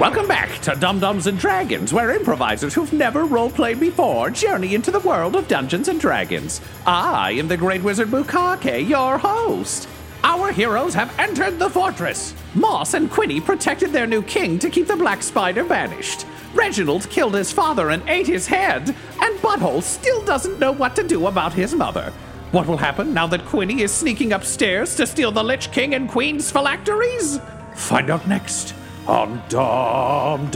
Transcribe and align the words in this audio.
Welcome 0.00 0.26
back 0.26 0.58
to 0.62 0.74
Dumb-Dumbs 0.74 1.28
and 1.28 1.38
Dragons, 1.38 1.92
where 1.92 2.10
improvisers 2.10 2.74
who've 2.74 2.92
never 2.92 3.24
roleplayed 3.24 3.78
before 3.78 4.28
journey 4.28 4.74
into 4.74 4.90
the 4.90 4.98
world 4.98 5.36
of 5.36 5.46
Dungeons 5.46 5.86
and 5.86 6.00
Dragons. 6.00 6.60
I 6.84 7.30
am 7.32 7.46
the 7.46 7.56
Great 7.56 7.80
Wizard 7.80 8.08
Bukake, 8.08 8.88
your 8.88 9.18
host. 9.18 9.88
Our 10.24 10.50
heroes 10.50 10.94
have 10.94 11.16
entered 11.16 11.60
the 11.60 11.70
fortress. 11.70 12.34
Moss 12.56 12.94
and 12.94 13.08
Quinny 13.08 13.40
protected 13.40 13.92
their 13.92 14.08
new 14.08 14.20
king 14.22 14.58
to 14.58 14.68
keep 14.68 14.88
the 14.88 14.96
Black 14.96 15.22
Spider 15.22 15.62
banished. 15.62 16.26
Reginald 16.54 17.08
killed 17.08 17.34
his 17.34 17.52
father 17.52 17.90
and 17.90 18.02
ate 18.08 18.26
his 18.26 18.48
head, 18.48 18.96
and 19.20 19.38
Butthole 19.38 19.80
still 19.80 20.24
doesn't 20.24 20.58
know 20.58 20.72
what 20.72 20.96
to 20.96 21.04
do 21.04 21.28
about 21.28 21.52
his 21.52 21.72
mother. 21.72 22.12
What 22.50 22.66
will 22.66 22.78
happen 22.78 23.14
now 23.14 23.28
that 23.28 23.46
Quinny 23.46 23.82
is 23.82 23.92
sneaking 23.92 24.32
upstairs 24.32 24.96
to 24.96 25.06
steal 25.06 25.30
the 25.30 25.44
Lich 25.44 25.70
King 25.70 25.94
and 25.94 26.08
Queen's 26.08 26.50
phylacteries? 26.50 27.38
Find 27.76 28.10
out 28.10 28.26
next 28.26 28.74
on 29.06 29.42
Dumb-Dumbs 29.48 30.50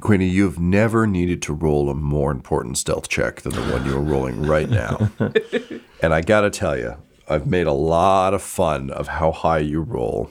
Queenie, 0.00 0.28
you've 0.28 0.58
never 0.58 1.06
needed 1.06 1.40
to 1.42 1.54
roll 1.54 1.88
a 1.88 1.94
more 1.94 2.30
important 2.30 2.76
stealth 2.76 3.08
check 3.08 3.40
than 3.40 3.52
the 3.54 3.62
one 3.72 3.86
you're 3.86 3.98
rolling 3.98 4.42
right 4.42 4.68
now. 4.68 5.10
and 6.02 6.12
I 6.12 6.20
gotta 6.20 6.50
tell 6.50 6.76
you, 6.76 6.96
I've 7.26 7.46
made 7.46 7.66
a 7.66 7.72
lot 7.72 8.34
of 8.34 8.42
fun 8.42 8.90
of 8.90 9.08
how 9.08 9.32
high 9.32 9.60
you 9.60 9.80
roll. 9.80 10.30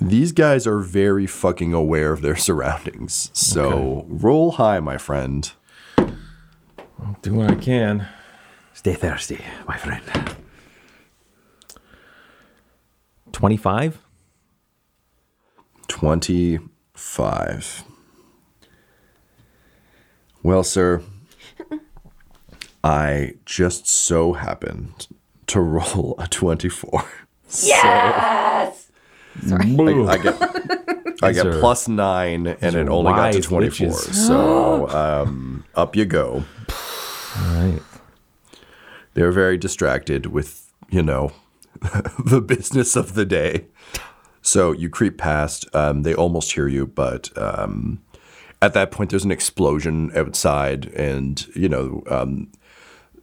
These 0.00 0.32
guys 0.32 0.66
are 0.66 0.80
very 0.80 1.28
fucking 1.28 1.72
aware 1.72 2.12
of 2.12 2.20
their 2.22 2.34
surroundings. 2.48 3.30
So 3.32 4.04
roll 4.08 4.50
high, 4.52 4.80
my 4.80 4.98
friend. 4.98 5.52
I'll 5.96 7.16
Do 7.22 7.34
what 7.34 7.50
I 7.52 7.54
can. 7.54 8.08
Stay 8.78 8.94
thirsty, 8.94 9.44
my 9.66 9.76
friend. 9.76 10.04
25? 13.32 13.98
25. 15.88 17.84
Well, 20.44 20.62
sir, 20.62 21.02
I 22.84 23.34
just 23.44 23.88
so 23.88 24.34
happened 24.34 25.08
to 25.48 25.60
roll 25.60 26.14
a 26.20 26.28
24. 26.28 27.02
Yes! 27.64 28.92
I, 29.50 29.56
I 29.56 30.18
get 30.18 30.40
I 31.20 31.32
get 31.32 31.50
plus 31.58 31.88
nine, 31.88 32.46
and 32.46 32.76
it 32.76 32.88
only 32.88 33.10
got 33.10 33.32
to 33.32 33.40
24. 33.40 33.88
witches. 33.88 34.26
So 34.28 34.88
um, 34.90 35.64
up 35.74 35.96
you 35.96 36.04
go. 36.04 36.44
All 37.36 37.54
right. 37.54 37.80
They're 39.18 39.32
very 39.32 39.56
distracted 39.56 40.26
with, 40.26 40.72
you 40.90 41.02
know, 41.02 41.32
the 42.24 42.40
business 42.40 42.94
of 42.94 43.14
the 43.14 43.24
day. 43.24 43.66
So 44.42 44.70
you 44.70 44.88
creep 44.88 45.18
past. 45.18 45.66
Um, 45.74 46.04
they 46.04 46.14
almost 46.14 46.52
hear 46.52 46.68
you, 46.68 46.86
but 46.86 47.36
um, 47.36 48.00
at 48.62 48.74
that 48.74 48.92
point, 48.92 49.10
there's 49.10 49.24
an 49.24 49.32
explosion 49.32 50.12
outside, 50.14 50.86
and 50.94 51.44
you 51.56 51.68
know, 51.68 52.04
um, 52.08 52.52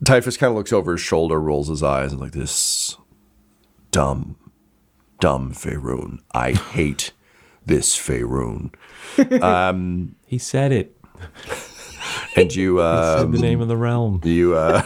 Typhus 0.04 0.36
kind 0.36 0.52
of 0.52 0.58
looks 0.58 0.74
over 0.74 0.92
his 0.92 1.02
shoulder, 1.02 1.40
rolls 1.40 1.70
his 1.70 1.82
eyes, 1.82 2.12
and 2.12 2.20
like 2.20 2.34
this 2.34 2.98
dumb, 3.92 4.36
dumb 5.22 5.54
Faerun. 5.54 6.20
I 6.34 6.52
hate 6.52 7.14
this 7.66 7.98
Faerun. 7.98 8.74
He 10.28 10.40
said 10.40 10.74
it. 10.74 10.98
And 12.36 12.54
you, 12.54 12.80
Said 12.80 13.20
um, 13.20 13.32
the 13.32 13.40
name 13.40 13.62
of 13.62 13.70
the 13.70 13.78
realm. 13.78 14.20
you 14.26 14.56
uh 14.56 14.82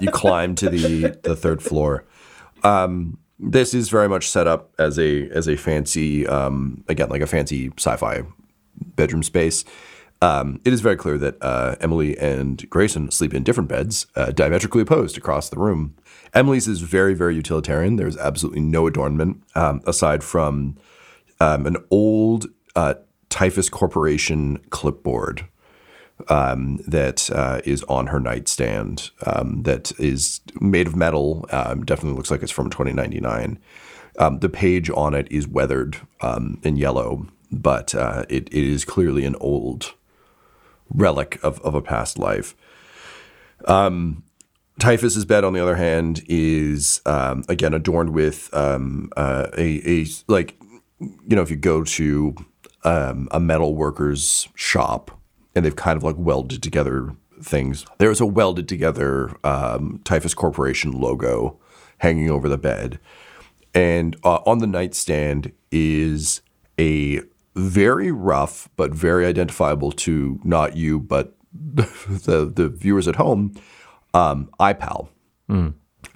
you 0.00 0.10
climb 0.10 0.54
to 0.54 0.68
the 0.68 1.18
the 1.22 1.36
third 1.36 1.62
floor 1.62 2.04
um 2.64 3.18
this 3.38 3.72
is 3.72 3.88
very 3.88 4.08
much 4.08 4.28
set 4.28 4.46
up 4.46 4.72
as 4.78 4.98
a 4.98 5.28
as 5.30 5.48
a 5.48 5.56
fancy 5.56 6.26
um 6.26 6.84
again 6.88 7.08
like 7.08 7.22
a 7.22 7.26
fancy 7.26 7.70
sci-fi 7.76 8.22
bedroom 8.96 9.22
space 9.22 9.64
um, 10.20 10.60
it 10.64 10.72
is 10.72 10.80
very 10.80 10.96
clear 10.96 11.16
that 11.18 11.36
uh, 11.40 11.76
Emily 11.80 12.18
and 12.18 12.68
Grayson 12.70 13.10
sleep 13.10 13.32
in 13.32 13.44
different 13.44 13.68
beds, 13.68 14.06
uh, 14.16 14.32
diametrically 14.32 14.82
opposed 14.82 15.16
across 15.16 15.48
the 15.48 15.58
room. 15.58 15.94
Emily's 16.34 16.66
is 16.66 16.80
very, 16.80 17.14
very 17.14 17.36
utilitarian. 17.36 17.96
There's 17.96 18.16
absolutely 18.16 18.62
no 18.62 18.86
adornment 18.86 19.42
um, 19.54 19.80
aside 19.86 20.24
from 20.24 20.76
um, 21.40 21.66
an 21.66 21.76
old 21.90 22.46
uh, 22.74 22.94
Typhus 23.30 23.68
Corporation 23.68 24.58
clipboard 24.70 25.46
um, 26.28 26.78
that 26.86 27.30
uh, 27.30 27.60
is 27.64 27.82
on 27.84 28.08
her 28.08 28.20
nightstand 28.20 29.10
um, 29.26 29.62
that 29.62 29.92
is 29.98 30.40
made 30.60 30.86
of 30.86 30.96
metal. 30.96 31.46
Um, 31.50 31.84
definitely 31.84 32.16
looks 32.16 32.30
like 32.30 32.42
it's 32.42 32.52
from 32.52 32.70
2099. 32.70 33.58
Um, 34.18 34.40
the 34.40 34.48
page 34.48 34.90
on 34.90 35.14
it 35.14 35.30
is 35.30 35.46
weathered 35.46 35.98
um, 36.20 36.60
in 36.64 36.76
yellow, 36.76 37.28
but 37.52 37.94
uh, 37.94 38.24
it, 38.28 38.48
it 38.48 38.64
is 38.64 38.84
clearly 38.84 39.24
an 39.24 39.36
old 39.36 39.94
relic 40.90 41.38
of, 41.42 41.60
of 41.60 41.74
a 41.74 41.82
past 41.82 42.18
life. 42.18 42.56
Um, 43.66 44.24
Typhus's 44.80 45.24
bed, 45.24 45.44
on 45.44 45.52
the 45.52 45.60
other 45.60 45.76
hand, 45.76 46.22
is 46.28 47.00
again 47.04 47.74
adorned 47.74 48.10
with 48.10 48.48
uh, 48.52 48.78
a, 49.56 50.00
a 50.02 50.06
like 50.28 50.56
you 51.00 51.34
know 51.34 51.42
if 51.42 51.50
you 51.50 51.56
go 51.56 51.82
to 51.82 52.34
a 52.84 53.40
metal 53.40 53.74
worker's 53.74 54.48
shop 54.54 55.17
and 55.58 55.66
they've 55.66 55.74
kind 55.74 55.96
of 55.96 56.04
like 56.04 56.14
welded 56.16 56.62
together 56.62 57.16
things. 57.42 57.84
There's 57.98 58.20
a 58.20 58.26
welded 58.26 58.68
together 58.68 59.36
um, 59.42 60.00
Typhus 60.04 60.32
Corporation 60.32 60.92
logo 60.92 61.58
hanging 61.98 62.30
over 62.30 62.48
the 62.48 62.56
bed, 62.56 63.00
and 63.74 64.16
uh, 64.22 64.38
on 64.46 64.58
the 64.58 64.68
nightstand 64.68 65.50
is 65.72 66.42
a 66.78 67.22
very 67.56 68.12
rough 68.12 68.68
but 68.76 68.92
very 68.92 69.26
identifiable 69.26 69.90
to 69.90 70.38
not 70.44 70.76
you 70.76 71.00
but 71.00 71.36
the 71.52 72.48
the 72.54 72.68
viewers 72.68 73.08
at 73.08 73.16
home 73.16 73.52
um, 74.14 74.48
iPal 74.60 75.08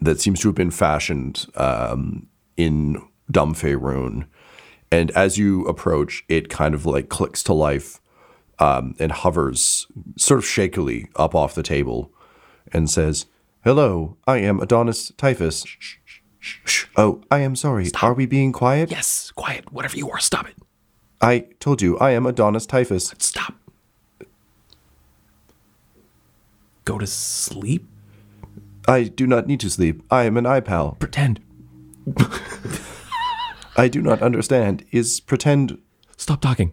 that 0.00 0.20
seems 0.20 0.38
to 0.40 0.48
have 0.48 0.54
been 0.54 0.70
fashioned 0.70 1.46
um, 1.56 2.28
in 2.56 3.02
Dumb 3.28 3.54
Faerun. 3.54 4.26
And 4.92 5.10
as 5.12 5.36
you 5.36 5.64
approach, 5.66 6.22
it 6.28 6.48
kind 6.48 6.74
of 6.74 6.86
like 6.86 7.08
clicks 7.08 7.42
to 7.44 7.54
life 7.54 8.00
um, 8.58 8.94
and 8.98 9.12
hovers 9.12 9.86
sort 10.16 10.38
of 10.38 10.46
shakily 10.46 11.08
up 11.16 11.34
off 11.34 11.54
the 11.54 11.62
table 11.62 12.12
and 12.72 12.90
says, 12.90 13.26
Hello, 13.64 14.16
I 14.26 14.38
am 14.38 14.60
Adonis 14.60 15.12
Typhus. 15.16 15.64
Shh, 15.66 15.96
shh, 16.04 16.60
shh. 16.64 16.86
Oh, 16.96 17.22
I 17.30 17.40
am 17.40 17.54
sorry. 17.54 17.88
Are 18.00 18.14
we 18.14 18.26
being 18.26 18.52
quiet? 18.52 18.90
Yes, 18.90 19.30
quiet. 19.32 19.72
Whatever 19.72 19.96
you 19.96 20.10
are, 20.10 20.18
stop 20.18 20.48
it. 20.48 20.56
I 21.20 21.46
told 21.60 21.80
you, 21.80 21.96
I 21.98 22.10
am 22.10 22.26
Adonis 22.26 22.66
Typhus. 22.66 23.14
Stop. 23.18 23.54
Go 26.84 26.98
to 26.98 27.06
sleep? 27.06 27.86
I 28.88 29.04
do 29.04 29.28
not 29.28 29.46
need 29.46 29.60
to 29.60 29.70
sleep. 29.70 30.02
I 30.10 30.24
am 30.24 30.36
an 30.36 30.44
iPal. 30.44 30.98
Pretend. 30.98 31.40
I 33.76 33.86
do 33.86 34.02
not 34.02 34.20
understand. 34.20 34.84
Is 34.90 35.20
pretend 35.20 35.78
Stop 36.16 36.40
talking. 36.40 36.72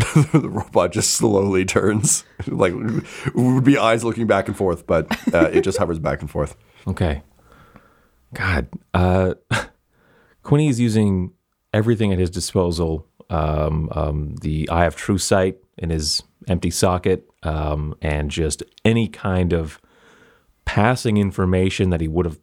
the 0.32 0.48
robot 0.48 0.92
just 0.92 1.14
slowly 1.14 1.64
turns, 1.64 2.24
like 2.46 2.72
would 3.34 3.64
be 3.64 3.78
eyes 3.78 4.04
looking 4.04 4.26
back 4.26 4.48
and 4.48 4.56
forth, 4.56 4.86
but 4.86 5.06
uh, 5.34 5.50
it 5.52 5.62
just 5.62 5.78
hovers 5.78 5.98
back 5.98 6.20
and 6.20 6.30
forth. 6.30 6.56
Okay. 6.86 7.22
God. 8.34 8.68
Uh, 8.94 9.34
Quinny's 10.42 10.80
using 10.80 11.32
everything 11.72 12.12
at 12.12 12.18
his 12.18 12.30
disposal. 12.30 13.06
Um, 13.28 13.88
um, 13.92 14.34
the 14.40 14.68
Eye 14.70 14.86
of 14.86 14.96
True 14.96 15.18
Sight 15.18 15.58
in 15.78 15.90
his 15.90 16.22
empty 16.48 16.70
socket, 16.70 17.30
um, 17.44 17.94
and 18.02 18.30
just 18.30 18.62
any 18.84 19.06
kind 19.06 19.52
of 19.52 19.80
passing 20.64 21.16
information 21.16 21.90
that 21.90 22.00
he 22.00 22.08
would 22.08 22.26
have 22.26 22.40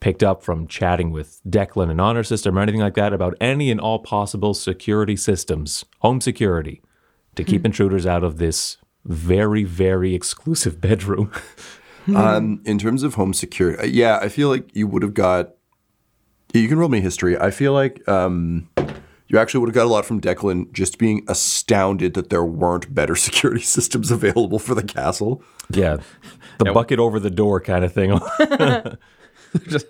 picked 0.00 0.22
up 0.22 0.42
from 0.42 0.66
chatting 0.66 1.10
with 1.10 1.40
Declan 1.48 1.90
and 1.90 2.00
Honor 2.00 2.22
System 2.22 2.58
or 2.58 2.60
anything 2.60 2.80
like 2.80 2.94
that 2.94 3.12
about 3.12 3.34
any 3.40 3.70
and 3.70 3.80
all 3.80 3.98
possible 3.98 4.54
security 4.54 5.16
systems, 5.16 5.84
home 6.00 6.20
security, 6.20 6.82
to 7.34 7.44
keep 7.44 7.64
intruders 7.64 8.06
out 8.06 8.24
of 8.24 8.38
this 8.38 8.78
very, 9.04 9.64
very 9.64 10.14
exclusive 10.14 10.80
bedroom. 10.80 11.30
Um, 12.14 12.60
in 12.64 12.78
terms 12.78 13.02
of 13.02 13.14
home 13.14 13.34
security, 13.34 13.82
uh, 13.82 13.84
yeah, 13.86 14.20
I 14.22 14.28
feel 14.28 14.48
like 14.48 14.70
you 14.76 14.86
would 14.86 15.02
have 15.02 15.12
got. 15.12 15.56
You 16.54 16.68
can 16.68 16.78
roll 16.78 16.88
me 16.88 17.00
history. 17.00 17.36
I 17.36 17.50
feel 17.50 17.72
like 17.72 18.08
um, 18.08 18.68
you 19.26 19.38
actually 19.38 19.58
would 19.58 19.70
have 19.70 19.74
got 19.74 19.86
a 19.86 19.90
lot 19.90 20.06
from 20.06 20.20
Declan 20.20 20.72
just 20.72 20.98
being 20.98 21.24
astounded 21.26 22.14
that 22.14 22.30
there 22.30 22.44
weren't 22.44 22.94
better 22.94 23.16
security 23.16 23.62
systems 23.62 24.12
available 24.12 24.60
for 24.60 24.76
the 24.76 24.84
castle. 24.84 25.42
Yeah, 25.68 25.96
the 26.58 26.66
bucket 26.72 27.00
over 27.00 27.18
the 27.18 27.28
door 27.28 27.60
kind 27.60 27.84
of 27.84 27.92
thing. 27.92 28.20
Just, 29.68 29.86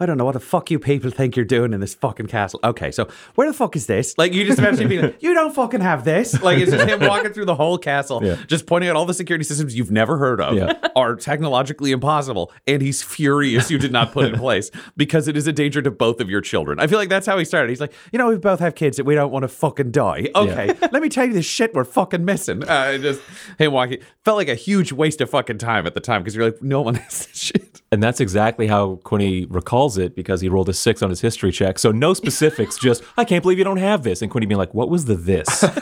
I 0.00 0.06
don't 0.06 0.18
know 0.18 0.24
what 0.24 0.32
the 0.32 0.40
fuck 0.40 0.72
you 0.72 0.80
people 0.80 1.12
think 1.12 1.36
you're 1.36 1.44
doing 1.44 1.72
in 1.72 1.78
this 1.78 1.94
fucking 1.94 2.26
castle. 2.26 2.58
Okay, 2.64 2.90
so 2.90 3.08
where 3.36 3.46
the 3.46 3.54
fuck 3.54 3.76
is 3.76 3.86
this? 3.86 4.18
Like, 4.18 4.32
you 4.32 4.44
just 4.44 4.58
imagine 4.58 4.88
being 4.88 5.02
like, 5.02 5.22
you 5.22 5.34
don't 5.34 5.54
fucking 5.54 5.80
have 5.82 6.04
this. 6.04 6.42
Like, 6.42 6.58
it's 6.58 6.72
just 6.72 6.88
him 6.88 6.98
walking 7.08 7.32
through 7.32 7.44
the 7.44 7.54
whole 7.54 7.78
castle, 7.78 8.20
Yeah. 8.24 8.34
just 8.48 8.66
pointing 8.66 8.90
out 8.90 8.96
all 8.96 9.06
the 9.06 9.14
security 9.14 9.44
systems 9.44 9.76
you've 9.76 9.92
never 9.92 10.18
heard 10.18 10.40
of 10.40 10.54
Yeah. 10.54 10.72
are 10.96 11.14
technologically 11.14 11.92
impossible. 11.92 12.50
And 12.66 12.82
he's 12.82 13.04
furious 13.04 13.70
you 13.70 13.78
did 13.78 13.92
not 13.92 14.10
put 14.10 14.24
in 14.24 14.34
place 14.36 14.72
because 14.96 15.28
it 15.28 15.36
is 15.36 15.46
a 15.46 15.52
danger 15.52 15.80
to 15.80 15.92
both 15.92 16.20
of 16.20 16.28
your 16.28 16.40
children. 16.40 16.80
I 16.80 16.88
feel 16.88 16.98
like 16.98 17.08
that's 17.08 17.26
how 17.26 17.38
he 17.38 17.44
started. 17.44 17.68
He's 17.70 17.80
like, 17.80 17.92
you 18.12 18.18
know, 18.18 18.28
we 18.30 18.36
both 18.36 18.58
have 18.58 18.74
kids 18.74 18.96
that 18.96 19.04
we 19.04 19.14
don't 19.14 19.30
want 19.30 19.44
to 19.44 19.48
fucking 19.48 19.92
die. 19.92 20.26
Okay, 20.34 20.74
let 20.90 21.02
me 21.02 21.08
tell 21.08 21.24
you 21.26 21.32
this 21.34 21.46
shit 21.46 21.72
we're 21.72 21.84
fucking 21.84 22.24
missing. 22.24 22.64
Uh, 22.64 22.98
just 22.98 23.20
him 23.58 23.70
walking 23.70 23.98
felt 24.24 24.38
like 24.38 24.48
a 24.48 24.56
huge 24.56 24.90
waste 24.90 25.20
of 25.20 25.30
fucking 25.30 25.58
time 25.58 25.86
at 25.86 25.94
the 25.94 26.00
time 26.00 26.22
because 26.22 26.34
you're 26.34 26.46
like, 26.46 26.60
no 26.60 26.82
one 26.82 26.96
has 26.96 27.26
this 27.28 27.38
shit. 27.38 27.73
And 27.94 28.02
that's 28.02 28.18
exactly 28.18 28.66
how 28.66 28.96
Quinny 29.04 29.46
recalls 29.46 29.98
it 29.98 30.16
because 30.16 30.40
he 30.40 30.48
rolled 30.48 30.68
a 30.68 30.72
six 30.72 31.00
on 31.00 31.10
his 31.10 31.20
history 31.20 31.52
check. 31.52 31.78
So 31.78 31.92
no 31.92 32.12
specifics, 32.12 32.76
just 32.76 33.04
I 33.16 33.24
can't 33.24 33.40
believe 33.40 33.56
you 33.56 33.62
don't 33.62 33.76
have 33.76 34.02
this. 34.02 34.20
And 34.20 34.32
Quinny 34.32 34.46
being 34.46 34.58
like, 34.58 34.74
"What 34.74 34.90
was 34.90 35.04
the 35.04 35.14
this? 35.14 35.62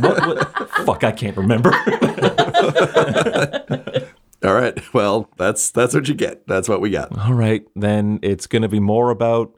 what? 0.00 0.70
Fuck, 0.86 1.04
I 1.04 1.12
can't 1.12 1.36
remember." 1.36 1.72
All 4.42 4.54
right. 4.54 4.94
Well, 4.94 5.28
that's 5.36 5.70
that's 5.70 5.92
what 5.92 6.08
you 6.08 6.14
get. 6.14 6.46
That's 6.46 6.70
what 6.70 6.80
we 6.80 6.88
got. 6.88 7.18
All 7.18 7.34
right, 7.34 7.66
then 7.76 8.18
it's 8.22 8.46
going 8.46 8.62
to 8.62 8.68
be 8.68 8.80
more 8.80 9.10
about 9.10 9.54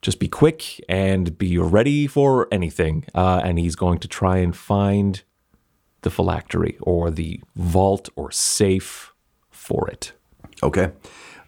just 0.00 0.18
be 0.18 0.28
quick 0.28 0.80
and 0.88 1.36
be 1.36 1.58
ready 1.58 2.06
for 2.06 2.48
anything. 2.50 3.04
Uh, 3.14 3.42
and 3.44 3.58
he's 3.58 3.76
going 3.76 3.98
to 3.98 4.08
try 4.08 4.38
and 4.38 4.56
find 4.56 5.22
the 6.00 6.08
phylactery 6.08 6.78
or 6.80 7.10
the 7.10 7.42
vault 7.56 8.08
or 8.16 8.30
safe 8.30 9.12
for 9.50 9.86
it. 9.90 10.14
Okay. 10.64 10.90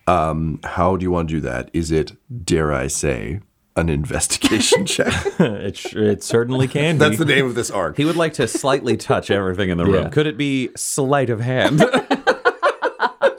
Um, 0.06 0.60
how 0.62 0.96
do 0.96 1.02
you 1.02 1.10
want 1.10 1.28
to 1.28 1.34
do 1.34 1.40
that? 1.40 1.70
Is 1.72 1.90
it, 1.90 2.12
dare 2.44 2.72
I 2.72 2.86
say, 2.86 3.40
an 3.74 3.88
investigation 3.88 4.86
check? 4.86 5.12
it, 5.40 5.84
it 5.94 6.22
certainly 6.22 6.68
can 6.68 6.96
be. 6.96 6.98
That's 6.98 7.18
the 7.18 7.24
name 7.24 7.46
of 7.46 7.54
this 7.54 7.70
arc. 7.70 7.96
He 7.96 8.04
would 8.04 8.16
like 8.16 8.34
to 8.34 8.46
slightly 8.46 8.96
touch 8.96 9.30
everything 9.30 9.70
in 9.70 9.78
the 9.78 9.84
room. 9.84 10.04
Yeah. 10.04 10.08
Could 10.10 10.26
it 10.26 10.36
be 10.36 10.70
sleight 10.76 11.30
of 11.30 11.40
hand? 11.40 11.82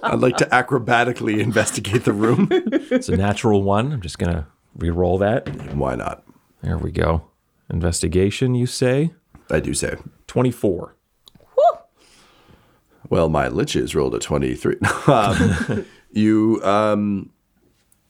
I'd 0.04 0.20
like 0.20 0.38
to 0.38 0.46
acrobatically 0.46 1.40
investigate 1.40 2.06
the 2.06 2.14
room. 2.14 2.48
It's 2.52 3.10
a 3.10 3.18
natural 3.18 3.62
one. 3.62 3.92
I'm 3.92 4.02
just 4.02 4.18
going 4.18 4.34
to 4.34 4.48
re-roll 4.76 5.18
that. 5.18 5.50
Why 5.76 5.96
not? 5.96 6.24
There 6.62 6.78
we 6.78 6.92
go. 6.92 7.28
Investigation, 7.70 8.56
you 8.56 8.68
say? 8.68 9.14
I 9.52 9.60
do 9.60 9.74
say. 9.74 9.98
24. 10.28 10.96
Well, 13.10 13.30
my 13.30 13.48
liches 13.50 13.96
rolled 13.96 14.16
a 14.16 14.20
twenty-three. 14.20 14.78
um, 15.08 15.86
you, 16.12 16.62
um, 16.64 17.32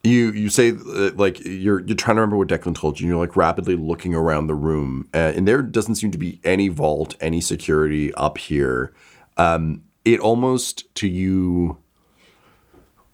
you, 0.03 0.31
you 0.31 0.49
say 0.49 0.71
uh, 0.71 1.11
like 1.15 1.44
you're 1.45 1.81
you're 1.81 1.95
trying 1.95 2.15
to 2.15 2.21
remember 2.21 2.38
what 2.38 2.47
Declan 2.47 2.75
told 2.75 2.99
you. 2.99 3.05
and 3.05 3.09
You're 3.09 3.25
like 3.25 3.35
rapidly 3.35 3.75
looking 3.75 4.15
around 4.15 4.47
the 4.47 4.55
room, 4.55 5.07
uh, 5.13 5.33
and 5.35 5.47
there 5.47 5.61
doesn't 5.61 5.95
seem 5.95 6.11
to 6.11 6.17
be 6.17 6.39
any 6.44 6.67
vault, 6.69 7.15
any 7.19 7.41
security 7.41 8.13
up 8.15 8.38
here. 8.38 8.94
Um, 9.38 9.83
it 10.05 10.19
almost 10.19 10.94
to 10.95 11.07
you. 11.07 11.77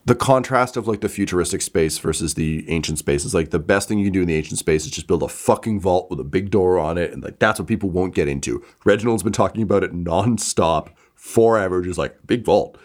The 0.05 0.15
contrast 0.15 0.75
of 0.75 0.85
like 0.85 0.99
the 0.99 1.07
futuristic 1.07 1.61
space 1.61 1.97
versus 1.97 2.33
the 2.33 2.69
ancient 2.69 2.99
space 2.99 3.23
is 3.23 3.33
like 3.33 3.51
the 3.51 3.59
best 3.59 3.87
thing 3.87 3.99
you 3.99 4.07
can 4.07 4.11
do 4.11 4.21
in 4.21 4.27
the 4.27 4.35
ancient 4.35 4.59
space 4.59 4.83
is 4.83 4.91
just 4.91 5.07
build 5.07 5.23
a 5.23 5.29
fucking 5.29 5.79
vault 5.79 6.09
with 6.09 6.19
a 6.19 6.25
big 6.25 6.49
door 6.51 6.77
on 6.77 6.97
it, 6.97 7.13
and 7.13 7.23
like 7.23 7.39
that's 7.39 7.57
what 7.57 7.69
people 7.69 7.89
won't 7.89 8.13
get 8.13 8.27
into. 8.27 8.61
Reginald's 8.83 9.23
been 9.23 9.31
talking 9.31 9.61
about 9.63 9.81
it 9.81 9.93
nonstop 9.93 10.89
forever, 11.23 11.81
just 11.81 11.97
like 11.97 12.17
big 12.27 12.43
vault. 12.43 12.77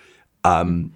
Um, 0.45 0.95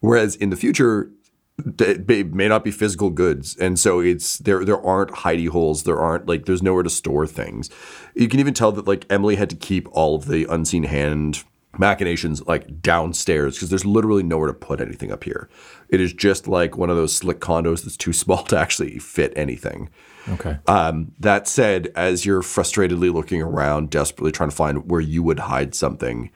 whereas 0.00 0.34
in 0.34 0.50
the 0.50 0.56
future, 0.56 1.08
they 1.56 2.24
may 2.24 2.48
not 2.48 2.64
be 2.64 2.72
physical 2.72 3.10
goods, 3.10 3.56
and 3.58 3.78
so 3.78 4.00
it's 4.00 4.38
there. 4.38 4.64
There 4.64 4.84
aren't 4.84 5.10
hidey 5.10 5.48
holes. 5.48 5.84
There 5.84 6.00
aren't 6.00 6.26
like 6.26 6.46
there's 6.46 6.62
nowhere 6.62 6.82
to 6.82 6.90
store 6.90 7.26
things. 7.26 7.70
You 8.14 8.28
can 8.28 8.40
even 8.40 8.54
tell 8.54 8.72
that 8.72 8.88
like 8.88 9.06
Emily 9.08 9.36
had 9.36 9.50
to 9.50 9.56
keep 9.56 9.88
all 9.92 10.16
of 10.16 10.26
the 10.26 10.46
unseen 10.50 10.84
hand 10.84 11.44
machinations 11.78 12.44
like 12.48 12.82
downstairs 12.82 13.54
because 13.54 13.68
there's 13.68 13.86
literally 13.86 14.24
nowhere 14.24 14.48
to 14.48 14.54
put 14.54 14.80
anything 14.80 15.12
up 15.12 15.22
here. 15.22 15.48
It 15.90 16.00
is 16.00 16.12
just 16.12 16.48
like 16.48 16.76
one 16.76 16.90
of 16.90 16.96
those 16.96 17.14
slick 17.14 17.38
condos 17.38 17.84
that's 17.84 17.96
too 17.96 18.12
small 18.12 18.42
to 18.46 18.58
actually 18.58 18.98
fit 18.98 19.32
anything. 19.36 19.90
Okay. 20.28 20.58
Um, 20.66 21.12
that 21.20 21.46
said, 21.46 21.92
as 21.94 22.26
you're 22.26 22.42
frustratedly 22.42 23.12
looking 23.12 23.42
around, 23.42 23.90
desperately 23.90 24.32
trying 24.32 24.50
to 24.50 24.56
find 24.56 24.90
where 24.90 25.00
you 25.00 25.22
would 25.22 25.38
hide 25.38 25.74
something, 25.74 26.30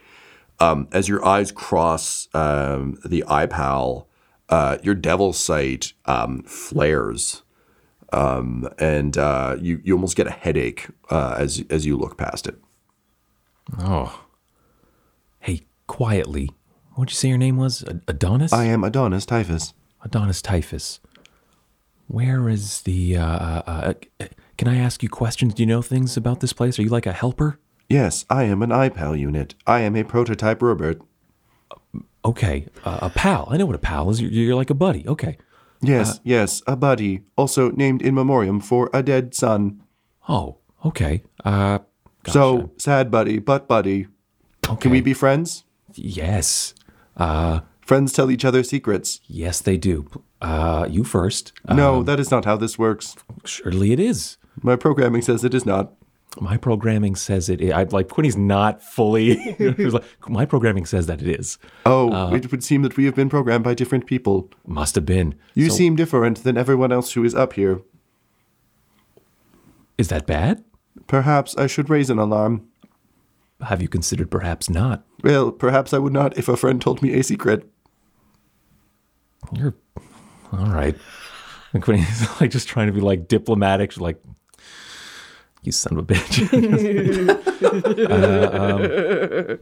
um, 0.60 0.88
as 0.92 1.08
your 1.08 1.24
eyes 1.24 1.52
cross 1.52 2.28
um, 2.34 2.98
the 3.04 3.24
iPal, 3.26 4.06
uh, 4.48 4.78
your 4.82 4.94
devil 4.94 5.32
sight 5.32 5.92
um, 6.06 6.42
flares, 6.42 7.42
um, 8.12 8.68
and 8.78 9.16
uh, 9.18 9.56
you 9.60 9.80
you 9.84 9.94
almost 9.94 10.16
get 10.16 10.26
a 10.26 10.30
headache 10.30 10.88
uh, 11.10 11.34
as 11.38 11.64
as 11.70 11.86
you 11.86 11.96
look 11.96 12.16
past 12.16 12.46
it. 12.46 12.56
Oh. 13.78 14.24
Hey, 15.40 15.62
quietly. 15.86 16.50
What'd 16.94 17.10
you 17.10 17.16
say 17.16 17.28
your 17.28 17.38
name 17.38 17.56
was? 17.56 17.84
Adonis? 18.06 18.52
I 18.52 18.64
am 18.64 18.84
Adonis 18.84 19.26
Typhus. 19.26 19.74
Adonis 20.04 20.40
Typhus. 20.40 21.00
Where 22.06 22.48
is 22.48 22.82
the. 22.82 23.16
Uh, 23.16 23.26
uh, 23.26 23.94
uh, 24.20 24.26
can 24.56 24.68
I 24.68 24.76
ask 24.76 25.02
you 25.02 25.08
questions? 25.08 25.54
Do 25.54 25.62
you 25.62 25.66
know 25.66 25.82
things 25.82 26.16
about 26.16 26.40
this 26.40 26.52
place? 26.52 26.78
Are 26.78 26.82
you 26.82 26.90
like 26.90 27.06
a 27.06 27.12
helper? 27.12 27.58
Yes, 27.88 28.24
I 28.30 28.44
am 28.44 28.62
an 28.62 28.70
iPal 28.70 29.18
unit. 29.18 29.54
I 29.66 29.80
am 29.80 29.94
a 29.96 30.04
prototype 30.04 30.62
Robert. 30.62 31.00
Okay. 32.24 32.66
Uh, 32.84 32.98
a 33.02 33.10
pal. 33.10 33.46
I 33.50 33.56
know 33.56 33.66
what 33.66 33.74
a 33.76 33.78
pal 33.78 34.10
is. 34.10 34.20
You're, 34.20 34.30
you're 34.30 34.54
like 34.54 34.70
a 34.70 34.74
buddy. 34.74 35.06
Okay. 35.06 35.36
Yes, 35.82 36.18
yes, 36.24 36.62
a 36.66 36.76
buddy, 36.76 37.20
also 37.36 37.70
named 37.70 38.00
in 38.00 38.14
memoriam 38.14 38.58
for 38.58 38.88
a 38.94 39.02
dead 39.02 39.34
son. 39.34 39.82
Oh, 40.30 40.56
okay. 40.82 41.22
Uh, 41.44 41.80
so 42.26 42.70
sad, 42.78 43.10
buddy, 43.10 43.38
but 43.38 43.68
buddy. 43.68 44.06
okay. 44.66 44.80
Can 44.80 44.90
we 44.92 45.02
be 45.02 45.12
friends? 45.12 45.64
Yes. 45.94 46.74
Uh, 47.16 47.60
Friends 47.82 48.14
tell 48.14 48.30
each 48.30 48.46
other 48.46 48.62
secrets. 48.62 49.20
yes, 49.26 49.60
they 49.60 49.76
do. 49.76 50.06
Uh, 50.40 50.86
you 50.88 51.04
first. 51.04 51.52
Uh, 51.68 51.74
No, 51.74 52.02
that 52.02 52.18
is 52.18 52.30
not 52.30 52.46
how 52.46 52.56
this 52.56 52.78
works. 52.78 53.14
surely 53.44 53.92
it 53.92 54.00
is. 54.00 54.38
My 54.62 54.74
programming 54.76 55.20
says 55.20 55.44
it 55.44 55.52
is 55.52 55.66
not. 55.66 55.92
My 56.40 56.56
programming 56.56 57.14
says 57.14 57.48
it. 57.48 57.62
I 57.72 57.84
like 57.84 58.08
Quinny's 58.08 58.36
not 58.36 58.82
fully. 58.82 59.56
Like, 59.78 60.04
my 60.28 60.44
programming 60.46 60.84
says 60.86 61.06
that 61.06 61.22
it 61.22 61.28
is. 61.28 61.58
Oh, 61.86 62.12
uh, 62.12 62.34
it 62.34 62.50
would 62.50 62.64
seem 62.64 62.82
that 62.82 62.96
we 62.96 63.04
have 63.04 63.14
been 63.14 63.28
programmed 63.28 63.62
by 63.64 63.74
different 63.74 64.06
people. 64.06 64.50
Must 64.66 64.94
have 64.96 65.06
been. 65.06 65.34
You 65.54 65.68
So, 65.70 65.76
seem 65.76 65.94
different 65.96 66.42
than 66.42 66.56
everyone 66.56 66.90
else 66.90 67.12
who 67.12 67.22
is 67.24 67.34
up 67.34 67.52
here. 67.52 67.82
Is 69.96 70.08
that 70.08 70.26
bad? 70.26 70.64
Perhaps 71.06 71.56
I 71.56 71.66
should 71.66 71.88
raise 71.88 72.10
an 72.10 72.18
alarm. 72.18 72.66
Have 73.60 73.80
you 73.80 73.88
considered 73.88 74.30
perhaps 74.30 74.68
not? 74.68 75.04
Well, 75.22 75.52
perhaps 75.52 75.92
I 75.92 75.98
would 75.98 76.12
not 76.12 76.36
if 76.36 76.48
a 76.48 76.56
friend 76.56 76.80
told 76.80 77.00
me 77.02 77.14
a 77.14 77.22
secret. 77.22 77.68
You're 79.52 79.74
all 80.52 80.66
right. 80.66 80.96
And 81.72 81.82
Quinny's 81.82 82.28
like 82.40 82.50
just 82.50 82.68
trying 82.68 82.88
to 82.88 82.92
be 82.92 83.00
like 83.00 83.28
diplomatic. 83.28 83.92
She's 83.92 84.00
like, 84.00 84.20
you 85.66 85.72
son 85.72 85.98
of 85.98 86.10
a 86.10 86.14
bitch. 86.14 86.52
uh, 89.44 89.54
um, 89.54 89.58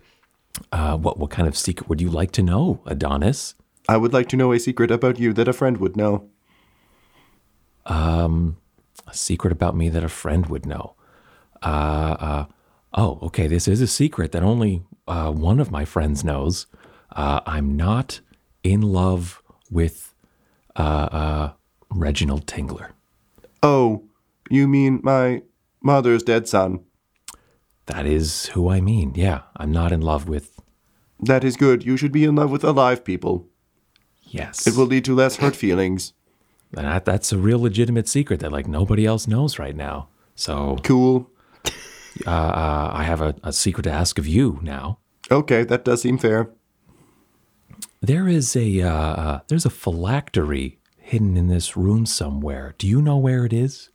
uh, 0.73 0.97
what 0.97 1.18
what 1.18 1.30
kind 1.30 1.49
of 1.49 1.56
secret 1.56 1.88
would 1.88 2.00
you 2.00 2.11
like 2.11 2.32
to 2.32 2.42
know, 2.42 2.80
Adonis? 2.87 3.54
I 3.88 3.97
would 3.97 4.12
like 4.12 4.28
to 4.30 4.37
know 4.37 4.52
a 4.52 4.59
secret 4.59 4.90
about 4.90 5.18
you 5.18 5.32
that 5.32 5.49
a 5.49 5.52
friend 5.52 5.78
would 5.78 5.97
know. 5.97 6.28
Um, 7.87 8.56
A 9.09 9.14
secret 9.14 9.52
about 9.52 9.76
me 9.76 9.88
that 9.88 10.04
a 10.04 10.09
friend 10.09 10.47
would 10.47 10.64
know. 10.66 10.94
Uh, 11.62 12.16
uh, 12.21 12.44
oh, 12.94 13.18
okay. 13.23 13.47
This 13.49 13.66
is 13.66 13.80
a 13.80 13.87
secret 13.88 14.32
that 14.32 14.42
only 14.42 14.82
uh, 15.09 15.32
one 15.32 15.59
of 15.61 15.71
my 15.71 15.85
friends 15.85 16.23
knows. 16.25 16.66
Uh, 17.14 17.40
I'm 17.44 17.76
not 17.76 18.21
in 18.62 18.82
love 18.82 19.42
with 19.71 20.14
uh, 20.76 21.09
uh, 21.11 21.52
Reginald 21.90 22.47
Tingler. 22.47 22.90
Oh, 23.62 24.04
you 24.49 24.68
mean 24.68 25.00
my 25.02 25.42
mother's 25.83 26.23
dead 26.23 26.49
son? 26.49 26.81
That 27.87 28.07
is 28.07 28.47
who 28.47 28.69
I 28.69 28.81
mean. 28.81 29.12
Yeah, 29.15 29.43
I'm 29.57 29.73
not 29.73 29.93
in 29.93 30.01
love 30.01 30.29
with. 30.29 30.61
That 31.21 31.45
is 31.45 31.57
good. 31.57 31.85
You 31.85 31.97
should 31.97 32.12
be 32.12 32.25
in 32.25 32.37
love 32.37 32.51
with 32.51 32.65
alive 32.65 33.05
people. 33.05 33.49
Yes, 34.25 34.67
It 34.67 34.77
will 34.77 34.87
lead 34.87 35.05
to 35.05 35.15
less 35.15 35.37
hurt 35.37 35.55
feelings. 35.55 36.15
And 36.75 36.87
that, 36.87 37.05
that's 37.05 37.33
a 37.33 37.39
real 37.39 37.61
legitimate 37.61 38.09
secret 38.09 38.41
that 38.41 38.51
like 38.51 38.67
nobody 38.67 39.05
else 39.05 39.29
knows 39.29 39.59
right 39.59 39.77
now. 39.77 40.09
So 40.35 40.79
Cool. 40.83 41.31
uh, 42.27 42.31
uh, 42.31 42.91
I 42.95 43.03
have 43.05 43.21
a, 43.21 43.35
a 43.43 43.53
secret 43.53 43.83
to 43.83 43.91
ask 43.91 44.19
of 44.19 44.27
you 44.27 44.59
now. 44.62 44.99
Okay, 45.31 45.65
that 45.65 45.85
does 45.85 46.01
seem 46.03 46.17
fair. 46.19 46.51
There 48.01 48.27
is 48.27 48.57
a 48.57 48.81
uh, 48.83 48.91
uh, 48.91 49.41
there's 49.49 49.67
a 49.67 49.71
phylactery 49.71 50.79
hidden 50.97 51.37
in 51.37 51.49
this 51.49 51.77
room 51.77 52.07
somewhere. 52.07 52.75
Do 52.79 52.89
you 52.89 53.01
know 53.03 53.19
where 53.19 53.45
it 53.45 53.53
is? 53.53 53.91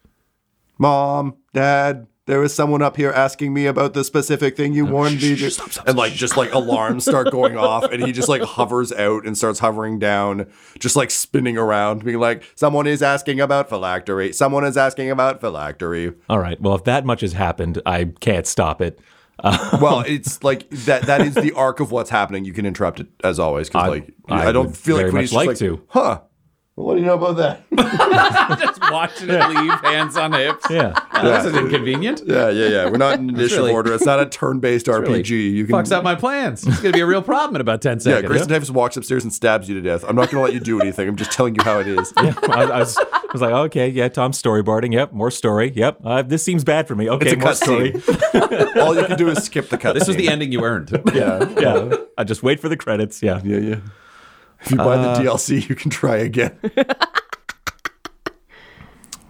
Mom, 0.78 1.36
Dad, 1.54 2.08
there 2.28 2.44
is 2.44 2.54
someone 2.54 2.82
up 2.82 2.98
here 2.98 3.10
asking 3.12 3.54
me 3.54 3.66
about 3.68 3.94
the 3.94 4.04
specific 4.04 4.58
thing 4.58 4.74
you 4.74 4.86
warned 4.86 5.22
me. 5.22 5.36
to-" 5.36 5.84
and 5.88 5.98
like 5.98 6.14
just 6.14 6.36
like 6.36 6.54
alarms 6.54 7.06
start 7.06 7.32
going 7.32 7.58
off, 7.58 7.86
and 7.86 8.04
he 8.04 8.12
just 8.12 8.28
like 8.30 8.42
hovers 8.42 8.92
out 8.92 9.26
and 9.26 9.38
starts 9.38 9.60
hovering 9.60 9.98
down, 9.98 10.46
just 10.78 10.96
like 10.96 11.10
spinning 11.10 11.58
around, 11.58 12.04
being 12.04 12.20
like, 12.20 12.44
"Someone 12.56 12.86
is 12.86 13.02
asking 13.02 13.40
about 13.40 13.70
phylactery. 13.70 14.34
Someone 14.34 14.66
is 14.66 14.76
asking 14.78 15.10
about 15.10 15.40
phylactery." 15.40 16.14
All 16.30 16.40
right. 16.40 16.60
Well, 16.62 16.76
if 16.76 16.84
that 16.84 17.06
much 17.06 17.22
has 17.22 17.34
happened, 17.34 17.82
I 17.86 18.06
can't 18.20 18.46
stop 18.46 18.82
it. 18.82 19.00
well, 19.44 20.02
it's 20.02 20.44
like 20.44 20.70
that. 20.72 21.04
That 21.04 21.22
is 21.22 21.36
the 21.36 21.54
arc 21.54 21.80
of 21.80 21.92
what's 21.92 22.10
happening. 22.10 22.44
You 22.44 22.54
can 22.54 22.66
interrupt 22.66 23.00
it 23.00 23.08
as 23.24 23.40
always 23.40 23.70
because 23.70 23.84
I- 23.84 23.88
like 23.88 24.14
I 24.28 24.48
I, 24.48 24.52
don't 24.52 24.76
feel 24.76 24.98
like 24.98 25.12
Queenie's 25.12 25.30
just 25.30 25.34
like 25.36 25.48
like 25.48 25.58
to. 25.60 25.82
Huh? 25.90 26.22
What 26.78 26.94
do 26.94 27.00
you 27.00 27.08
know 27.08 27.16
about 27.16 27.38
that? 27.38 27.64
Just 28.60 28.80
watching 28.92 29.30
it 29.32 29.50
leave, 29.50 29.72
hands 29.82 30.16
on 30.16 30.32
hips. 30.32 30.64
Yeah. 30.70 30.94
Oh, 31.12 31.24
This 31.28 31.46
is 31.46 31.56
inconvenient. 31.58 32.22
yeah, 32.24 32.50
yeah, 32.52 32.68
yeah. 32.68 32.86
We're 32.90 32.98
not 32.98 33.18
in 33.18 33.30
initiative 33.30 33.58
really- 33.58 33.72
order. 33.74 33.96
It's 33.96 34.06
not 34.06 34.20
a 34.20 34.28
turn-based 34.28 34.86
RPG. 34.86 35.30
you 35.54 35.66
can 35.66 35.74
Fucks 35.74 35.92
up 35.92 36.04
my 36.04 36.14
plans. 36.14 36.66
It's 36.68 36.80
gonna 36.80 36.94
be 36.94 37.00
a 37.00 37.06
real 37.08 37.24
problem 37.24 37.56
in 37.56 37.62
about 37.62 37.82
ten 37.82 38.00
seconds. 38.00 38.06
Yeah, 38.06 38.16
seconds. 38.18 38.30
Grayson 38.30 38.48
Davis 38.50 38.70
walks 38.70 38.96
upstairs 38.96 39.24
and 39.24 39.34
stabs 39.34 39.68
you 39.68 39.74
to 39.74 39.82
death. 39.82 40.06
I'm 40.08 40.16
not 40.16 40.30
going 40.30 40.36
to 40.38 40.42
let 40.42 40.54
you 40.54 40.60
do 40.60 40.80
anything. 40.80 41.10
I'm 41.10 41.16
just 41.16 41.32
telling 41.32 41.56
you 41.56 41.64
how 41.64 41.80
it 41.80 41.88
is. 41.88 42.14
I, 42.18 42.28
I, 42.48 42.80
was, 42.80 42.96
I 43.00 43.20
was 43.34 43.42
like, 43.42 43.54
okay, 43.54 43.90
yeah, 43.90 44.08
Tom's 44.08 44.40
storyboarding. 44.40 44.94
Yep, 44.94 45.14
more 45.14 45.32
story. 45.32 45.72
Yep, 45.76 46.02
uh, 46.06 46.22
this 46.22 46.44
seems 46.44 46.64
bad 46.64 46.88
for 46.88 46.94
me. 46.96 47.10
Okay, 47.10 47.26
It's 47.32 47.34
a 47.34 47.38
more 47.38 47.56
story. 47.56 47.94
All 48.80 48.96
you 48.96 49.04
can 49.08 49.18
do 49.18 49.30
is 49.30 49.44
skip 49.44 49.70
the 49.70 49.80
cut. 49.80 49.94
This 49.94 50.08
was 50.08 50.16
the 50.16 50.28
ending 50.30 50.52
you 50.52 50.64
earned. 50.64 50.92
Yeah, 51.12 51.50
Yeah, 51.60 51.96
I 52.20 52.24
just 52.24 52.44
wait 52.44 52.60
for 52.60 52.70
the 52.70 52.78
credits. 52.78 53.24
Yeah. 53.24 53.42
yeah, 53.44 53.58
yeah. 53.58 53.76
If 54.62 54.72
you 54.72 54.78
buy 54.78 54.98
the 54.98 55.10
uh, 55.10 55.20
DLC, 55.20 55.68
you 55.70 55.76
can 55.76 55.92
try 55.92 56.18
again. 56.18 56.58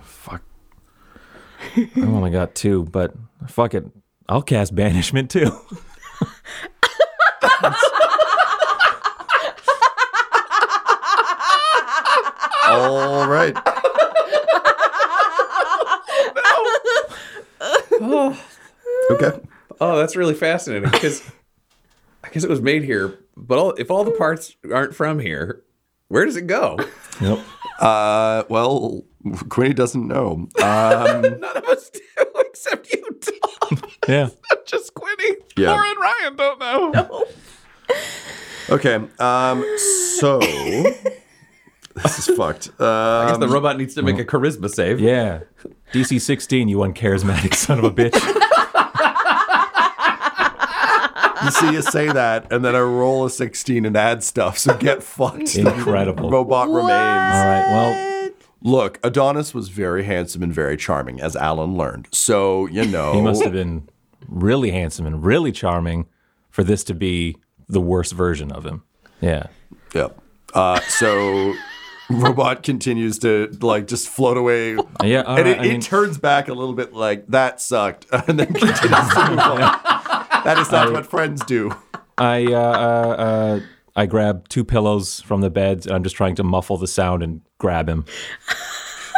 Fuck. 0.02 0.42
I 1.76 1.90
only 1.98 2.32
got 2.32 2.56
two, 2.56 2.86
but 2.86 3.14
fuck 3.48 3.74
it. 3.74 3.86
I'll 4.30 4.42
cast 4.42 4.74
banishment 4.76 5.30
too. 5.30 5.52
All 12.70 13.28
right. 13.28 13.56
Okay. 19.10 19.40
Oh, 19.80 19.98
that's 19.98 20.18
really 20.18 20.34
fascinating 20.34 20.90
because 20.92 21.24
I 22.28 22.30
guess 22.34 22.44
it 22.44 22.50
was 22.50 22.62
made 22.62 22.84
here, 22.84 23.18
but 23.38 23.58
all, 23.58 23.72
if 23.74 23.90
all 23.90 24.04
the 24.04 24.12
parts 24.12 24.56
aren't 24.74 24.94
from 24.94 25.20
here, 25.20 25.64
where 26.10 26.26
does 26.26 26.36
it 26.36 26.46
go? 26.46 26.78
Yep. 27.22 27.40
Uh, 27.80 28.44
well, 28.50 29.04
Quinny 29.50 29.74
doesn't 29.74 30.06
know. 30.08 30.48
Um, 30.62 31.22
None 31.40 31.44
of 31.58 31.64
us 31.66 31.90
do, 31.90 32.00
except 32.40 32.92
you, 32.94 33.20
Tom. 33.22 33.82
Yeah. 34.08 34.30
Just 34.66 34.94
Quinny. 34.94 35.36
Yeah. 35.58 35.72
Laura 35.72 35.90
and 35.90 36.00
Ryan 36.00 36.36
don't 36.38 36.60
know. 36.60 36.90
No. 36.92 37.26
okay. 38.70 38.96
Um, 39.20 39.66
so 40.22 40.40
this 40.40 42.20
is 42.20 42.38
fucked. 42.38 42.70
Uh, 42.80 42.86
I 42.86 43.28
guess 43.28 43.38
the 43.38 43.50
robot 43.50 43.78
needs 43.78 43.96
to 43.96 44.02
make 44.04 44.18
a 44.18 44.24
charisma 44.24 44.70
save. 44.70 45.02
Yeah. 45.02 45.42
DC 45.92 46.22
16, 46.22 46.70
you 46.70 46.78
uncharismatic 46.78 47.54
son 47.54 47.80
of 47.80 47.84
a 47.86 47.92
bitch. 47.92 48.14
You 51.48 51.52
see, 51.52 51.72
you 51.74 51.82
say 51.82 52.12
that, 52.12 52.52
and 52.52 52.64
then 52.64 52.76
I 52.76 52.80
roll 52.80 53.26
a 53.26 53.30
16 53.30 53.86
and 53.86 53.96
add 53.96 54.24
stuff. 54.24 54.58
So 54.58 54.76
get 54.78 55.02
fucked. 55.02 55.56
Incredible. 55.56 56.30
Robot 56.30 56.68
remains. 56.68 56.90
All 56.90 57.46
right. 57.46 57.66
Well, 57.70 58.08
Look, 58.62 59.00
Adonis 59.04 59.54
was 59.54 59.70
very 59.70 60.04
handsome 60.04 60.42
and 60.44 60.52
very 60.54 60.78
charming, 60.78 61.22
as 61.22 61.36
Alan 61.36 61.78
learned. 61.78 62.08
So, 62.12 62.66
you 62.68 62.86
know. 62.86 63.14
he 63.14 63.22
must 63.22 63.44
have 63.44 63.54
been 63.54 63.88
really 64.28 64.72
handsome 64.72 65.06
and 65.06 65.24
really 65.24 65.52
charming 65.52 66.08
for 66.50 66.64
this 66.64 66.84
to 66.86 66.94
be 66.94 67.38
the 67.70 67.80
worst 67.80 68.14
version 68.14 68.52
of 68.52 68.66
him. 68.66 68.84
Yeah. 69.22 69.48
Yep. 69.94 70.20
Uh, 70.54 70.80
so 70.82 71.54
robot 72.10 72.64
continues 72.64 73.20
to 73.20 73.56
like 73.62 73.88
just 73.88 74.08
float 74.08 74.38
away. 74.38 74.74
Yeah, 75.04 75.24
and 75.28 75.46
right, 75.46 75.48
it 75.48 75.62
mean- 75.62 75.82
turns 75.82 76.18
back 76.18 76.48
a 76.48 76.54
little 76.54 76.74
bit 76.74 76.94
like 76.94 77.28
that 77.28 77.62
sucked, 77.62 78.08
and 78.28 78.40
then 78.40 78.48
continues 78.54 78.80
to 79.14 79.30
move 79.30 79.40
on. 79.40 79.80
That 80.48 80.58
is 80.60 80.72
not 80.72 80.94
what 80.94 81.06
friends 81.06 81.44
do. 81.44 81.76
I 82.18 82.46
uh, 82.46 82.50
uh, 82.58 83.16
uh, 83.18 83.60
I 83.98 84.06
grab 84.06 84.48
two 84.48 84.64
pillows 84.64 85.20
from 85.20 85.42
the 85.42 85.50
bed. 85.50 85.86
And 85.86 85.94
I'm 85.94 86.04
just 86.04 86.16
trying 86.16 86.36
to 86.36 86.44
muffle 86.44 86.78
the 86.78 86.88
sound 86.88 87.22
and 87.22 87.42
grab 87.58 87.90
him. 87.90 88.06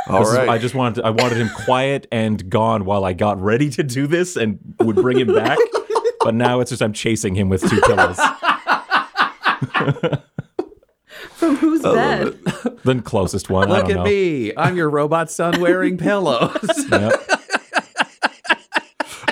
All 0.07 0.19
This 0.25 0.29
is- 0.31 0.37
I 0.39 0.57
just 0.57 0.73
wanted 0.73 0.95
to, 1.01 1.05
I 1.05 1.11
wanted 1.11 1.37
him 1.37 1.49
quiet 1.65 2.07
and 2.11 2.49
gone 2.49 2.83
while 2.85 3.05
I 3.05 3.13
got 3.13 3.39
ready 3.39 3.69
to 3.69 3.83
do 3.83 4.07
this 4.07 4.35
and 4.37 4.57
would 4.79 4.95
bring 4.95 5.19
him 5.19 5.27
back. 5.35 5.59
but 6.21 6.33
now 6.33 6.61
it's 6.61 6.69
just 6.71 6.81
I'm 6.81 6.93
chasing 6.93 7.35
him 7.35 7.47
with 7.47 7.61
two 7.69 7.79
pillows. 7.81 8.17
From 11.33 11.55
whose 11.57 11.83
bed? 11.83 12.39
the 12.83 13.01
closest 13.05 13.51
one. 13.51 13.69
I 13.69 13.75
Look 13.75 13.81
don't 13.87 13.91
at 13.91 13.97
know. 13.97 14.03
me. 14.05 14.51
I'm 14.57 14.75
your 14.75 14.89
robot 14.89 15.29
son 15.29 15.61
wearing 15.61 15.97
pillows. 15.97 16.57
Yep. 16.91 17.38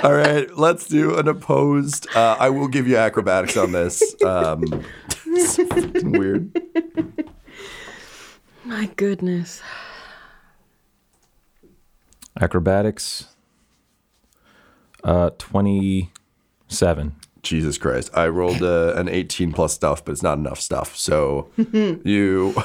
All 0.07 0.13
right, 0.13 0.49
let's 0.57 0.87
do 0.87 1.17
an 1.17 1.27
opposed. 1.27 2.07
Uh, 2.15 2.37
I 2.39 2.49
will 2.49 2.69
give 2.69 2.87
you 2.87 2.95
acrobatics 2.95 3.57
on 3.57 3.73
this. 3.73 4.15
Um, 4.23 4.63
it's 5.25 6.01
weird. 6.01 6.57
My 8.63 8.85
goodness. 8.95 9.61
Acrobatics. 12.39 13.35
Uh, 15.03 15.31
twenty-seven. 15.31 17.17
Jesus 17.43 17.77
Christ. 17.77 18.09
I 18.13 18.29
rolled 18.29 18.63
uh, 18.63 18.93
an 18.95 19.09
18 19.09 19.51
plus 19.51 19.73
stuff, 19.73 20.05
but 20.05 20.13
it's 20.13 20.23
not 20.23 20.37
enough 20.37 20.61
stuff. 20.61 20.95
So 20.95 21.49
you 21.57 22.55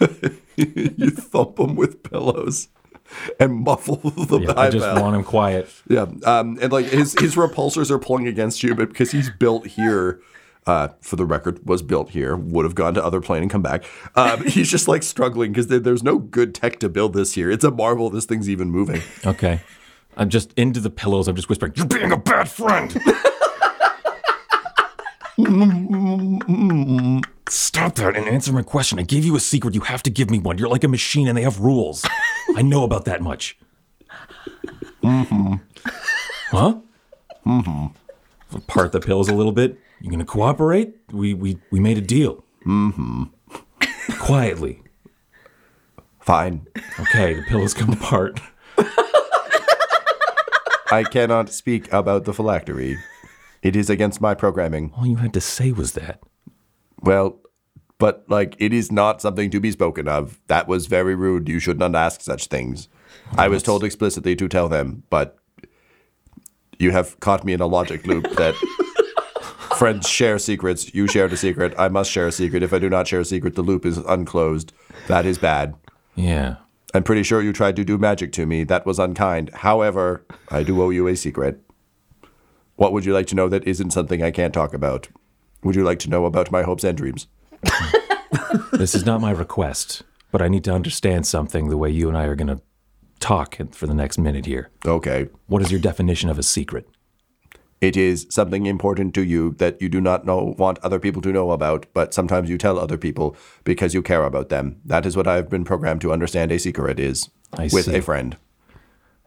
you 0.56 1.10
thump 1.10 1.56
them 1.56 1.76
with 1.76 2.02
pillows 2.02 2.68
and 3.40 3.54
muffle 3.54 3.96
the 4.04 4.40
Yeah, 4.40 4.54
I 4.56 4.70
just 4.70 5.00
want 5.00 5.16
him 5.16 5.24
quiet. 5.24 5.70
Yeah, 5.88 6.06
um, 6.24 6.58
and 6.60 6.72
like 6.72 6.86
his 6.86 7.14
his 7.18 7.34
repulsors 7.36 7.90
are 7.90 7.98
pulling 7.98 8.26
against 8.26 8.62
you, 8.62 8.74
but 8.74 8.88
because 8.88 9.10
he's 9.10 9.30
built 9.30 9.66
here, 9.66 10.20
uh, 10.66 10.88
for 11.00 11.16
the 11.16 11.24
record, 11.24 11.66
was 11.66 11.82
built 11.82 12.10
here, 12.10 12.36
would 12.36 12.64
have 12.64 12.74
gone 12.74 12.94
to 12.94 13.04
other 13.04 13.20
plane 13.20 13.42
and 13.42 13.50
come 13.50 13.62
back. 13.62 13.84
Um, 14.14 14.44
he's 14.46 14.70
just 14.70 14.88
like 14.88 15.02
struggling 15.02 15.52
because 15.52 15.68
there, 15.68 15.80
there's 15.80 16.02
no 16.02 16.18
good 16.18 16.54
tech 16.54 16.78
to 16.80 16.88
build 16.88 17.14
this 17.14 17.34
here. 17.34 17.50
It's 17.50 17.64
a 17.64 17.70
marvel 17.70 18.10
this 18.10 18.26
thing's 18.26 18.48
even 18.50 18.70
moving. 18.70 19.02
Okay. 19.24 19.60
I'm 20.16 20.28
just 20.28 20.52
into 20.54 20.80
the 20.80 20.90
pillows. 20.90 21.28
I'm 21.28 21.36
just 21.36 21.48
whispering, 21.48 21.72
You're 21.76 21.86
being 21.86 22.12
a 22.12 22.16
bad 22.16 22.48
friend. 22.48 22.92
Stop 27.48 27.94
that 27.94 28.16
and 28.16 28.26
answer 28.28 28.52
my 28.52 28.62
question. 28.62 28.98
I 28.98 29.02
gave 29.02 29.24
you 29.24 29.36
a 29.36 29.40
secret. 29.40 29.74
You 29.74 29.82
have 29.82 30.02
to 30.02 30.10
give 30.10 30.30
me 30.30 30.38
one. 30.38 30.58
You're 30.58 30.68
like 30.68 30.84
a 30.84 30.88
machine 30.88 31.28
and 31.28 31.38
they 31.38 31.42
have 31.42 31.60
rules. 31.60 32.04
I 32.56 32.62
know 32.62 32.82
about 32.82 33.04
that 33.04 33.22
much. 33.22 33.56
Mm-hmm. 35.02 35.54
Huh? 36.50 36.78
Mm-hmm. 37.46 38.58
Part 38.66 38.92
the 38.92 39.00
pills 39.00 39.28
a 39.28 39.34
little 39.34 39.52
bit. 39.52 39.78
You 40.00 40.10
gonna 40.10 40.24
cooperate? 40.24 40.94
We 41.12 41.34
we 41.34 41.58
we 41.70 41.80
made 41.80 41.98
a 41.98 42.02
deal. 42.02 42.44
Mm-hmm. 42.66 43.24
Quietly. 44.18 44.82
Fine, 46.20 46.66
Okay, 47.00 47.34
the 47.34 47.42
pillows 47.48 47.72
come 47.72 47.90
apart. 47.94 48.38
I 50.90 51.04
cannot 51.10 51.48
speak 51.50 51.90
about 51.92 52.24
the 52.26 52.34
phylactery. 52.34 52.98
It 53.62 53.76
is 53.76 53.90
against 53.90 54.20
my 54.20 54.34
programming. 54.34 54.92
All 54.96 55.06
you 55.06 55.16
had 55.16 55.34
to 55.34 55.40
say 55.40 55.72
was 55.72 55.92
that. 55.92 56.20
Well, 57.00 57.40
but 57.98 58.24
like 58.28 58.56
it 58.58 58.72
is 58.72 58.92
not 58.92 59.20
something 59.20 59.50
to 59.50 59.60
be 59.60 59.72
spoken 59.72 60.08
of. 60.08 60.40
That 60.46 60.68
was 60.68 60.86
very 60.86 61.14
rude. 61.14 61.48
You 61.48 61.58
should 61.58 61.78
not 61.78 61.94
ask 61.94 62.20
such 62.20 62.46
things. 62.46 62.88
I 63.36 63.48
was 63.48 63.62
told 63.62 63.84
explicitly 63.84 64.36
to 64.36 64.48
tell 64.48 64.68
them, 64.68 65.02
but 65.10 65.36
you 66.78 66.92
have 66.92 67.18
caught 67.20 67.44
me 67.44 67.52
in 67.52 67.60
a 67.60 67.66
logic 67.66 68.06
loop 68.06 68.24
that 68.36 68.54
friends 69.76 70.08
share 70.08 70.38
secrets. 70.38 70.94
You 70.94 71.08
shared 71.08 71.32
a 71.32 71.36
secret. 71.36 71.74
I 71.76 71.88
must 71.88 72.10
share 72.10 72.28
a 72.28 72.32
secret. 72.32 72.62
If 72.62 72.72
I 72.72 72.78
do 72.78 72.88
not 72.88 73.08
share 73.08 73.20
a 73.20 73.24
secret, 73.24 73.54
the 73.54 73.62
loop 73.62 73.84
is 73.84 73.98
unclosed. 73.98 74.72
That 75.08 75.26
is 75.26 75.38
bad. 75.38 75.74
Yeah. 76.14 76.56
I'm 76.94 77.02
pretty 77.02 77.22
sure 77.22 77.42
you 77.42 77.52
tried 77.52 77.76
to 77.76 77.84
do 77.84 77.98
magic 77.98 78.32
to 78.32 78.46
me. 78.46 78.64
That 78.64 78.86
was 78.86 78.98
unkind. 78.98 79.50
However, 79.52 80.24
I 80.48 80.62
do 80.62 80.80
owe 80.80 80.90
you 80.90 81.06
a 81.06 81.16
secret. 81.16 81.60
What 82.78 82.92
would 82.92 83.04
you 83.04 83.12
like 83.12 83.26
to 83.26 83.34
know 83.34 83.48
that 83.48 83.66
isn't 83.66 83.90
something 83.90 84.22
I 84.22 84.30
can't 84.30 84.54
talk 84.54 84.72
about? 84.72 85.08
Would 85.64 85.74
you 85.74 85.82
like 85.82 85.98
to 85.98 86.08
know 86.08 86.26
about 86.26 86.52
my 86.52 86.62
hopes 86.62 86.84
and 86.84 86.96
dreams? 86.96 87.26
This 88.72 88.94
is 88.94 89.04
not 89.04 89.20
my 89.20 89.32
request, 89.32 90.04
but 90.30 90.40
I 90.40 90.46
need 90.48 90.62
to 90.64 90.72
understand 90.72 91.26
something 91.26 91.68
the 91.68 91.76
way 91.76 91.90
you 91.90 92.08
and 92.08 92.16
I 92.16 92.24
are 92.24 92.36
going 92.36 92.56
to 92.56 92.62
talk 93.18 93.58
for 93.72 93.86
the 93.88 93.94
next 93.94 94.16
minute 94.18 94.46
here. 94.46 94.70
Okay. 94.86 95.28
What 95.48 95.60
is 95.60 95.72
your 95.72 95.80
definition 95.80 96.30
of 96.30 96.38
a 96.38 96.42
secret? 96.44 96.88
It 97.80 97.96
is 97.96 98.26
something 98.30 98.66
important 98.66 99.14
to 99.14 99.24
you 99.24 99.54
that 99.58 99.82
you 99.82 99.88
do 99.88 100.00
not 100.00 100.24
know 100.24 100.54
want 100.56 100.78
other 100.78 101.00
people 101.00 101.20
to 101.22 101.32
know 101.32 101.50
about, 101.50 101.86
but 101.92 102.14
sometimes 102.14 102.48
you 102.48 102.56
tell 102.56 102.78
other 102.78 102.96
people 102.96 103.36
because 103.64 103.92
you 103.92 104.02
care 104.02 104.24
about 104.24 104.48
them. 104.48 104.80
That 104.84 105.04
is 105.04 105.16
what 105.16 105.26
I 105.26 105.34
have 105.34 105.50
been 105.50 105.64
programmed 105.64 106.00
to 106.02 106.12
understand 106.12 106.52
a 106.52 106.58
secret 106.58 107.00
is 107.00 107.28
I 107.52 107.64
with 107.72 107.86
see. 107.86 107.96
a 107.96 108.02
friend. 108.02 108.36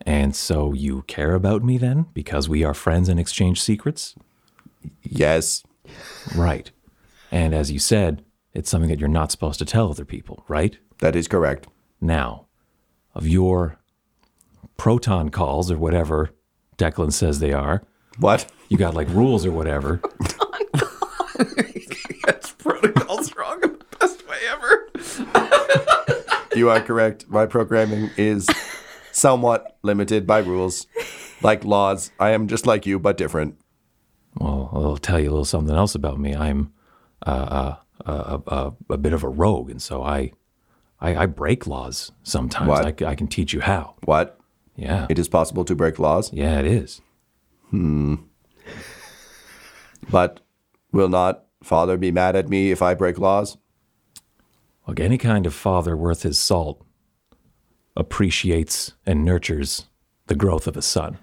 And 0.05 0.35
so 0.35 0.73
you 0.73 1.03
care 1.03 1.33
about 1.35 1.63
me 1.63 1.77
then 1.77 2.07
because 2.13 2.49
we 2.49 2.63
are 2.63 2.73
friends 2.73 3.07
and 3.09 3.19
exchange 3.19 3.61
secrets? 3.61 4.15
Yes. 5.03 5.63
Right. 6.35 6.71
And 7.31 7.53
as 7.53 7.71
you 7.71 7.79
said, 7.79 8.23
it's 8.53 8.69
something 8.69 8.89
that 8.89 8.99
you're 8.99 9.07
not 9.09 9.31
supposed 9.31 9.59
to 9.59 9.65
tell 9.65 9.89
other 9.89 10.05
people, 10.05 10.43
right? 10.47 10.77
That 10.99 11.15
is 11.15 11.27
correct. 11.27 11.67
Now, 11.99 12.47
of 13.13 13.27
your 13.27 13.77
proton 14.77 15.29
calls 15.29 15.69
or 15.71 15.77
whatever 15.77 16.31
Declan 16.77 17.11
says 17.13 17.39
they 17.39 17.53
are, 17.53 17.83
What? 18.17 18.51
you 18.69 18.77
got 18.77 18.95
like 18.95 19.07
rules 19.09 19.45
or 19.45 19.51
whatever. 19.51 20.01
Oh 21.39 21.45
that's 22.25 22.51
Protocol's 22.59 23.35
wrong 23.35 23.59
in 23.63 23.71
the 23.71 23.85
best 23.99 24.27
way 24.27 24.37
ever. 24.51 24.87
You 26.55 26.69
are 26.69 26.81
correct. 26.81 27.25
My 27.29 27.45
programming 27.45 28.09
is 28.17 28.45
somewhat 29.11 29.77
limited 29.83 30.25
by 30.25 30.39
rules, 30.39 30.87
like 31.41 31.63
laws. 31.63 32.11
I 32.19 32.31
am 32.31 32.47
just 32.47 32.65
like 32.65 32.85
you, 32.85 32.99
but 32.99 33.17
different. 33.17 33.57
Well, 34.39 34.69
I'll 34.73 34.97
tell 34.97 35.19
you 35.19 35.29
a 35.29 35.31
little 35.31 35.45
something 35.45 35.75
else 35.75 35.95
about 35.95 36.19
me. 36.19 36.35
I'm 36.35 36.71
uh, 37.25 37.29
uh, 37.29 37.75
uh, 38.05 38.39
uh, 38.47 38.71
a 38.89 38.97
bit 38.97 39.13
of 39.13 39.23
a 39.23 39.29
rogue, 39.29 39.69
and 39.69 39.81
so 39.81 40.03
I, 40.03 40.31
I, 40.99 41.15
I 41.15 41.25
break 41.25 41.67
laws 41.67 42.11
sometimes. 42.23 42.69
What? 42.69 43.01
I, 43.03 43.07
I 43.07 43.15
can 43.15 43.27
teach 43.27 43.53
you 43.53 43.61
how. 43.61 43.95
What? 44.05 44.39
Yeah, 44.75 45.05
It 45.09 45.19
is 45.19 45.27
possible 45.27 45.65
to 45.65 45.75
break 45.75 45.99
laws, 45.99 46.31
yeah, 46.33 46.57
it 46.59 46.65
is. 46.65 47.01
Hmm. 47.69 48.15
but 50.09 50.39
will 50.91 51.09
not 51.09 51.45
father 51.61 51.97
be 51.97 52.11
mad 52.11 52.35
at 52.35 52.49
me 52.49 52.71
if 52.71 52.81
I 52.81 52.93
break 52.93 53.19
laws? 53.19 53.57
Look, 54.87 54.99
any 54.99 55.17
kind 55.17 55.45
of 55.45 55.53
father 55.53 55.95
worth 55.95 56.23
his 56.23 56.39
salt 56.39 56.83
appreciates 57.95 58.93
and 59.05 59.23
nurtures 59.25 59.87
the 60.27 60.35
growth 60.35 60.67
of 60.67 60.77
a 60.77 60.81
son. 60.81 61.17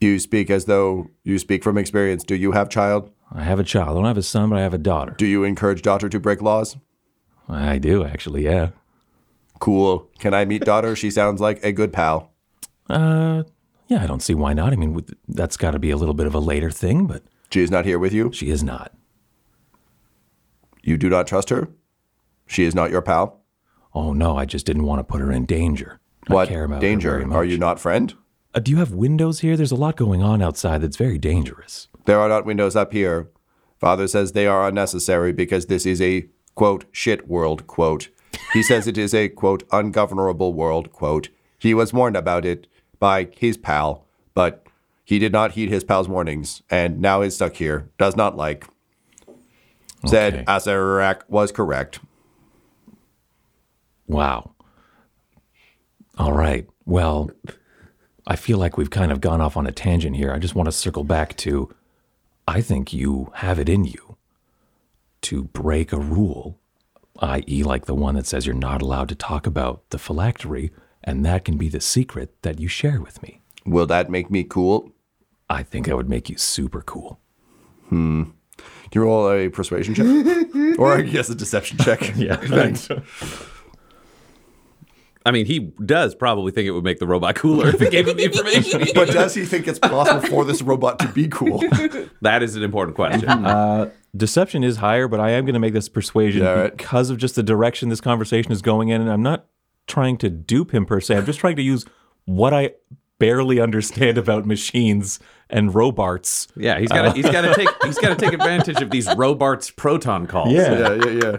You 0.00 0.18
speak 0.18 0.50
as 0.50 0.64
though 0.64 1.10
you 1.24 1.38
speak 1.38 1.62
from 1.62 1.78
experience. 1.78 2.24
Do 2.24 2.34
you 2.34 2.52
have 2.52 2.68
child? 2.68 3.10
I 3.32 3.44
have 3.44 3.60
a 3.60 3.64
child. 3.64 3.90
I 3.90 3.94
don't 3.94 4.04
have 4.04 4.18
a 4.18 4.22
son, 4.22 4.50
but 4.50 4.58
I 4.58 4.62
have 4.62 4.74
a 4.74 4.78
daughter. 4.78 5.14
Do 5.16 5.26
you 5.26 5.44
encourage 5.44 5.80
daughter 5.82 6.08
to 6.08 6.20
break 6.20 6.42
laws? 6.42 6.76
I 7.48 7.78
do 7.78 8.04
actually. 8.04 8.44
Yeah. 8.44 8.70
Cool. 9.60 10.08
Can 10.18 10.34
I 10.34 10.44
meet 10.44 10.64
daughter? 10.64 10.96
She 10.96 11.10
sounds 11.10 11.40
like 11.40 11.62
a 11.64 11.72
good 11.72 11.92
pal. 11.92 12.32
Uh, 12.90 13.44
yeah. 13.88 14.02
I 14.02 14.06
don't 14.06 14.22
see 14.22 14.34
why 14.34 14.52
not. 14.54 14.72
I 14.72 14.76
mean, 14.76 15.04
that's 15.28 15.56
got 15.56 15.70
to 15.70 15.78
be 15.78 15.90
a 15.90 15.96
little 15.96 16.14
bit 16.14 16.26
of 16.26 16.34
a 16.34 16.40
later 16.40 16.70
thing, 16.70 17.06
but 17.06 17.22
She 17.50 17.60
is 17.62 17.70
not 17.70 17.84
here 17.86 17.98
with 17.98 18.12
you. 18.12 18.32
she 18.32 18.50
is 18.50 18.62
not. 18.64 18.92
You 20.82 20.96
do 20.98 21.08
not 21.08 21.26
trust 21.28 21.50
her. 21.50 21.68
She 22.46 22.64
is 22.64 22.74
not 22.74 22.90
your 22.90 23.02
pal. 23.02 23.40
Oh 23.94 24.12
no, 24.12 24.36
I 24.36 24.44
just 24.44 24.66
didn't 24.66 24.84
want 24.84 25.00
to 25.00 25.04
put 25.04 25.20
her 25.20 25.30
in 25.32 25.44
danger. 25.44 26.00
What 26.28 26.48
I 26.48 26.52
care 26.52 26.64
about 26.64 26.80
danger? 26.80 27.32
Are 27.32 27.44
you 27.44 27.58
not 27.58 27.80
friend? 27.80 28.14
Uh, 28.54 28.60
do 28.60 28.70
you 28.70 28.78
have 28.78 28.92
windows 28.92 29.40
here? 29.40 29.56
There's 29.56 29.72
a 29.72 29.76
lot 29.76 29.96
going 29.96 30.22
on 30.22 30.42
outside 30.42 30.82
that's 30.82 30.96
very 30.96 31.18
dangerous. 31.18 31.88
There 32.04 32.18
are 32.20 32.28
not 32.28 32.44
windows 32.44 32.76
up 32.76 32.92
here. 32.92 33.28
Father 33.78 34.06
says 34.06 34.32
they 34.32 34.46
are 34.46 34.68
unnecessary 34.68 35.32
because 35.32 35.66
this 35.66 35.86
is 35.86 36.00
a 36.00 36.26
quote 36.54 36.84
shit 36.92 37.28
world 37.28 37.66
quote. 37.66 38.08
He 38.52 38.62
says 38.70 38.86
it 38.86 38.98
is 38.98 39.14
a 39.14 39.28
quote 39.28 39.64
ungovernable 39.72 40.52
world 40.52 40.92
quote. 40.92 41.30
He 41.58 41.74
was 41.74 41.92
warned 41.92 42.16
about 42.16 42.44
it 42.44 42.66
by 42.98 43.28
his 43.36 43.56
pal, 43.56 44.06
but 44.34 44.66
he 45.04 45.18
did 45.18 45.32
not 45.32 45.52
heed 45.52 45.68
his 45.68 45.84
pal's 45.84 46.08
warnings 46.08 46.62
and 46.70 47.00
now 47.00 47.22
is 47.22 47.34
stuck 47.34 47.54
here. 47.56 47.90
Does 47.98 48.16
not 48.16 48.36
like. 48.36 48.66
Said 50.06 50.34
Okay. 50.34 50.44
Asarak 50.44 51.22
was 51.28 51.52
correct. 51.52 52.00
Wow. 54.06 54.54
All 56.18 56.32
right. 56.32 56.66
Well, 56.84 57.30
I 58.26 58.36
feel 58.36 58.58
like 58.58 58.76
we've 58.76 58.90
kind 58.90 59.12
of 59.12 59.20
gone 59.20 59.40
off 59.40 59.56
on 59.56 59.66
a 59.66 59.72
tangent 59.72 60.16
here. 60.16 60.32
I 60.32 60.38
just 60.38 60.54
want 60.54 60.66
to 60.66 60.72
circle 60.72 61.04
back 61.04 61.36
to 61.38 61.74
I 62.46 62.60
think 62.60 62.92
you 62.92 63.30
have 63.36 63.58
it 63.58 63.68
in 63.68 63.84
you 63.84 64.16
to 65.22 65.44
break 65.44 65.92
a 65.92 66.00
rule, 66.00 66.58
i.e., 67.20 67.62
like 67.62 67.86
the 67.86 67.94
one 67.94 68.16
that 68.16 68.26
says 68.26 68.46
you're 68.46 68.54
not 68.54 68.82
allowed 68.82 69.08
to 69.10 69.14
talk 69.14 69.46
about 69.46 69.88
the 69.90 69.98
phylactery, 69.98 70.70
and 71.04 71.24
that 71.24 71.44
can 71.44 71.56
be 71.56 71.68
the 71.68 71.80
secret 71.80 72.34
that 72.42 72.58
you 72.58 72.68
share 72.68 73.00
with 73.00 73.22
me. 73.22 73.40
Will 73.64 73.86
that 73.86 74.10
make 74.10 74.30
me 74.30 74.42
cool? 74.42 74.90
I 75.48 75.62
think 75.62 75.86
that 75.86 75.96
would 75.96 76.08
make 76.08 76.28
you 76.28 76.36
super 76.36 76.82
cool. 76.82 77.20
Hmm. 77.88 78.24
Can 78.90 79.00
you 79.00 79.02
roll 79.02 79.30
a 79.30 79.48
persuasion 79.48 79.94
check? 79.94 80.06
or 80.78 80.94
I 80.94 81.02
guess 81.02 81.30
a 81.30 81.34
deception 81.34 81.78
check. 81.78 82.16
Yeah, 82.16 82.36
thanks. 82.42 82.88
I 85.24 85.30
mean, 85.30 85.46
he 85.46 85.72
does 85.84 86.14
probably 86.14 86.50
think 86.52 86.66
it 86.66 86.72
would 86.72 86.84
make 86.84 86.98
the 86.98 87.06
robot 87.06 87.36
cooler 87.36 87.68
if 87.68 87.80
it 87.80 87.90
gave 87.90 88.08
him 88.08 88.16
the 88.16 88.24
information. 88.24 88.82
But 88.94 89.08
does 89.10 89.34
he 89.34 89.44
think 89.44 89.68
it's 89.68 89.78
possible 89.78 90.20
for 90.28 90.44
this 90.44 90.62
robot 90.62 90.98
to 91.00 91.08
be 91.08 91.28
cool? 91.28 91.58
that 92.22 92.42
is 92.42 92.56
an 92.56 92.62
important 92.62 92.96
question. 92.96 93.28
Mm-hmm. 93.28 93.46
Uh, 93.46 93.86
deception 94.16 94.64
is 94.64 94.78
higher, 94.78 95.06
but 95.08 95.20
I 95.20 95.30
am 95.30 95.44
going 95.44 95.54
to 95.54 95.60
make 95.60 95.72
this 95.74 95.88
persuasion 95.88 96.42
Yeah, 96.42 96.52
right. 96.52 96.76
because 96.76 97.10
of 97.10 97.18
just 97.18 97.36
the 97.36 97.42
direction 97.42 97.88
this 97.88 98.00
conversation 98.00 98.50
is 98.52 98.62
going 98.62 98.88
in. 98.88 99.00
And 99.00 99.10
I'm 99.10 99.22
not 99.22 99.46
trying 99.86 100.16
to 100.18 100.28
dupe 100.30 100.72
him 100.74 100.86
per 100.86 101.00
se. 101.00 101.16
I'm 101.18 101.26
just 101.26 101.38
trying 101.38 101.56
to 101.56 101.62
use 101.62 101.84
what 102.24 102.52
I 102.52 102.72
barely 103.18 103.60
understand 103.60 104.18
about 104.18 104.46
machines 104.46 105.20
and 105.48 105.72
robots. 105.74 106.48
yeah, 106.56 106.78
he's 106.80 106.88
got 106.88 107.02
to 107.02 107.08
uh, 107.08 107.12
he's 107.12 107.30
got 107.30 107.42
to 107.42 107.54
take 107.54 107.68
he's 107.84 107.98
got 107.98 108.08
to 108.08 108.16
take 108.16 108.32
advantage 108.32 108.82
of 108.82 108.90
these 108.90 109.06
Robart's 109.14 109.70
proton 109.70 110.26
calls. 110.26 110.52
yeah, 110.52 110.94
yeah, 110.94 111.06
yeah. 111.10 111.36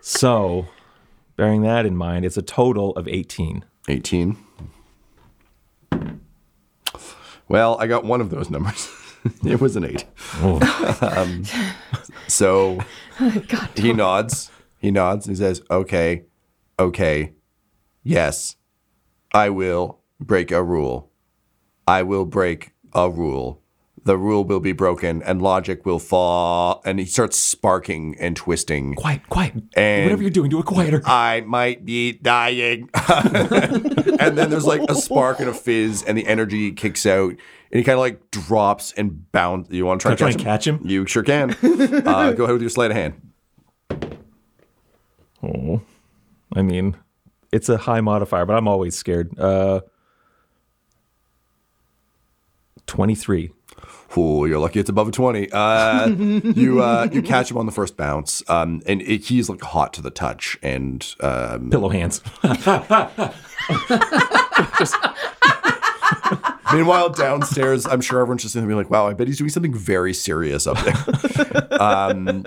So, 0.00 0.66
bearing 1.38 1.62
that 1.62 1.86
in 1.86 1.96
mind, 1.96 2.26
it's 2.26 2.36
a 2.36 2.42
total 2.42 2.90
of 2.96 3.08
18. 3.08 3.64
18. 3.88 4.36
Well, 7.48 7.78
I 7.80 7.86
got 7.86 8.04
one 8.04 8.20
of 8.20 8.28
those 8.28 8.50
numbers. 8.50 8.90
it 9.46 9.58
was 9.60 9.74
an 9.76 9.84
eight. 9.84 10.04
Um, 11.00 11.44
so 12.26 12.80
God. 13.48 13.70
he 13.76 13.92
nods. 13.92 14.50
He 14.78 14.90
nods. 14.90 15.26
He 15.26 15.34
says, 15.34 15.62
okay, 15.70 16.24
okay, 16.78 17.32
yes, 18.02 18.56
I 19.32 19.50
will 19.50 20.00
break 20.20 20.50
a 20.50 20.62
rule. 20.62 21.10
I 21.86 22.02
will 22.02 22.24
break 22.24 22.72
a 22.92 23.08
rule. 23.08 23.62
The 24.08 24.16
rule 24.16 24.42
will 24.42 24.58
be 24.58 24.72
broken 24.72 25.22
and 25.22 25.42
logic 25.42 25.84
will 25.84 25.98
fall. 25.98 26.80
And 26.86 26.98
he 26.98 27.04
starts 27.04 27.36
sparking 27.36 28.16
and 28.18 28.34
twisting. 28.34 28.94
Quiet, 28.94 29.28
quiet. 29.28 29.52
And- 29.76 30.04
Whatever 30.06 30.22
you're 30.22 30.30
doing, 30.30 30.48
do 30.48 30.58
it 30.60 30.64
quieter. 30.64 31.02
I 31.06 31.42
might 31.42 31.84
be 31.84 32.12
dying. 32.12 32.88
and 32.94 34.38
then 34.38 34.48
there's 34.48 34.64
like 34.64 34.80
a 34.88 34.94
spark 34.94 35.40
and 35.40 35.50
a 35.50 35.52
fizz, 35.52 36.04
and 36.04 36.16
the 36.16 36.26
energy 36.26 36.72
kicks 36.72 37.04
out, 37.04 37.32
and 37.32 37.38
he 37.70 37.84
kind 37.84 37.96
of 37.96 38.00
like 38.00 38.30
drops 38.30 38.92
and 38.92 39.30
bounce. 39.30 39.68
You 39.70 39.84
want 39.84 40.00
to 40.00 40.04
try, 40.08 40.16
Can 40.16 40.28
to 40.28 40.32
try 40.38 40.42
catch 40.42 40.66
and 40.66 40.76
him? 40.76 40.78
catch 40.78 40.86
him? 40.86 40.90
You 40.90 41.06
sure 41.06 41.22
can. 41.22 41.54
Uh, 42.08 42.32
go 42.32 42.44
ahead 42.44 42.54
with 42.54 42.62
your 42.62 42.70
sleight 42.70 42.90
of 42.90 42.96
hand. 42.96 43.20
Oh, 45.42 45.82
I 46.56 46.62
mean, 46.62 46.96
it's 47.52 47.68
a 47.68 47.76
high 47.76 48.00
modifier, 48.00 48.46
but 48.46 48.56
I'm 48.56 48.68
always 48.68 48.96
scared. 48.96 49.38
Uh, 49.38 49.82
23. 52.86 53.50
Ooh, 54.16 54.46
you're 54.46 54.58
lucky 54.58 54.80
it's 54.80 54.90
above 54.90 55.08
a 55.08 55.12
20. 55.12 55.50
Uh, 55.52 56.06
you 56.08 56.82
uh, 56.82 57.08
you 57.12 57.22
catch 57.22 57.50
him 57.50 57.58
on 57.58 57.66
the 57.66 57.72
first 57.72 57.96
bounce, 57.96 58.42
um, 58.48 58.82
and 58.86 59.02
it, 59.02 59.26
he's 59.26 59.48
like 59.48 59.60
hot 59.60 59.92
to 59.94 60.02
the 60.02 60.10
touch, 60.10 60.58
and 60.62 61.14
um, 61.20 61.70
Pillow 61.70 61.88
hands. 61.88 62.22
Meanwhile, 66.72 67.10
downstairs, 67.10 67.86
I'm 67.86 68.00
sure 68.00 68.20
everyone's 68.20 68.42
just 68.42 68.54
going 68.54 68.66
to 68.66 68.68
be 68.68 68.74
like, 68.74 68.90
wow, 68.90 69.06
I 69.06 69.14
bet 69.14 69.26
he's 69.26 69.38
doing 69.38 69.50
something 69.50 69.74
very 69.74 70.12
serious 70.12 70.66
up 70.66 70.78
there. 70.78 71.68
um, 71.80 72.44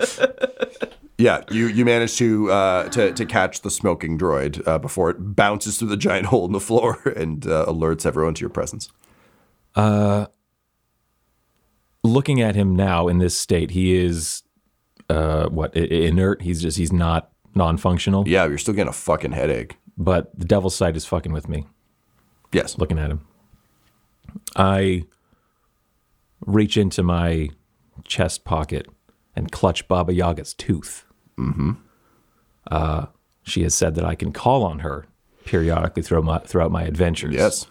yeah, 1.18 1.42
you, 1.50 1.66
you 1.66 1.84
manage 1.84 2.16
to, 2.18 2.50
uh, 2.50 2.88
to 2.90 3.12
to 3.12 3.26
catch 3.26 3.62
the 3.62 3.70
smoking 3.70 4.18
droid 4.18 4.66
uh, 4.66 4.78
before 4.78 5.10
it 5.10 5.16
bounces 5.18 5.78
through 5.78 5.88
the 5.88 5.96
giant 5.96 6.26
hole 6.26 6.46
in 6.46 6.52
the 6.52 6.60
floor 6.60 7.00
and 7.16 7.46
uh, 7.46 7.66
alerts 7.66 8.06
everyone 8.06 8.34
to 8.34 8.40
your 8.40 8.50
presence. 8.50 8.88
Looking 12.04 12.40
at 12.40 12.54
him 12.54 12.74
now 12.74 13.08
in 13.08 13.18
this 13.18 13.36
state, 13.36 13.70
he 13.70 13.96
is 13.96 14.42
uh, 15.08 15.48
what 15.48 15.76
inert. 15.76 16.42
He's 16.42 16.60
just 16.62 16.76
he's 16.76 16.92
not 16.92 17.30
non-functional. 17.54 18.26
Yeah, 18.28 18.46
you're 18.46 18.58
still 18.58 18.74
getting 18.74 18.88
a 18.88 18.94
fucking 18.94 19.32
headache. 19.32 19.76
But 19.96 20.36
the 20.38 20.44
devil's 20.44 20.74
sight 20.74 20.96
is 20.96 21.04
fucking 21.04 21.32
with 21.32 21.48
me. 21.48 21.66
Yes. 22.52 22.78
looking 22.78 22.98
at 22.98 23.10
him. 23.10 23.26
I 24.56 25.04
reach 26.44 26.76
into 26.76 27.02
my 27.02 27.50
chest 28.04 28.44
pocket 28.44 28.86
and 29.34 29.50
clutch 29.50 29.88
Baba 29.88 30.12
Yaga's 30.12 30.54
tooth. 30.54 31.04
Mm-hmm. 31.38 31.72
Uh, 32.70 33.06
she 33.42 33.62
has 33.62 33.74
said 33.74 33.94
that 33.94 34.04
I 34.04 34.14
can 34.14 34.32
call 34.32 34.64
on 34.64 34.80
her 34.80 35.06
periodically 35.44 36.02
throughout 36.02 36.24
my, 36.24 36.38
throughout 36.40 36.70
my 36.70 36.82
adventures. 36.84 37.34
Yes. 37.34 37.66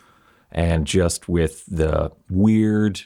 And 0.51 0.85
just 0.85 1.29
with 1.29 1.65
the 1.67 2.11
weird 2.29 3.01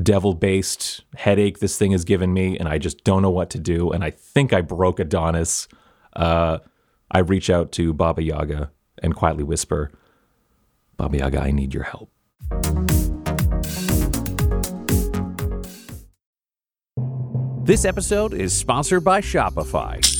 devil 0.00 0.34
based 0.34 1.02
headache 1.16 1.58
this 1.58 1.76
thing 1.78 1.92
has 1.92 2.04
given 2.04 2.32
me, 2.32 2.58
and 2.58 2.68
I 2.68 2.78
just 2.78 3.04
don't 3.04 3.22
know 3.22 3.30
what 3.30 3.50
to 3.50 3.58
do. 3.58 3.90
And 3.90 4.04
I 4.04 4.10
think 4.10 4.52
I 4.52 4.60
broke 4.60 5.00
Adonis. 5.00 5.68
Uh, 6.14 6.58
I 7.10 7.20
reach 7.20 7.50
out 7.50 7.72
to 7.72 7.92
Baba 7.92 8.22
Yaga 8.22 8.70
and 9.02 9.14
quietly 9.14 9.44
whisper, 9.44 9.90
Baba 10.96 11.18
Yaga, 11.18 11.40
I 11.40 11.50
need 11.50 11.74
your 11.74 11.84
help. 11.84 12.10
This 17.64 17.84
episode 17.84 18.34
is 18.34 18.52
sponsored 18.52 19.04
by 19.04 19.20
Shopify. 19.20 20.19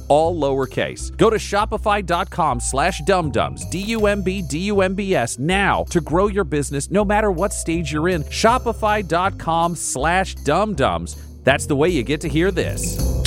all 0.11 0.35
lowercase. 0.35 1.15
Go 1.15 1.29
to 1.29 1.37
shopify.com 1.37 2.59
slash 2.59 3.01
dumbdumbs, 3.03 3.69
D-U-M-B, 3.71 4.41
D-U-M-B-S, 4.41 5.39
now 5.39 5.85
to 5.85 6.01
grow 6.01 6.27
your 6.27 6.43
business 6.43 6.91
no 6.91 7.05
matter 7.05 7.31
what 7.31 7.53
stage 7.53 7.93
you're 7.93 8.09
in. 8.09 8.23
Shopify.com 8.23 9.73
slash 9.77 10.35
dumbdumbs. 10.35 11.15
That's 11.45 11.65
the 11.65 11.77
way 11.77 11.87
you 11.87 12.03
get 12.03 12.19
to 12.21 12.27
hear 12.27 12.51
this. 12.51 13.20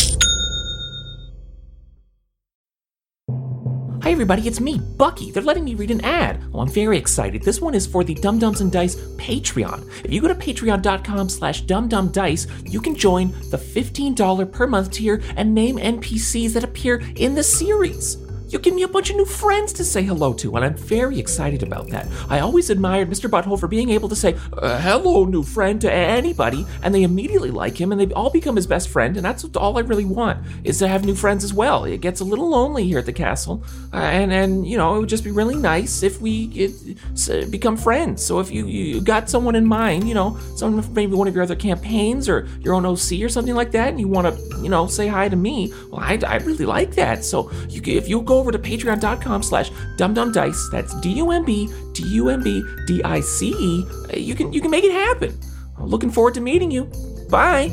Hi 4.05 4.11
everybody, 4.11 4.47
it's 4.47 4.61
me, 4.61 4.79
Bucky. 4.99 5.31
They're 5.31 5.43
letting 5.43 5.65
me 5.65 5.75
read 5.75 5.91
an 5.91 6.05
ad. 6.05 6.39
Oh, 6.53 6.61
I'm 6.61 6.69
very 6.69 6.99
excited. 6.99 7.43
This 7.43 7.63
one 7.63 7.75
is 7.75 7.87
for 7.87 8.05
the 8.05 8.13
Dumb-Dumbs 8.13 8.61
and 8.61 8.71
Dice 8.71 8.97
Patreon. 9.17 9.89
If 10.05 10.13
you 10.13 10.21
go 10.21 10.29
to 10.29 10.35
patreon.com 10.35 11.31
slash 11.31 11.65
dumbdumbdice, 11.65 12.71
you 12.71 12.83
can 12.83 12.95
join 12.95 13.31
the 13.49 13.57
$15 13.57 14.53
per 14.53 14.67
month 14.67 14.91
tier 14.91 15.23
and 15.37 15.55
name 15.55 15.79
NPCs 15.79 16.53
that 16.53 16.65
appear 16.65 17.03
in 17.17 17.35
the 17.35 17.43
series. 17.43 18.24
You 18.55 18.61
give 18.61 18.75
me 18.77 18.85
a 18.85 18.89
bunch 18.89 19.11
of 19.11 19.17
new 19.17 19.25
friends 19.25 19.73
to 19.73 19.85
say 19.85 20.05
hello 20.05 20.33
to, 20.35 20.55
and 20.55 20.65
I'm 20.65 20.77
very 20.77 21.19
excited 21.19 21.65
about 21.65 21.89
that. 21.89 22.07
I 22.29 22.39
always 22.39 22.71
admired 22.71 23.11
Mr. 23.11 23.29
Butthole 23.29 23.59
for 23.59 23.67
being 23.67 23.91
able 23.91 24.09
to 24.09 24.15
say, 24.15 24.37
uh, 24.53 24.79
hello, 24.79 25.25
new 25.25 25.43
friend, 25.43 25.81
to 25.81 25.93
anybody, 25.93 26.65
and 26.85 26.95
they 26.95 27.03
immediately 27.03 27.51
like 27.51 27.77
him, 27.77 27.91
and 27.91 28.01
they 28.01 28.15
all 28.15 28.31
become 28.31 28.55
his 28.55 28.69
best 28.69 28.91
friend, 28.91 29.17
and 29.17 29.27
that's 29.27 29.45
all 29.57 29.77
I 29.77 29.81
really 29.81 30.05
want, 30.05 30.39
is 30.63 30.79
to 30.79 30.87
have 30.87 31.05
new 31.05 31.17
friends 31.17 31.43
as 31.43 31.53
well. 31.53 31.83
It 31.83 32.01
gets 32.01 32.21
a 32.21 32.25
little 32.25 32.49
lonely 32.49 32.85
here 32.85 33.01
at 33.01 33.07
the 33.07 33.13
castle, 33.13 33.65
uh, 33.93 33.97
and, 33.97 34.33
and, 34.33 34.65
you 34.65 34.79
know, 34.79 34.95
it 34.95 35.01
would 35.01 35.09
just 35.09 35.25
be 35.25 35.33
really 35.33 35.57
nice 35.57 36.05
if 36.05 36.21
we 36.21 36.45
it, 36.55 37.51
become 37.51 37.77
friends. 37.77 38.25
So 38.25 38.39
if 38.39 38.53
you, 38.53 38.69
you 38.69 39.01
got 39.01 39.29
someone 39.29 39.57
in 39.57 39.67
mind, 39.67 40.07
you 40.07 40.15
know, 40.15 40.39
someone 40.55 40.95
maybe 40.95 41.15
one 41.17 41.27
of 41.27 41.35
your 41.35 41.43
other 41.43 41.57
campaigns 41.57 42.29
or 42.29 42.47
your 42.61 42.75
own 42.75 42.87
OC 42.87 43.21
or 43.21 43.29
something 43.29 43.57
like 43.57 43.73
that, 43.73 43.89
and 43.89 43.99
you 43.99 44.07
want 44.07 44.29
to, 44.29 44.59
you 44.59 44.69
know, 44.69 44.87
say 44.87 45.09
hi 45.09 45.29
to 45.29 45.35
me, 45.35 45.75
well, 45.91 46.01
I, 46.01 46.21
I 46.25 46.37
really 46.37 46.67
like 46.67 46.95
that. 46.95 47.25
So 47.25 47.51
you, 47.69 47.83
if 47.85 48.09
you 48.09 48.23
go 48.23 48.44
over 48.45 48.53
to 48.53 48.59
patreon.com 48.59 49.43
slash 49.43 49.71
dumbdumbdice, 49.97 50.71
that's 50.71 50.99
D-U-M-B, 51.01 51.69
D-U-M-B-D-I-C-E, 51.93 53.87
uh, 54.13 54.17
you 54.17 54.35
can, 54.35 54.53
you 54.53 54.61
can 54.61 54.71
make 54.71 54.85
it 54.85 54.93
happen. 54.93 55.39
Looking 55.79 56.11
forward 56.11 56.35
to 56.35 56.41
meeting 56.41 56.71
you. 56.71 56.85
Bye. 57.31 57.71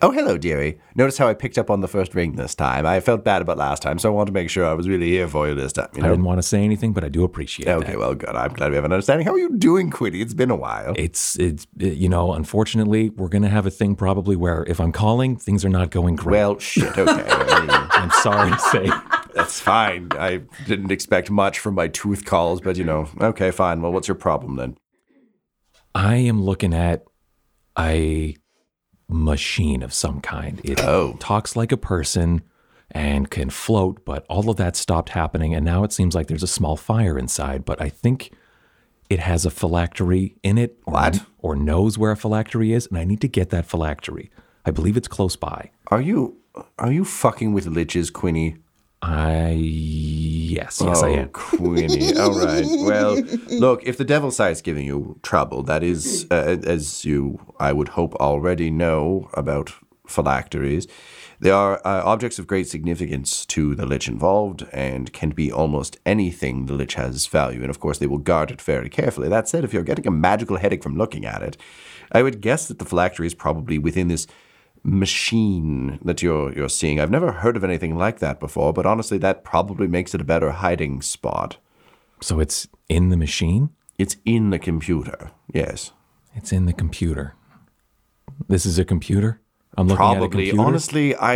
Oh, 0.00 0.12
hello, 0.12 0.38
dearie. 0.38 0.78
Notice 0.94 1.18
how 1.18 1.26
I 1.26 1.34
picked 1.34 1.58
up 1.58 1.70
on 1.70 1.80
the 1.80 1.88
first 1.88 2.14
ring 2.14 2.36
this 2.36 2.54
time. 2.54 2.86
I 2.86 3.00
felt 3.00 3.24
bad 3.24 3.42
about 3.42 3.58
last 3.58 3.82
time, 3.82 3.98
so 3.98 4.08
I 4.08 4.12
wanted 4.12 4.26
to 4.26 4.32
make 4.32 4.48
sure 4.48 4.64
I 4.64 4.74
was 4.74 4.88
really 4.88 5.08
here 5.08 5.26
for 5.26 5.48
you 5.48 5.54
this 5.54 5.72
time. 5.72 5.88
You 5.96 6.04
I 6.04 6.08
didn't 6.08 6.24
want 6.24 6.38
to 6.38 6.42
say 6.42 6.62
anything, 6.62 6.92
but 6.92 7.02
I 7.02 7.08
do 7.08 7.24
appreciate 7.24 7.68
it. 7.68 7.72
Okay, 7.72 7.92
that. 7.92 7.98
well, 7.98 8.14
good. 8.14 8.28
I'm 8.30 8.52
glad 8.52 8.70
we 8.70 8.76
have 8.76 8.84
an 8.84 8.92
understanding. 8.92 9.26
How 9.26 9.32
are 9.32 9.38
you 9.38 9.56
doing, 9.56 9.90
Quiddy? 9.90 10.22
It's 10.22 10.34
been 10.34 10.50
a 10.50 10.56
while. 10.56 10.94
It's 10.96 11.36
it's 11.38 11.66
you 11.76 12.08
know, 12.08 12.32
unfortunately, 12.32 13.10
we're 13.10 13.28
gonna 13.28 13.48
have 13.48 13.66
a 13.66 13.70
thing 13.70 13.96
probably 13.96 14.36
where 14.36 14.64
if 14.68 14.80
I'm 14.80 14.92
calling, 14.92 15.36
things 15.36 15.64
are 15.64 15.68
not 15.68 15.90
going 15.90 16.16
great. 16.16 16.32
Well, 16.32 16.58
shit. 16.58 16.96
Okay, 16.96 17.24
I'm 17.28 18.10
sorry 18.22 18.50
to 18.52 18.58
say. 18.58 18.90
that's 19.34 19.58
fine. 19.58 20.08
I 20.12 20.42
didn't 20.66 20.92
expect 20.92 21.30
much 21.30 21.58
from 21.58 21.74
my 21.74 21.88
tooth 21.88 22.24
calls, 22.24 22.60
but 22.60 22.76
you 22.76 22.84
know, 22.84 23.08
okay, 23.20 23.50
fine. 23.50 23.82
Well, 23.82 23.92
what's 23.92 24.06
your 24.06 24.14
problem 24.14 24.56
then? 24.56 24.76
I 25.94 26.16
am 26.16 26.42
looking 26.42 26.72
at 26.72 27.04
a 27.76 28.36
machine 29.08 29.82
of 29.82 29.92
some 29.92 30.20
kind. 30.20 30.60
It 30.64 30.80
Oh. 30.80 31.16
talks 31.18 31.56
like 31.56 31.72
a 31.72 31.76
person 31.76 32.42
and 32.90 33.30
can 33.30 33.50
float, 33.50 34.04
but 34.04 34.24
all 34.28 34.48
of 34.50 34.56
that 34.56 34.76
stopped 34.76 35.10
happening. 35.10 35.54
And 35.54 35.64
now 35.64 35.84
it 35.84 35.92
seems 35.92 36.14
like 36.14 36.26
there's 36.26 36.42
a 36.42 36.46
small 36.46 36.76
fire 36.76 37.18
inside. 37.18 37.64
But 37.64 37.80
I 37.80 37.88
think 37.88 38.32
it 39.10 39.18
has 39.20 39.44
a 39.46 39.50
phylactery 39.50 40.36
in 40.42 40.58
it 40.58 40.78
or, 40.86 40.92
What? 40.94 41.20
or 41.38 41.56
knows 41.56 41.96
where 41.98 42.12
a 42.12 42.16
phylactery 42.16 42.72
is. 42.72 42.86
And 42.86 42.98
I 42.98 43.04
need 43.04 43.20
to 43.22 43.28
get 43.28 43.50
that 43.50 43.66
phylactery. 43.66 44.30
I 44.66 44.70
believe 44.70 44.96
it's 44.96 45.08
close 45.08 45.36
by. 45.36 45.70
Are 45.88 46.00
you 46.00 46.36
are 46.78 46.90
you 46.92 47.04
fucking 47.04 47.52
with 47.52 47.66
liches, 47.66 48.12
Quinny? 48.12 48.56
I, 49.00 49.50
yes, 49.50 50.82
yes, 50.84 51.02
oh, 51.02 51.06
I 51.06 51.10
am. 51.10 51.28
Queenie. 51.28 52.16
All 52.16 52.38
right. 52.38 52.64
Well, 52.66 53.16
look, 53.48 53.84
if 53.84 53.96
the 53.96 54.04
devil 54.04 54.30
sight 54.30 54.52
is 54.52 54.62
giving 54.62 54.86
you 54.86 55.20
trouble, 55.22 55.62
that 55.64 55.84
is, 55.84 56.26
uh, 56.30 56.56
as 56.64 57.04
you, 57.04 57.54
I 57.60 57.72
would 57.72 57.88
hope, 57.88 58.14
already 58.16 58.70
know 58.70 59.30
about 59.34 59.72
phylacteries. 60.06 60.88
They 61.40 61.50
are 61.50 61.76
uh, 61.84 62.02
objects 62.04 62.40
of 62.40 62.48
great 62.48 62.66
significance 62.66 63.46
to 63.46 63.76
the 63.76 63.86
lich 63.86 64.08
involved 64.08 64.66
and 64.72 65.12
can 65.12 65.30
be 65.30 65.52
almost 65.52 65.96
anything 66.04 66.66
the 66.66 66.72
lich 66.72 66.94
has 66.94 67.26
value. 67.28 67.60
And 67.60 67.70
of 67.70 67.78
course, 67.78 67.98
they 67.98 68.08
will 68.08 68.18
guard 68.18 68.50
it 68.50 68.60
very 68.60 68.88
carefully. 68.88 69.28
That 69.28 69.48
said, 69.48 69.62
if 69.62 69.72
you're 69.72 69.84
getting 69.84 70.08
a 70.08 70.10
magical 70.10 70.56
headache 70.56 70.82
from 70.82 70.96
looking 70.96 71.24
at 71.24 71.42
it, 71.42 71.56
I 72.10 72.22
would 72.22 72.40
guess 72.40 72.66
that 72.66 72.80
the 72.80 72.84
phylactery 72.84 73.28
is 73.28 73.34
probably 73.34 73.78
within 73.78 74.08
this 74.08 74.26
machine 74.82 75.98
that 76.04 76.22
you're 76.22 76.52
you're 76.52 76.68
seeing. 76.68 77.00
I've 77.00 77.10
never 77.10 77.32
heard 77.32 77.56
of 77.56 77.64
anything 77.64 77.96
like 77.96 78.18
that 78.18 78.40
before, 78.40 78.72
but 78.72 78.86
honestly, 78.86 79.18
that 79.18 79.44
probably 79.44 79.86
makes 79.86 80.14
it 80.14 80.20
a 80.20 80.24
better 80.24 80.50
hiding 80.50 81.02
spot. 81.02 81.56
So 82.20 82.40
it's 82.40 82.66
in 82.88 83.10
the 83.10 83.16
machine? 83.16 83.70
It's 83.98 84.16
in 84.24 84.50
the 84.50 84.58
computer. 84.58 85.30
Yes, 85.52 85.92
It's 86.34 86.52
in 86.52 86.66
the 86.66 86.72
computer. 86.72 87.34
This 88.48 88.64
is 88.66 88.78
a 88.78 88.84
computer? 88.84 89.40
I'm 89.76 89.88
looking 89.88 90.04
at 90.04 90.10
a 90.10 90.14
probably. 90.18 90.46
computer. 90.46 90.60
Honestly, 90.68 91.14
I 91.16 91.34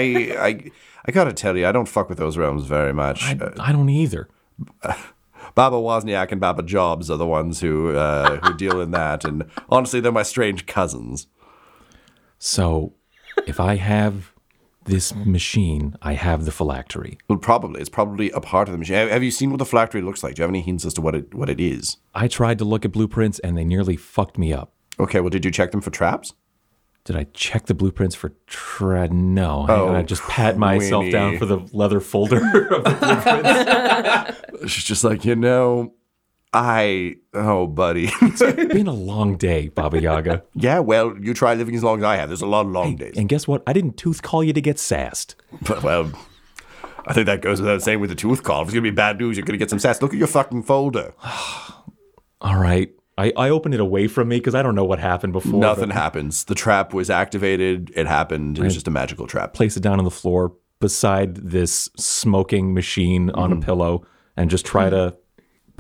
I 0.48 0.70
I 1.04 1.12
gotta 1.12 1.32
tell 1.32 1.56
you, 1.56 1.66
I 1.66 1.72
don't 1.72 1.88
fuck 1.88 2.08
with 2.08 2.18
those 2.18 2.36
realms 2.38 2.64
very 2.64 2.92
much. 2.92 3.24
I, 3.24 3.36
I 3.58 3.72
don't 3.72 3.88
either. 3.90 4.28
Baba 5.54 5.76
Wozniak 5.76 6.30
and 6.32 6.40
Baba 6.40 6.62
Jobs 6.62 7.10
are 7.10 7.18
the 7.18 7.26
ones 7.26 7.60
who 7.60 7.94
uh, 7.96 8.36
who 8.38 8.54
deal 8.56 8.80
in 8.80 8.90
that, 8.92 9.24
and 9.24 9.44
honestly, 9.68 10.00
they're 10.00 10.12
my 10.12 10.22
strange 10.22 10.66
cousins. 10.66 11.26
So, 12.38 12.94
if 13.46 13.60
I 13.60 13.76
have 13.76 14.32
this 14.84 15.14
machine, 15.14 15.96
I 16.02 16.14
have 16.14 16.44
the 16.44 16.50
phylactery. 16.50 17.18
Well, 17.28 17.38
probably 17.38 17.80
it's 17.80 17.90
probably 17.90 18.30
a 18.32 18.40
part 18.40 18.68
of 18.68 18.72
the 18.72 18.78
machine. 18.78 19.08
Have, 19.08 19.22
you 19.22 19.30
seen 19.30 19.50
what 19.50 19.58
the 19.58 19.64
phylactery 19.64 20.02
looks 20.02 20.22
like? 20.22 20.34
Do 20.34 20.40
you 20.40 20.44
have 20.44 20.50
any 20.50 20.60
hints 20.60 20.84
as 20.84 20.94
to 20.94 21.00
what 21.00 21.14
it 21.14 21.34
what 21.34 21.48
it 21.48 21.60
is? 21.60 21.98
I 22.14 22.28
tried 22.28 22.58
to 22.58 22.64
look 22.64 22.84
at 22.84 22.92
blueprints 22.92 23.38
and 23.40 23.56
they 23.56 23.64
nearly 23.64 23.96
fucked 23.96 24.38
me 24.38 24.52
up. 24.52 24.72
Okay, 24.98 25.20
well, 25.20 25.30
did 25.30 25.44
you 25.44 25.50
check 25.50 25.70
them 25.70 25.80
for 25.80 25.90
traps? 25.90 26.34
Did 27.04 27.16
I 27.16 27.24
check 27.34 27.66
the 27.66 27.74
blueprints 27.74 28.14
for 28.14 28.32
tra? 28.46 29.08
No, 29.08 29.60
on, 29.60 29.70
Oh, 29.70 29.94
I 29.94 30.02
just 30.02 30.22
pat 30.22 30.56
myself 30.56 31.10
down 31.10 31.36
for 31.38 31.46
the 31.46 31.58
leather 31.72 31.98
folder 32.00 32.36
of 32.74 32.84
the 32.84 34.32
blueprints. 34.60 34.72
She's 34.72 34.84
just 34.84 35.02
like, 35.02 35.24
you 35.24 35.34
know, 35.34 35.94
I 36.54 37.16
oh, 37.34 37.66
buddy. 37.66 38.10
It's 38.22 38.40
been 38.42 38.86
a 38.86 38.92
long 38.92 39.36
day, 39.36 39.68
Baba 39.68 40.00
Yaga. 40.00 40.42
yeah, 40.54 40.80
well, 40.80 41.16
you 41.20 41.32
try 41.34 41.54
living 41.54 41.74
as 41.74 41.82
long 41.82 41.98
as 41.98 42.04
I 42.04 42.16
have. 42.16 42.28
There's 42.28 42.42
a 42.42 42.46
lot 42.46 42.66
of 42.66 42.72
long 42.72 42.96
days. 42.96 43.14
And 43.16 43.28
guess 43.28 43.48
what? 43.48 43.62
I 43.66 43.72
didn't 43.72 43.96
tooth 43.96 44.22
call 44.22 44.44
you 44.44 44.52
to 44.52 44.60
get 44.60 44.78
sassed. 44.78 45.34
But, 45.66 45.82
well, 45.82 46.12
I 47.06 47.14
think 47.14 47.26
that 47.26 47.40
goes 47.40 47.60
without 47.60 47.82
saying 47.82 48.00
with 48.00 48.10
the 48.10 48.16
tooth 48.16 48.42
call. 48.42 48.62
If 48.62 48.68
it's 48.68 48.74
gonna 48.74 48.82
be 48.82 48.90
bad 48.90 49.18
news, 49.18 49.36
you're 49.36 49.46
gonna 49.46 49.58
get 49.58 49.70
some 49.70 49.78
sass. 49.78 50.02
Look 50.02 50.12
at 50.12 50.18
your 50.18 50.28
fucking 50.28 50.64
folder. 50.64 51.14
All 52.40 52.56
right. 52.58 52.90
I, 53.18 53.32
I 53.36 53.50
opened 53.50 53.74
it 53.74 53.80
away 53.80 54.08
from 54.08 54.28
me 54.28 54.38
because 54.38 54.54
I 54.54 54.62
don't 54.62 54.74
know 54.74 54.84
what 54.84 54.98
happened 54.98 55.32
before. 55.34 55.60
Nothing 55.60 55.88
but 55.88 55.94
happens. 55.94 56.44
The 56.44 56.54
trap 56.54 56.94
was 56.94 57.10
activated. 57.10 57.92
It 57.94 58.06
happened. 58.06 58.58
It 58.58 58.62
was 58.64 58.74
just 58.74 58.88
a 58.88 58.90
magical 58.90 59.26
trap. 59.26 59.52
Place 59.52 59.76
it 59.76 59.80
down 59.80 59.98
on 59.98 60.04
the 60.04 60.10
floor 60.10 60.54
beside 60.80 61.36
this 61.36 61.88
smoking 61.96 62.72
machine 62.74 63.30
on 63.30 63.50
Mm-hmm. 63.50 63.62
a 63.62 63.64
pillow 63.64 64.06
and 64.36 64.50
just 64.50 64.64
try 64.64 64.88
to 64.90 65.14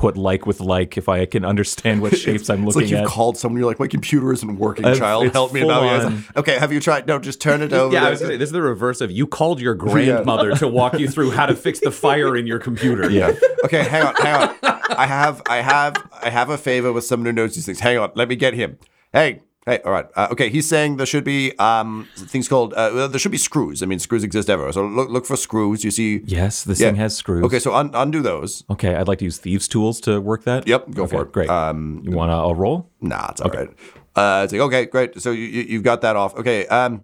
put 0.02 0.16
like 0.16 0.46
with 0.46 0.58
like 0.60 0.98
if 0.98 1.08
I 1.08 1.24
can 1.26 1.44
understand 1.44 2.02
what 2.02 2.16
shapes 2.24 2.50
I'm 2.50 2.66
It's 2.66 2.74
looking 2.74 2.90
like 2.90 2.90
you've 2.90 3.00
at. 3.02 3.06
called 3.06 3.36
someone. 3.38 3.60
You're 3.60 3.68
like, 3.70 3.78
my 3.78 3.86
computer 3.86 4.32
isn't 4.32 4.56
working. 4.58 4.84
I've- 4.84 4.98
child, 4.98 5.26
it's 5.26 5.32
help 5.32 5.52
me. 5.52 5.60
full 5.60 5.68
now. 5.70 5.82
Yeah, 5.84 5.96
it's 5.96 6.04
on. 6.06 6.16
like, 6.16 6.36
okay, 6.38 6.58
have 6.58 6.72
you 6.72 6.80
tried? 6.80 7.06
No, 7.06 7.20
just 7.20 7.40
turn 7.40 7.62
it 7.62 7.72
over. 7.72 7.94
Yeah, 7.94 8.04
I 8.06 8.10
was 8.10 8.18
gonna 8.20 8.32
say, 8.32 8.36
this 8.36 8.48
is 8.48 8.52
the 8.52 8.62
reverse 8.62 9.00
of 9.00 9.12
you 9.12 9.28
called 9.28 9.60
your 9.60 9.74
grandmother 9.86 10.56
to 10.56 10.66
walk 10.66 10.98
you 10.98 11.08
through 11.08 11.30
how 11.30 11.46
to 11.46 11.54
fix 11.54 11.78
the 11.78 11.92
fire 11.92 12.36
in 12.36 12.46
your 12.48 12.58
computer. 12.58 13.08
yeah. 13.10 13.32
okay, 13.64 13.84
hang 13.84 14.02
on, 14.02 14.14
hang 14.16 14.34
on. 14.34 14.56
I 14.96 15.06
have, 15.06 15.40
I 15.48 15.58
have, 15.62 15.96
I 16.22 16.30
have 16.30 16.50
a 16.50 16.58
favor 16.58 16.92
with 16.92 17.04
someone 17.04 17.26
who 17.26 17.32
knows 17.32 17.54
these 17.54 17.64
things. 17.66 17.78
Hang 17.80 17.96
on, 17.98 18.10
let 18.16 18.28
me 18.28 18.34
get 18.36 18.54
him. 18.54 18.78
Hey, 19.12 19.40
hey, 19.66 19.78
all 19.84 19.92
right. 19.92 20.06
Uh, 20.16 20.28
okay, 20.32 20.48
he's 20.48 20.68
saying 20.68 20.96
there 20.96 21.06
should 21.06 21.24
be 21.24 21.56
um 21.58 22.08
things 22.16 22.48
called 22.48 22.74
uh, 22.74 23.06
there 23.08 23.18
should 23.18 23.32
be 23.32 23.38
screws. 23.38 23.82
I 23.82 23.86
mean, 23.86 23.98
screws 23.98 24.24
exist 24.24 24.48
everywhere. 24.50 24.72
So 24.72 24.84
look, 24.86 25.08
look 25.10 25.26
for 25.26 25.36
screws. 25.36 25.84
You 25.84 25.90
see. 25.90 26.20
Yes, 26.24 26.64
this 26.64 26.80
Yeah. 26.80 26.88
thing 26.88 26.96
has 26.96 27.16
screws. 27.16 27.44
Okay, 27.44 27.58
so 27.58 27.74
un- 27.74 27.90
undo 27.94 28.22
those. 28.22 28.64
Okay, 28.70 28.94
I'd 28.94 29.08
like 29.08 29.18
to 29.18 29.24
use 29.24 29.38
thieves' 29.38 29.68
tools 29.68 30.00
to 30.02 30.20
work 30.20 30.44
that. 30.44 30.66
Yep, 30.66 30.90
go 30.92 31.02
Okay, 31.04 31.16
for 31.16 31.22
it. 31.22 31.32
Great. 31.32 31.48
Um, 31.50 32.02
you 32.04 32.12
want 32.16 32.30
a, 32.32 32.36
a 32.36 32.54
roll? 32.54 32.90
Nah, 33.00 33.30
it's 33.30 33.40
all 33.40 33.50
right. 33.50 33.68
Uh, 34.14 34.42
it's 34.44 34.52
like 34.52 34.62
okay, 34.62 34.84
great. 34.86 35.20
So 35.20 35.30
you, 35.30 35.44
you 35.44 35.62
you've 35.62 35.82
got 35.84 36.00
that 36.02 36.16
off. 36.16 36.34
Okay. 36.36 36.66
Um. 36.66 37.02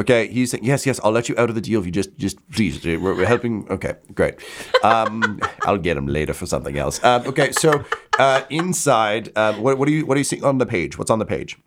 Okay. 0.00 0.26
He's 0.26 0.50
saying 0.50 0.64
yes, 0.64 0.86
yes. 0.86 0.98
I'll 1.04 1.12
let 1.12 1.28
you 1.28 1.34
out 1.38 1.50
of 1.50 1.54
the 1.54 1.60
deal 1.60 1.78
if 1.80 1.86
you 1.86 1.92
just 1.92 2.16
just 2.18 2.36
please. 2.50 2.82
We're, 2.84 2.98
we're 2.98 3.26
helping. 3.26 3.68
Okay, 3.70 3.94
great. 4.14 4.34
Um, 4.82 5.38
I'll 5.66 5.78
get 5.78 5.96
him 5.96 6.06
later 6.06 6.32
for 6.32 6.46
something 6.46 6.76
else. 6.78 7.02
Um, 7.04 7.26
okay. 7.26 7.52
So 7.52 7.84
uh, 8.18 8.42
inside, 8.50 9.30
uh, 9.36 9.52
what 9.54 9.78
what 9.78 9.86
do 9.86 9.92
you 9.94 10.06
what 10.06 10.14
do 10.14 10.20
you 10.20 10.24
see 10.24 10.40
on 10.42 10.58
the 10.58 10.66
page? 10.66 10.96
What's 10.98 11.10
on 11.10 11.18
the 11.18 11.26
page? 11.26 11.58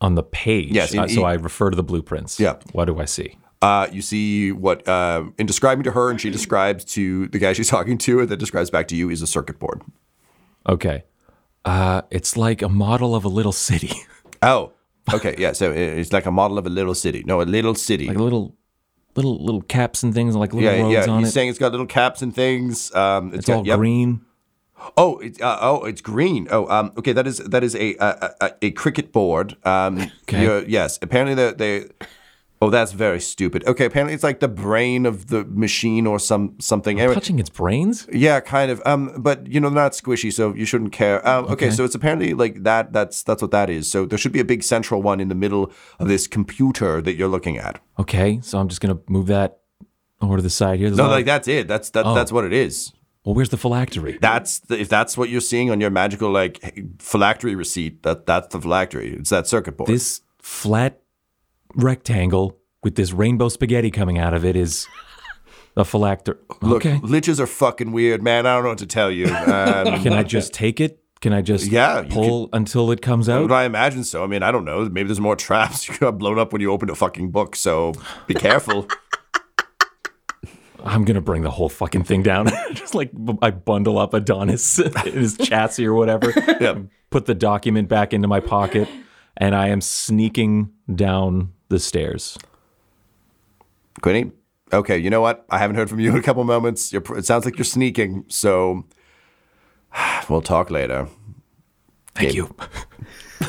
On 0.00 0.14
the 0.14 0.22
page. 0.22 0.72
Yes, 0.72 0.92
in 0.92 1.00
Uh, 1.00 1.08
so 1.08 1.24
I 1.24 1.34
refer 1.34 1.70
to 1.70 1.76
the 1.76 1.82
blueprints. 1.82 2.38
Yeah. 2.38 2.56
What 2.72 2.84
do 2.84 2.98
I 3.00 3.06
see? 3.06 3.38
Uh, 3.62 3.88
you 3.90 4.02
see 4.02 4.52
what 4.52 4.86
uh, 4.86 5.24
in 5.38 5.46
describing 5.46 5.82
to 5.84 5.90
her, 5.92 6.10
and 6.10 6.20
she 6.20 6.28
describes 6.30 6.84
to 6.84 7.28
the 7.28 7.38
guy 7.38 7.54
she's 7.54 7.68
talking 7.76 7.96
to, 7.98 8.20
and 8.20 8.28
that 8.28 8.36
describes 8.36 8.70
back 8.70 8.88
to 8.88 8.96
you 8.96 9.08
is 9.10 9.22
a 9.22 9.26
circuit 9.26 9.58
board. 9.58 9.82
Okay. 10.68 11.04
Uh, 11.64 12.02
it's 12.10 12.36
like 12.36 12.62
a 12.62 12.68
model 12.68 13.14
of 13.14 13.24
a 13.24 13.28
little 13.28 13.52
city, 13.52 13.90
Oh, 14.42 14.72
okay, 15.12 15.34
yeah. 15.38 15.52
So 15.52 15.72
it's 15.72 16.12
like 16.12 16.26
a 16.26 16.30
model 16.30 16.58
of 16.58 16.66
a 16.66 16.70
little 16.70 16.94
city. 16.94 17.24
No, 17.26 17.40
a 17.40 17.44
little 17.44 17.74
city. 17.74 18.06
like 18.06 18.18
little, 18.18 18.54
little, 19.16 19.42
little 19.42 19.62
caps 19.62 20.02
and 20.02 20.12
things, 20.14 20.36
like 20.36 20.52
little 20.52 20.70
yeah, 20.70 20.80
roads 20.82 21.06
yeah. 21.06 21.12
on 21.12 21.20
He's 21.20 21.28
it. 21.28 21.32
saying 21.32 21.48
it's 21.48 21.58
got 21.58 21.72
little 21.72 21.86
caps 21.86 22.22
and 22.22 22.32
things. 22.34 22.94
Um, 22.94 23.32
it's 23.34 23.46
got- 23.46 23.56
all 23.58 23.66
yep. 23.66 23.78
green. 23.78 24.20
Oh, 24.96 25.18
it's 25.18 25.40
uh, 25.40 25.58
oh, 25.60 25.84
it's 25.84 26.00
green. 26.00 26.48
Oh, 26.50 26.66
um, 26.68 26.92
okay. 26.98 27.12
That 27.12 27.26
is 27.26 27.38
that 27.38 27.64
is 27.64 27.74
a 27.74 27.94
a, 27.96 28.34
a, 28.40 28.50
a 28.62 28.70
cricket 28.72 29.12
board. 29.12 29.56
Um, 29.64 30.10
Okay. 30.28 30.64
yes. 30.68 30.98
Apparently, 31.02 31.34
they 31.34 31.52
they. 31.52 31.88
Oh, 32.62 32.70
that's 32.70 32.92
very 32.92 33.20
stupid. 33.20 33.66
Okay, 33.66 33.84
apparently 33.84 34.14
it's 34.14 34.22
like 34.24 34.40
the 34.40 34.48
brain 34.48 35.04
of 35.04 35.26
the 35.26 35.44
machine 35.44 36.06
or 36.06 36.18
some 36.18 36.54
something. 36.58 36.98
Anyway, 36.98 37.12
Touching 37.12 37.38
its 37.38 37.50
brains. 37.50 38.08
yeah, 38.10 38.40
kind 38.40 38.70
of. 38.70 38.80
Um, 38.86 39.12
but 39.18 39.46
you 39.46 39.60
know, 39.60 39.68
they're 39.68 39.82
not 39.82 39.92
squishy, 39.92 40.32
so 40.32 40.54
you 40.54 40.64
shouldn't 40.64 40.92
care. 40.92 41.26
Um, 41.28 41.44
okay. 41.44 41.52
Okay. 41.52 41.70
so 41.70 41.84
it's 41.84 41.94
apparently 41.94 42.32
like 42.32 42.62
that. 42.62 42.94
That's 42.94 43.22
that's 43.22 43.42
what 43.42 43.50
that 43.50 43.68
is. 43.68 43.90
So 43.90 44.06
there 44.06 44.16
should 44.18 44.32
be 44.32 44.40
a 44.40 44.44
big 44.44 44.62
central 44.62 45.02
one 45.02 45.20
in 45.20 45.28
the 45.28 45.34
middle 45.34 45.70
of 45.98 46.08
this 46.08 46.26
computer 46.26 47.02
that 47.02 47.14
you're 47.16 47.28
looking 47.28 47.58
at. 47.58 47.78
Okay, 47.98 48.40
so 48.42 48.58
I'm 48.58 48.68
just 48.68 48.80
gonna 48.80 49.00
move 49.06 49.26
that 49.26 49.58
over 50.22 50.36
to 50.36 50.42
the 50.42 50.48
side 50.50 50.78
here. 50.78 50.88
There's 50.88 50.96
No, 50.98 51.08
like 51.08 51.26
that's 51.26 51.48
it. 51.48 51.68
That's 51.68 51.90
that. 51.90 52.06
Oh. 52.06 52.14
That's 52.14 52.32
what 52.32 52.44
it 52.46 52.54
is. 52.54 52.90
Well, 53.26 53.34
where's 53.34 53.48
the 53.50 53.56
phylactery? 53.58 54.16
That's 54.20 54.60
the, 54.60 54.80
if 54.80 54.88
that's 54.88 55.18
what 55.18 55.28
you're 55.28 55.40
seeing 55.42 55.70
on 55.70 55.80
your 55.80 55.90
magical 55.90 56.30
like 56.30 56.60
phylactery 56.98 57.54
receipt. 57.56 58.02
That 58.04 58.24
that's 58.24 58.48
the 58.54 58.60
phylactery. 58.60 59.18
It's 59.18 59.30
that 59.30 59.46
circuit 59.46 59.76
board. 59.76 59.90
This 59.90 60.22
flat 60.40 61.00
rectangle 61.74 62.56
with 62.82 62.94
this 62.94 63.12
rainbow 63.12 63.48
spaghetti 63.48 63.90
coming 63.90 64.18
out 64.18 64.32
of 64.34 64.44
it 64.44 64.56
is 64.56 64.86
a 65.76 65.84
phylactery. 65.84 66.36
Look, 66.62 66.86
Okay. 66.86 66.98
liches 66.98 67.40
are 67.40 67.46
fucking 67.46 67.92
weird, 67.92 68.22
man. 68.22 68.46
I 68.46 68.54
don't 68.54 68.62
know 68.62 68.68
what 68.70 68.78
to 68.78 68.86
tell 68.86 69.10
you. 69.10 69.26
Um, 69.26 70.02
Can 70.02 70.12
I 70.12 70.22
just 70.22 70.52
take 70.54 70.80
it? 70.80 71.02
Can 71.20 71.32
I 71.32 71.40
just 71.42 71.66
Yeah, 71.72 72.04
pull 72.08 72.48
until 72.52 72.90
it 72.90 73.00
comes 73.02 73.28
out? 73.28 73.50
I 73.50 73.64
imagine 73.64 74.04
so? 74.04 74.22
I 74.22 74.26
mean, 74.26 74.42
I 74.42 74.52
don't 74.52 74.64
know. 74.66 74.84
Maybe 74.84 75.08
there's 75.08 75.20
more 75.20 75.34
traps. 75.46 75.88
You 75.88 75.96
got 75.98 76.18
blown 76.18 76.38
up 76.38 76.52
when 76.52 76.60
you 76.60 76.70
opened 76.70 76.90
a 76.90 76.94
fucking 76.94 77.30
book, 77.30 77.56
so 77.56 77.94
be 78.26 78.34
careful. 78.34 78.86
I'm 80.84 81.04
gonna 81.04 81.20
bring 81.20 81.42
the 81.42 81.50
whole 81.50 81.68
fucking 81.68 82.04
thing 82.04 82.22
down. 82.22 82.48
just 82.72 82.94
like 82.94 83.10
b- 83.12 83.38
I 83.42 83.50
bundle 83.50 83.98
up 83.98 84.14
Adonis 84.14 84.78
in 85.06 85.12
his 85.12 85.36
chassis 85.36 85.86
or 85.86 85.94
whatever. 85.94 86.32
Yeah. 86.60 86.78
Put 87.10 87.26
the 87.26 87.34
document 87.34 87.88
back 87.88 88.12
into 88.12 88.26
my 88.28 88.40
pocket, 88.40 88.88
and 89.36 89.54
I 89.54 89.68
am 89.68 89.80
sneaking 89.80 90.70
down 90.92 91.52
the 91.68 91.78
stairs. 91.78 92.36
Quinny, 94.02 94.32
okay, 94.72 94.98
you 94.98 95.08
know 95.10 95.20
what? 95.20 95.44
I 95.50 95.58
haven't 95.58 95.76
heard 95.76 95.88
from 95.88 96.00
you 96.00 96.10
in 96.10 96.16
a 96.16 96.22
couple 96.22 96.42
moments. 96.44 96.92
You're, 96.92 97.02
it 97.16 97.24
sounds 97.24 97.44
like 97.44 97.56
you're 97.58 97.64
sneaking, 97.64 98.24
so 98.28 98.84
we'll 100.28 100.42
talk 100.42 100.70
later. 100.70 101.08
Thank 102.14 102.34
you. 102.34 102.54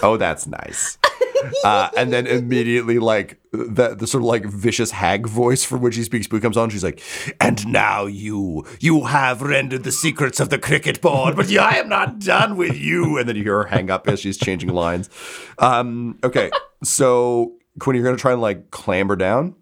Oh, 0.04 0.18
that's 0.18 0.46
nice. 0.46 0.98
Uh, 1.64 1.90
and 1.98 2.12
then 2.14 2.26
immediately, 2.28 3.00
like 3.00 3.40
the 3.52 3.96
the 3.96 4.06
sort 4.08 4.22
of 4.22 4.26
like 4.28 4.46
vicious 4.46 4.92
hag 4.92 5.28
voice 5.28 5.64
from 5.64 5.82
which 5.82 5.96
he 5.96 6.04
speaks 6.04 6.28
Boo 6.28 6.40
comes 6.40 6.56
on. 6.58 6.70
She's 6.70 6.84
like, 6.84 7.02
"And 7.42 7.66
now 7.68 8.06
you, 8.06 8.66
you 8.80 9.06
have 9.06 9.42
rendered 9.42 9.84
the 9.84 9.92
secrets 9.92 10.40
of 10.40 10.50
the 10.50 10.58
cricket 10.60 11.02
board, 11.02 11.36
but 11.36 11.52
I 11.58 11.78
am 11.78 11.90
not 11.90 12.20
done 12.20 12.56
with 12.58 12.78
you." 12.78 13.18
And 13.18 13.28
then 13.28 13.36
you 13.36 13.44
hear 13.44 13.64
her 13.64 13.68
hang 13.70 13.90
up 13.90 14.08
as 14.08 14.20
she's 14.20 14.38
changing 14.38 14.70
lines. 14.70 15.10
Um, 15.58 16.18
okay, 16.24 16.50
so 16.84 17.54
Quinn, 17.80 17.96
you're 17.96 18.06
gonna 18.06 18.18
try 18.18 18.32
and 18.34 18.42
like 18.42 18.72
clamber 18.72 19.16
down, 19.16 19.56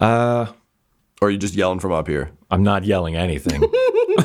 Uh, 0.00 0.46
or 1.20 1.28
are 1.28 1.30
you 1.30 1.38
just 1.38 1.54
yelling 1.54 1.80
from 1.80 1.92
up 1.92 2.08
here? 2.08 2.30
I'm 2.50 2.62
not 2.62 2.84
yelling 2.84 3.14
anything. 3.16 3.62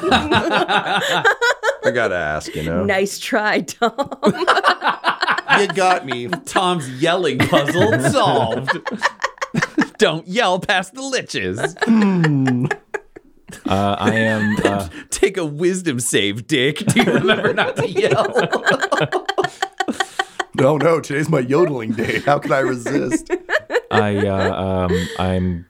I 0.02 1.92
gotta 1.94 2.16
ask, 2.16 2.54
you 2.56 2.64
know. 2.64 2.84
Nice 2.84 3.20
try, 3.20 3.62
Tom. 3.62 3.94
you 5.62 5.68
got 5.70 6.06
me. 6.06 6.28
Tom's 6.46 6.90
yelling 7.02 7.40
puzzle 7.40 8.00
solved. 8.12 8.70
Don't 9.98 10.28
yell 10.28 10.60
past 10.60 10.94
the 10.94 11.02
liches. 11.02 11.58
Uh, 13.66 13.96
I 14.00 14.14
am. 14.14 14.56
Uh, 14.68 14.90
Take 15.10 15.38
a 15.38 15.46
wisdom 15.46 16.00
save, 16.00 16.48
Dick. 16.48 16.78
Do 16.80 17.02
you 17.02 17.12
remember 17.14 17.54
not 17.54 17.76
to 17.78 17.90
yell? 17.90 18.34
No, 20.56 20.76
no. 20.76 21.00
Today's 21.00 21.30
my 21.30 21.40
yodeling 21.40 21.92
day. 21.92 22.20
How 22.22 22.40
can 22.40 22.52
I 22.52 22.60
resist? 22.60 23.30
I 23.92 24.18
uh, 24.28 24.54
um, 24.90 25.08
I'm 25.20 25.68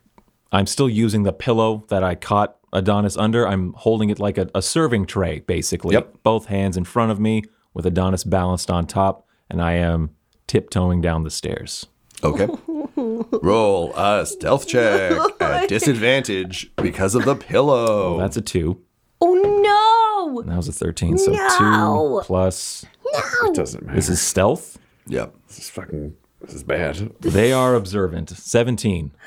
I'm 0.54 0.65
still 0.65 0.88
using 0.88 1.23
the 1.23 1.34
pillow 1.34 1.84
that 1.89 2.06
I 2.06 2.15
caught 2.15 2.56
Adonis 2.71 3.17
under. 3.17 3.45
I'm 3.45 3.73
holding 3.73 4.10
it 4.10 4.17
like 4.17 4.38
a, 4.38 4.50
a 4.56 4.62
serving 4.62 5.06
tray, 5.08 5.39
basically. 5.41 5.93
Yep. 5.93 6.23
Both 6.23 6.45
hands 6.45 6.78
in 6.78 6.86
front 6.86 7.12
of 7.12 7.19
me, 7.19 7.43
with 7.73 7.86
Adonis 7.86 8.23
balanced 8.23 8.71
on 8.71 8.88
top, 8.88 9.26
and 9.49 9.62
I 9.62 9.73
am 9.73 10.12
tiptoeing 10.47 11.01
down 11.01 11.23
the 11.23 11.29
stairs. 11.31 11.88
Okay. 12.23 12.47
Roll 12.95 13.93
a 13.95 14.25
stealth 14.25 14.67
check 14.67 15.19
at 15.41 15.69
disadvantage 15.69 16.71
because 16.77 17.13
of 17.15 17.25
the 17.25 17.36
pillow. 17.36 18.17
That's 18.19 18.38
a 18.38 18.41
two. 18.41 18.81
oh 19.21 19.33
no! 19.36 20.41
That 20.43 20.55
was 20.57 20.67
a 20.67 20.71
thirteen. 20.73 21.17
So 21.17 21.31
No. 21.31 22.19
two 22.21 22.25
plus. 22.25 22.86
No! 23.13 23.49
It 23.49 23.55
doesn't 23.55 23.86
matter. 23.86 23.95
This 23.95 24.10
is 24.10 24.21
stealth. 24.21 24.77
yep. 25.07 25.33
This 25.47 25.60
is 25.60 25.69
fucking. 25.69 26.15
This 26.41 26.53
is 26.55 26.63
bad. 26.63 26.95
They 27.21 27.51
are 27.53 27.75
observant. 27.75 28.29
Seventeen. 28.31 29.12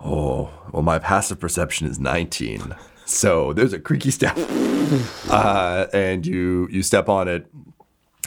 Oh, 0.00 0.50
well, 0.70 0.82
my 0.82 1.00
passive 1.00 1.40
perception 1.40 1.88
is 1.88 1.98
19. 1.98 2.72
So 3.04 3.52
there's 3.52 3.72
a 3.72 3.80
creaky 3.80 4.12
step, 4.12 4.36
uh, 5.28 5.86
and 5.92 6.24
you 6.24 6.68
you 6.70 6.84
step 6.84 7.08
on 7.08 7.26
it, 7.26 7.46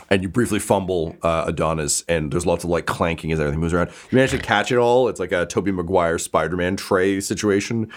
and 0.09 0.21
you 0.21 0.29
briefly 0.29 0.59
fumble 0.59 1.15
uh, 1.21 1.45
Adonis, 1.47 2.03
and 2.07 2.31
there's 2.31 2.45
lots 2.45 2.63
of 2.63 2.69
like 2.69 2.85
clanking 2.85 3.31
as 3.31 3.39
everything 3.39 3.59
moves 3.59 3.73
around. 3.73 3.89
You 4.11 4.17
manage 4.17 4.31
to 4.31 4.37
catch 4.39 4.71
it 4.71 4.77
all. 4.77 5.07
It's 5.07 5.19
like 5.19 5.31
a 5.31 5.45
Tobey 5.45 5.71
Maguire 5.71 6.17
Spider-Man 6.17 6.75
tray 6.75 7.19
situation. 7.21 7.91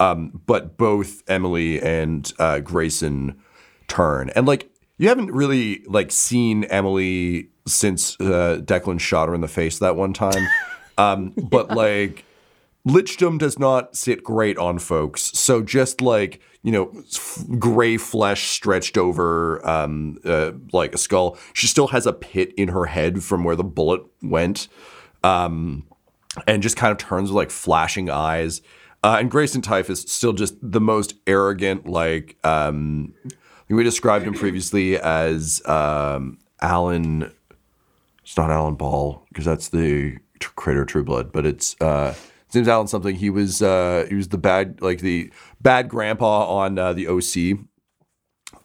Um, 0.00 0.40
but 0.46 0.76
both 0.78 1.22
Emily 1.28 1.80
and 1.80 2.32
uh, 2.38 2.60
Grayson 2.60 3.38
turn, 3.86 4.30
and 4.30 4.46
like 4.46 4.70
you 4.96 5.08
haven't 5.08 5.30
really 5.30 5.84
like 5.86 6.10
seen 6.10 6.64
Emily 6.64 7.50
since 7.66 8.18
uh, 8.20 8.60
Declan 8.62 8.98
shot 8.98 9.28
her 9.28 9.34
in 9.34 9.40
the 9.40 9.48
face 9.48 9.78
that 9.78 9.96
one 9.96 10.12
time. 10.12 10.46
Um, 10.98 11.30
but 11.30 11.70
like 11.70 12.26
lichdom 12.86 13.38
does 13.38 13.58
not 13.58 13.96
sit 13.96 14.24
great 14.24 14.58
on 14.58 14.78
folks. 14.78 15.38
So 15.38 15.62
just 15.62 16.00
like 16.00 16.40
you 16.62 16.72
know, 16.72 16.92
f- 16.94 17.44
gray 17.58 17.96
flesh 17.96 18.48
stretched 18.48 18.98
over 18.98 19.66
um, 19.66 20.18
uh, 20.24 20.52
like 20.72 20.94
a 20.94 20.98
skull, 20.98 21.38
she 21.54 21.66
still 21.66 21.88
has 21.88 22.06
a 22.06 22.12
pit 22.12 22.52
in 22.56 22.68
her 22.68 22.86
head 22.86 23.22
from 23.22 23.44
where 23.44 23.56
the 23.56 23.64
bullet 23.64 24.02
went, 24.22 24.68
um, 25.24 25.86
and 26.46 26.62
just 26.62 26.76
kind 26.76 26.92
of 26.92 26.98
turns 26.98 27.30
with 27.30 27.36
like 27.36 27.50
flashing 27.50 28.10
eyes. 28.10 28.60
Uh, 29.02 29.16
and 29.18 29.30
Grayson 29.30 29.62
Typhus 29.62 30.02
still 30.02 30.34
just 30.34 30.54
the 30.60 30.80
most 30.80 31.14
arrogant, 31.26 31.86
like 31.86 32.36
um, 32.44 33.14
we 33.70 33.82
described 33.82 34.26
him 34.26 34.34
previously 34.34 34.98
as 34.98 35.62
um, 35.66 36.38
Alan. 36.60 37.32
It's 38.22 38.36
not 38.36 38.50
Alan 38.50 38.74
Ball 38.74 39.24
because 39.30 39.46
that's 39.46 39.68
the 39.68 40.18
of 40.40 40.86
True 40.86 41.04
Blood, 41.04 41.32
but 41.32 41.46
it's 41.46 41.74
uh, 41.80 42.14
his 42.50 42.56
name's 42.56 42.68
Alan 42.68 42.88
something. 42.88 43.14
He 43.14 43.30
was 43.30 43.62
uh, 43.62 44.06
he 44.08 44.16
was 44.16 44.28
the 44.28 44.38
bad 44.38 44.82
like 44.82 44.98
the 44.98 45.32
bad 45.60 45.88
grandpa 45.88 46.46
on 46.46 46.78
uh, 46.78 46.92
the 46.92 47.06
OC. 47.06 47.60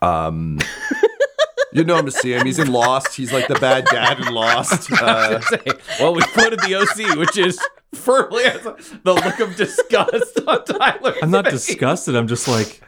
Um, 0.01 0.59
you 1.73 1.83
know 1.83 1.97
him 1.97 2.05
to 2.05 2.11
see 2.11 2.33
him. 2.33 2.47
He's 2.47 2.57
in 2.57 2.71
Lost. 2.71 3.15
He's 3.15 3.31
like 3.31 3.47
the 3.47 3.55
bad 3.55 3.85
dad 3.85 4.19
in 4.19 4.33
Lost. 4.33 4.89
Uh, 5.05 5.39
well, 5.99 6.15
we 6.15 6.21
quoted 6.33 6.59
the 6.61 6.75
OC, 6.75 7.17
which 7.17 7.37
is 7.37 7.59
firmly 7.93 8.43
as 8.45 8.63
the 8.63 9.13
look 9.13 9.39
of 9.39 9.55
disgust 9.55 10.39
on 10.47 10.65
Tyler. 10.65 11.13
I'm 11.21 11.29
not 11.29 11.45
disgusted. 11.45 12.15
I'm 12.15 12.27
just 12.27 12.47
like 12.47 12.81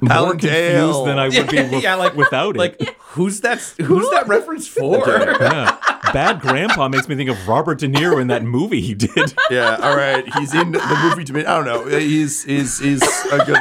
more 0.00 0.12
Alan 0.12 0.38
confused 0.38 0.52
Dale. 0.52 1.04
than 1.04 1.18
I 1.18 1.28
would 1.28 1.48
be 1.50 1.62
with, 1.62 1.72
yeah, 1.82 1.96
like 1.96 2.16
without 2.16 2.56
it. 2.56 2.58
Like, 2.58 2.80
who's 2.98 3.40
that? 3.42 3.58
Who's 3.80 4.08
that 4.10 4.28
reference 4.28 4.66
for? 4.66 5.06
yeah. 5.06 5.78
Bad 6.12 6.40
Grandpa 6.40 6.88
makes 6.88 7.08
me 7.08 7.16
think 7.16 7.30
of 7.30 7.48
Robert 7.48 7.78
De 7.78 7.88
Niro 7.88 8.20
in 8.20 8.26
that 8.28 8.42
movie 8.44 8.80
he 8.80 8.94
did. 8.94 9.34
yeah, 9.50 9.76
all 9.80 9.96
right. 9.96 10.24
He's 10.34 10.54
in 10.54 10.72
the 10.72 11.00
movie. 11.08 11.24
To 11.24 11.32
me, 11.32 11.44
I 11.44 11.56
don't 11.56 11.64
know. 11.64 11.86
He's 11.98 12.44
he's 12.44 12.78
he's 12.78 13.02
a 13.32 13.44
good 13.44 13.58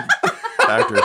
actor. 0.67 0.99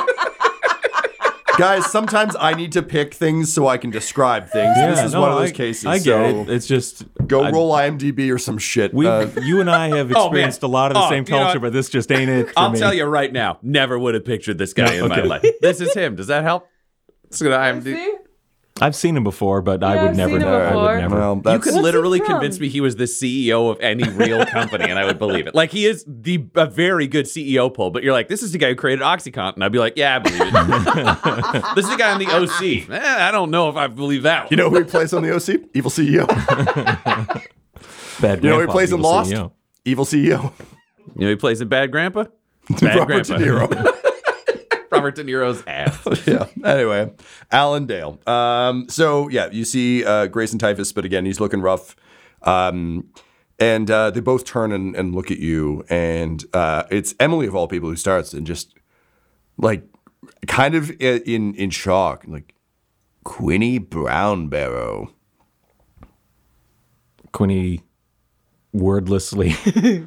Guys, 1.59 1.87
sometimes 1.91 2.37
I 2.39 2.53
need 2.53 2.73
to 2.73 2.83
pick 2.83 3.15
things 3.15 3.51
so 3.51 3.67
I 3.67 3.79
can 3.79 3.89
describe 3.89 4.51
things. 4.51 4.77
this 4.77 5.03
is 5.03 5.15
no, 5.15 5.23
one 5.23 5.33
of 5.33 5.39
those 5.39 5.53
I- 5.53 5.55
cases. 5.55 5.87
I 5.87 5.97
get 5.97 6.05
so 6.05 6.41
it. 6.43 6.51
It's 6.51 6.67
just 6.67 7.05
Go 7.27 7.45
I- 7.45 7.51
roll 7.51 7.73
IMDb 7.73 8.31
or 8.31 8.37
some 8.39 8.59
shit. 8.59 8.93
We, 8.93 9.07
Uh, 9.07 9.29
you 9.41 9.61
and 9.63 9.71
I 9.71 9.89
have 9.97 10.13
Oh, 10.15 10.25
experienced 10.27 10.63
a 10.65 10.67
lot 10.67 10.91
of 10.91 10.97
the 10.97 11.05
Oh, 11.07 11.09
same 11.09 11.25
you 11.27 11.31
know 11.31 11.45
culture, 11.45 11.61
but 11.61 11.73
this 11.73 11.89
just 11.89 12.13
ain't 12.13 12.29
it. 12.29 12.49
For 12.49 12.53
I'll 12.59 12.73
me. 12.73 12.79
tell 12.79 12.93
you 12.93 13.05
right 13.05 13.33
now, 13.33 13.59
never 13.63 13.99
would 13.99 14.13
have 14.13 14.27
pictured 14.27 14.59
this 14.59 14.75
guy 14.75 14.97
in 14.97 15.09
my 15.09 15.23
life. 15.23 15.47
This 15.63 15.81
is 15.81 15.95
him. 15.95 16.15
Does 16.15 16.27
that 16.27 16.43
help? 16.45 16.69
It's 17.25 17.41
gonna 17.41 17.57
IMDb. 17.57 18.07
I've 18.79 18.95
seen 18.95 19.17
him 19.17 19.25
before, 19.25 19.63
but 19.63 19.83
I 19.83 19.95
Yeah, 19.95 20.03
would 20.03 20.11
I've 20.11 20.17
never 20.17 20.37
him 20.37 20.43
know. 20.43 20.61
I 20.61 20.77
would 20.77 21.01
never. 21.01 21.17
well, 21.17 21.43
You 21.55 21.59
could 21.59 21.75
literally 21.75 22.21
convince 22.21 22.61
me 22.61 22.69
he 22.69 22.81
was 22.83 22.97
the 22.97 23.05
CEO 23.05 23.71
of 23.71 23.81
any 23.81 24.07
real 24.11 24.45
company, 24.45 24.85
and 24.91 24.99
I 24.99 25.07
would 25.07 25.19
believe 25.19 25.47
it. 25.47 25.55
Like 25.55 25.71
he 25.71 25.87
is 25.87 26.05
the 26.07 26.45
a 26.55 26.67
very 26.67 27.07
good 27.07 27.25
CEO 27.25 27.73
pull, 27.73 27.91
but 27.91 28.03
you're 28.03 28.13
like, 28.13 28.29
this 28.29 28.43
is 28.43 28.53
the 28.53 28.59
guy 28.59 28.69
who 28.69 28.75
created 28.75 29.03
OxyContin, 29.03 29.55
and 29.55 29.65
I'd 29.65 29.73
be 29.73 29.79
like, 29.79 29.95
yeah, 29.97 30.17
I 30.17 30.19
believe 30.19 30.43
it. 30.43 30.53
this 31.75 31.85
is 31.87 31.91
the 31.91 31.97
guy 31.97 32.13
on 32.13 32.19
the 32.19 32.27
OC. 32.27 32.91
Eh, 32.91 33.27
I 33.29 33.31
don't 33.31 33.51
know 33.51 33.69
if 33.71 33.77
I 33.77 33.87
believe 33.87 34.25
that. 34.25 34.51
you 34.51 34.57
know 34.59 34.69
who 34.69 34.77
he 34.79 34.85
plays 34.85 35.15
on 35.15 35.23
the 35.23 35.35
OC? 35.35 35.71
Evil 35.75 35.91
CEO. 35.91 36.27
Bad 38.21 38.43
You 38.45 38.51
know 38.51 38.57
who 38.57 38.61
he 38.63 38.67
plays 38.67 38.93
in 38.93 38.99
people 38.99 39.11
say, 39.11 39.17
Lost? 39.17 39.31
yo. 39.31 39.53
Evil 39.85 40.05
CEO. 40.05 40.53
You 41.17 41.23
know, 41.23 41.29
he 41.31 41.37
plays 41.37 41.61
in 41.61 41.69
Bad 41.69 41.91
Grandpa. 41.93 42.25
Bad 42.81 42.97
Robert 42.99 43.25
De 43.27 43.35
Niro. 43.39 43.69
Robert 44.93 45.15
De 45.15 45.25
Niro's 45.25 45.63
ass. 45.67 46.07
yeah. 46.27 46.47
Anyway, 46.65 47.13
Alan 47.51 47.87
Dale. 47.87 48.21
Um, 48.27 48.89
so 48.89 49.29
yeah, 49.29 49.49
you 49.51 49.65
see 49.65 50.05
uh, 50.05 50.27
Grayson 50.27 50.59
Typhus, 50.59 50.93
but 50.93 51.05
again, 51.05 51.25
he's 51.25 51.41
looking 51.41 51.61
rough. 51.61 51.97
Um, 52.43 53.09
and 53.59 53.91
uh, 53.91 54.11
they 54.11 54.21
both 54.21 54.45
turn 54.45 54.71
and, 54.73 54.95
and 54.95 55.15
look 55.15 55.31
at 55.31 55.39
you, 55.39 55.85
and 55.89 56.45
uh, 56.53 56.85
it's 56.91 57.15
Emily 57.19 57.47
of 57.47 57.57
all 57.57 57.67
people 57.67 57.89
who 57.89 57.97
starts 57.97 58.35
and 58.35 58.47
just 58.47 58.75
like 59.57 59.85
kind 60.47 60.75
of 60.75 60.91
in 61.01 61.55
in 61.55 61.71
shock, 61.71 62.25
like 62.27 62.55
Quinny 63.25 63.79
Brown 63.79 64.49
Barrow. 64.49 65.13
Quinny 67.33 67.83
wordlessly 68.73 69.53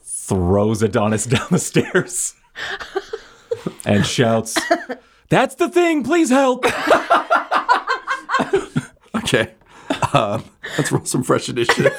throws 0.00 0.82
Adonis 0.82 1.26
down 1.26 1.46
the 1.50 1.58
stairs 1.58 2.34
and 3.84 4.04
shouts, 4.06 4.58
That's 5.28 5.54
the 5.56 5.68
thing, 5.68 6.04
please 6.04 6.30
help. 6.30 6.64
Okay, 9.14 9.54
um, 10.14 10.42
let's 10.76 10.90
roll 10.90 11.04
some 11.04 11.22
fresh 11.22 11.48
initiative. 11.48 11.92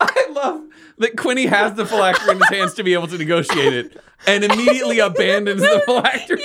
I 0.00 0.26
love 0.30 0.62
that 0.98 1.16
Quinny 1.16 1.46
has 1.46 1.74
the 1.74 1.84
phylactery 1.84 2.32
in 2.32 2.38
his 2.38 2.48
hands 2.48 2.74
to 2.74 2.84
be 2.84 2.94
able 2.94 3.08
to 3.08 3.18
negotiate 3.18 3.72
it, 3.74 4.00
and 4.26 4.44
immediately 4.44 4.98
abandons 5.00 5.60
the 5.62 5.82
phylactery. 5.84 6.42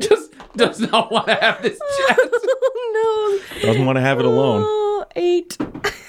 Just 0.00 0.32
does 0.56 0.80
not 0.80 1.12
want 1.12 1.26
to 1.26 1.34
have 1.34 1.62
this 1.62 1.78
chat. 1.78 2.18
oh 2.20 3.40
Doesn't 3.62 3.86
want 3.86 3.96
to 3.96 4.02
have 4.02 4.18
it 4.18 4.24
alone 4.24 4.62
Oh, 4.64 5.04
eight. 5.16 5.56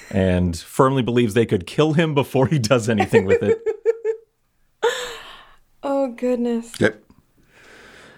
and 0.10 0.58
firmly 0.58 1.04
believes 1.04 1.34
they 1.36 1.46
could 1.46 1.68
kill 1.68 1.94
him 1.94 2.16
before 2.16 2.48
he 2.48 2.58
does 2.60 2.90
anything 2.90 3.26
with 3.26 3.44
it. 3.44 3.58
Goodness. 6.20 6.74
Yep. 6.80 7.04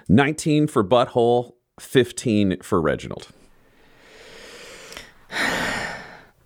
19 0.09 0.67
for 0.67 0.83
Butthole, 0.83 1.53
15 1.79 2.61
for 2.61 2.81
Reginald. 2.81 3.27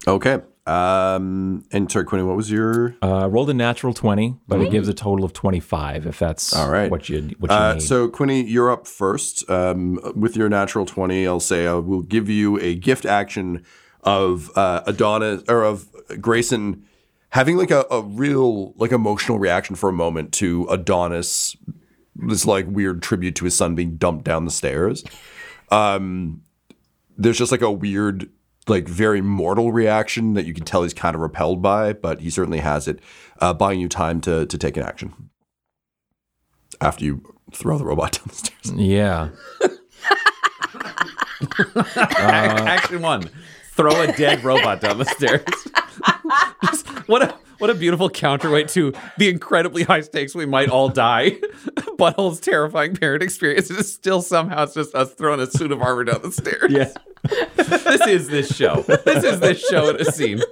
Okay. 0.07 0.39
Um, 0.67 1.63
and 1.71 1.91
sorry, 1.91 2.05
Quinny, 2.05 2.23
what 2.23 2.35
was 2.35 2.49
your? 2.51 2.95
Uh, 3.01 3.27
rolled 3.29 3.49
a 3.49 3.53
natural 3.53 3.93
20, 3.93 4.35
but 4.47 4.61
it 4.61 4.71
gives 4.71 4.87
a 4.87 4.93
total 4.93 5.23
of 5.23 5.31
25 5.33 6.07
if 6.07 6.17
that's 6.19 6.53
All 6.53 6.69
right. 6.71 6.89
what 6.89 7.07
you, 7.07 7.29
what 7.39 7.51
you 7.51 7.57
Uh, 7.57 7.73
need. 7.73 7.81
so, 7.83 8.07
Quinny, 8.07 8.43
you're 8.43 8.71
up 8.71 8.87
first. 8.87 9.47
Um, 9.49 9.99
with 10.15 10.35
your 10.35 10.49
natural 10.49 10.85
20, 10.85 11.27
I'll 11.27 11.39
say 11.39 11.67
I 11.67 11.73
will 11.75 12.01
give 12.01 12.29
you 12.29 12.59
a 12.59 12.73
gift 12.75 13.05
action 13.05 13.63
of 14.03 14.51
uh, 14.57 14.81
Adonis 14.87 15.43
or 15.47 15.63
of 15.63 15.87
Grayson 16.19 16.83
having 17.35 17.57
like 17.57 17.69
a, 17.69 17.85
a 17.91 18.01
real 18.01 18.71
like 18.77 18.93
emotional 18.93 19.37
reaction 19.37 19.75
for 19.75 19.89
a 19.89 19.93
moment 19.93 20.31
to 20.31 20.65
Adonis, 20.69 21.53
this 22.15 22.45
like 22.45 22.65
weird 22.69 23.01
tribute 23.01 23.35
to 23.35 23.43
his 23.43 23.53
son 23.53 23.75
being 23.75 23.97
dumped 23.97 24.23
down 24.23 24.45
the 24.45 24.51
stairs. 24.51 25.03
Um, 25.69 26.43
there's 27.17 27.37
just 27.37 27.51
like 27.51 27.61
a 27.61 27.69
weird, 27.69 28.29
like 28.69 28.87
very 28.87 29.19
mortal 29.19 29.73
reaction 29.73 30.33
that 30.35 30.45
you 30.45 30.53
can 30.53 30.63
tell 30.63 30.83
he's 30.83 30.93
kind 30.93 31.13
of 31.13 31.19
repelled 31.19 31.61
by, 31.61 31.91
but 31.91 32.21
he 32.21 32.29
certainly 32.29 32.59
has 32.59 32.87
it, 32.87 33.01
uh, 33.41 33.53
buying 33.53 33.81
you 33.81 33.89
time 33.89 34.21
to 34.21 34.45
to 34.45 34.57
take 34.57 34.77
an 34.77 34.83
action 34.83 35.13
after 36.79 37.03
you 37.03 37.21
throw 37.51 37.77
the 37.77 37.83
robot 37.85 38.13
down 38.17 38.23
the 38.29 38.33
stairs. 38.33 38.73
yeah. 38.77 39.29
Ac- 41.75 41.99
Action 41.99 43.01
one: 43.01 43.29
throw 43.73 43.99
a 44.01 44.07
dead 44.13 44.41
robot 44.45 44.79
down 44.79 44.99
the 44.99 45.05
stairs. 45.05 45.43
Just, 46.63 46.87
what 47.07 47.21
a 47.21 47.35
what 47.57 47.69
a 47.69 47.73
beautiful 47.73 48.09
counterweight 48.09 48.67
to 48.69 48.93
the 49.17 49.29
incredibly 49.29 49.83
high 49.83 50.01
stakes 50.01 50.35
we 50.35 50.45
might 50.45 50.69
all 50.69 50.89
die. 50.89 51.31
Butthole's 51.97 52.39
terrifying 52.39 52.95
parent 52.95 53.23
experience 53.23 53.71
is 53.71 53.91
still 53.93 54.21
somehow 54.21 54.63
it's 54.63 54.73
just 54.73 54.93
us 54.93 55.13
throwing 55.13 55.39
a 55.39 55.47
suit 55.47 55.71
of 55.71 55.81
armor 55.81 56.03
down 56.03 56.21
the 56.21 56.31
stairs. 56.31 56.71
Yeah. 56.71 56.91
This 57.55 58.05
is 58.05 58.27
this 58.27 58.55
show. 58.55 58.81
This 58.83 59.23
is 59.23 59.39
this 59.39 59.59
show 59.67 59.89
in 59.89 59.99
a 59.99 60.05
scene. 60.05 60.41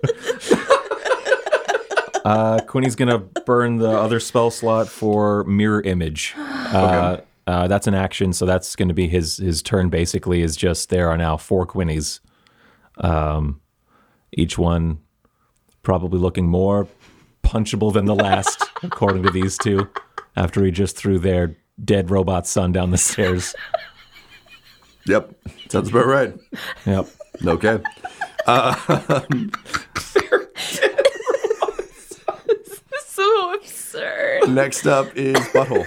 Uh, 2.26 2.62
Quinny's 2.62 2.96
gonna 2.96 3.20
burn 3.20 3.80
the 3.80 3.90
other 3.90 4.18
spell 4.18 4.50
slot 4.50 4.88
for 4.88 5.44
mirror 5.44 5.82
image. 5.82 6.34
Uh, 6.74 7.22
uh, 7.46 7.68
that's 7.68 7.86
an 7.86 7.94
action, 7.94 8.34
so 8.34 8.48
that's 8.48 8.76
going 8.76 8.88
to 8.88 8.96
be 8.96 9.08
his 9.08 9.38
his 9.38 9.62
turn. 9.62 9.90
Basically, 9.90 10.42
is 10.42 10.56
just 10.56 10.90
there 10.90 11.08
are 11.10 11.18
now 11.18 11.38
four 11.38 11.68
Quinnies. 11.68 12.20
Um, 12.98 13.62
each 14.32 14.58
one 14.58 14.98
probably 15.84 16.20
looking 16.20 16.48
more 16.48 16.88
punchable 17.44 17.94
than 17.94 18.06
the 18.06 18.16
last, 18.16 18.64
according 18.84 19.24
to 19.24 19.30
these 19.30 19.58
two. 19.58 19.88
After 20.36 20.66
he 20.66 20.72
just 20.72 20.98
threw 20.98 21.20
their 21.20 21.56
dead 21.84 22.10
robot 22.10 22.48
son 22.48 22.72
down 22.72 22.90
the 22.90 22.98
stairs. 22.98 23.54
Yep, 25.06 25.36
sounds 25.70 25.90
about 25.90 26.08
right. 26.08 26.34
Yep. 26.86 27.08
Okay. 27.46 27.80
Uh, 28.48 28.74
so 33.06 33.54
upset. 33.54 34.50
Next 34.50 34.88
up 34.88 35.16
is 35.16 35.38
Butthole. 35.50 35.86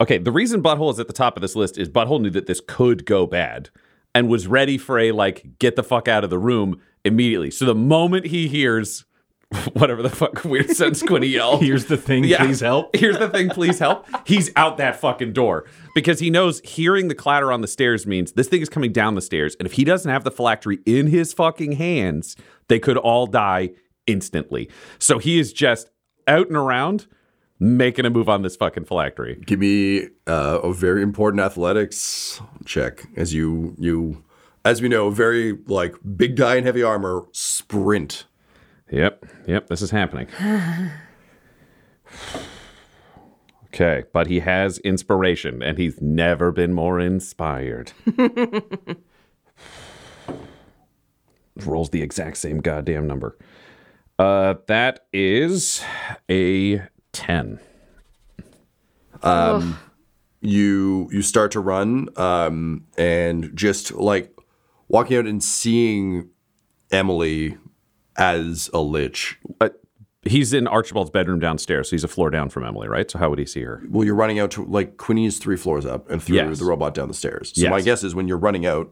Okay, 0.00 0.18
the 0.18 0.32
reason 0.32 0.62
Butthole 0.62 0.90
is 0.92 0.98
at 0.98 1.06
the 1.06 1.12
top 1.12 1.36
of 1.36 1.40
this 1.40 1.54
list 1.56 1.78
is 1.78 1.88
Butthole 1.88 2.20
knew 2.20 2.30
that 2.30 2.46
this 2.46 2.60
could 2.66 3.04
go 3.06 3.26
bad 3.26 3.70
and 4.14 4.28
was 4.28 4.46
ready 4.46 4.78
for 4.78 4.98
a 4.98 5.12
like 5.12 5.58
get 5.58 5.76
the 5.76 5.82
fuck 5.82 6.08
out 6.08 6.24
of 6.24 6.30
the 6.30 6.38
room 6.38 6.80
immediately. 7.04 7.50
So 7.50 7.64
the 7.64 7.74
moment 7.74 8.26
he 8.26 8.48
hears 8.48 9.04
whatever 9.74 10.02
the 10.02 10.10
fuck 10.10 10.44
weird 10.44 10.70
sense 10.70 11.02
Quinny 11.02 11.28
yell, 11.28 11.58
Here's 11.60 11.84
the 11.86 11.96
thing, 11.96 12.24
Yeah. 12.24 12.38
please 12.44 12.60
help. 12.60 12.94
Here's 12.96 13.18
the 13.18 13.28
thing, 13.28 13.50
please 13.50 13.78
help. 13.78 14.06
He's 14.26 14.50
out 14.56 14.78
that 14.78 14.96
fucking 14.96 15.32
door 15.32 15.66
because 15.94 16.18
he 16.20 16.30
knows 16.30 16.60
hearing 16.64 17.08
the 17.08 17.14
clatter 17.14 17.52
on 17.52 17.60
the 17.60 17.68
stairs 17.68 18.06
means 18.06 18.32
this 18.32 18.48
thing 18.48 18.62
is 18.62 18.68
coming 18.68 18.92
down 18.92 19.14
the 19.14 19.20
stairs. 19.22 19.54
And 19.60 19.66
if 19.66 19.72
he 19.72 19.84
doesn't 19.84 20.10
have 20.10 20.24
the 20.24 20.30
phylactery 20.30 20.78
in 20.86 21.06
his 21.08 21.32
fucking 21.32 21.72
hands, 21.72 22.36
they 22.68 22.78
could 22.78 22.96
all 22.96 23.26
die 23.26 23.70
instantly. 24.06 24.68
So 24.98 25.18
he 25.18 25.38
is 25.38 25.52
just 25.52 25.90
out 26.26 26.48
and 26.48 26.56
around 26.56 27.06
making 27.64 28.04
a 28.04 28.10
move 28.10 28.28
on 28.28 28.42
this 28.42 28.56
fucking 28.56 28.84
phylactery. 28.84 29.36
Give 29.46 29.58
me 29.58 30.08
uh, 30.26 30.60
a 30.62 30.72
very 30.72 31.02
important 31.02 31.40
athletics 31.40 32.42
check 32.66 33.06
as 33.16 33.32
you 33.32 33.74
you 33.78 34.22
as 34.66 34.82
we 34.82 34.88
know, 34.88 35.08
very 35.10 35.58
like 35.66 35.94
big 36.16 36.36
guy 36.36 36.56
in 36.56 36.64
heavy 36.64 36.82
armor 36.82 37.22
sprint. 37.32 38.26
Yep, 38.90 39.24
yep, 39.46 39.68
this 39.68 39.80
is 39.80 39.90
happening. 39.90 40.28
okay, 43.66 44.04
but 44.12 44.26
he 44.26 44.40
has 44.40 44.76
inspiration 44.80 45.62
and 45.62 45.78
he's 45.78 46.02
never 46.02 46.52
been 46.52 46.74
more 46.74 47.00
inspired. 47.00 47.92
Rolls 51.64 51.88
the 51.90 52.02
exact 52.02 52.36
same 52.36 52.58
goddamn 52.58 53.06
number. 53.06 53.38
Uh 54.18 54.54
that 54.66 55.06
is 55.12 55.82
a 56.30 56.82
10. 57.14 57.58
you 60.40 61.08
you 61.10 61.22
start 61.22 61.50
to 61.52 61.60
run 61.60 62.08
um, 62.16 62.84
and 62.98 63.50
just 63.54 63.92
like 63.92 64.36
walking 64.88 65.16
out 65.16 65.26
and 65.26 65.42
seeing 65.42 66.28
Emily 66.90 67.56
as 68.16 68.68
a 68.74 68.80
lich. 68.80 69.38
Uh, 69.60 69.70
he's 70.22 70.52
in 70.52 70.66
Archibald's 70.66 71.10
bedroom 71.10 71.40
downstairs, 71.40 71.88
so 71.88 71.96
he's 71.96 72.04
a 72.04 72.08
floor 72.08 72.30
down 72.30 72.50
from 72.50 72.64
Emily, 72.64 72.88
right? 72.88 73.10
So 73.10 73.18
how 73.18 73.30
would 73.30 73.38
he 73.38 73.46
see 73.46 73.62
her? 73.62 73.82
Well, 73.88 74.04
you're 74.04 74.14
running 74.14 74.38
out 74.38 74.50
to 74.52 74.64
like 74.64 74.96
Quinny 74.98 75.26
is 75.26 75.38
three 75.38 75.56
floors 75.56 75.86
up 75.86 76.10
and 76.10 76.22
through 76.22 76.36
Yes. 76.36 76.58
the 76.58 76.64
robot 76.66 76.94
down 76.94 77.08
the 77.08 77.14
stairs. 77.14 77.52
So 77.54 77.68
my 77.70 77.80
guess 77.80 78.04
is 78.04 78.14
when 78.14 78.28
you're 78.28 78.38
running 78.38 78.66
out 78.66 78.90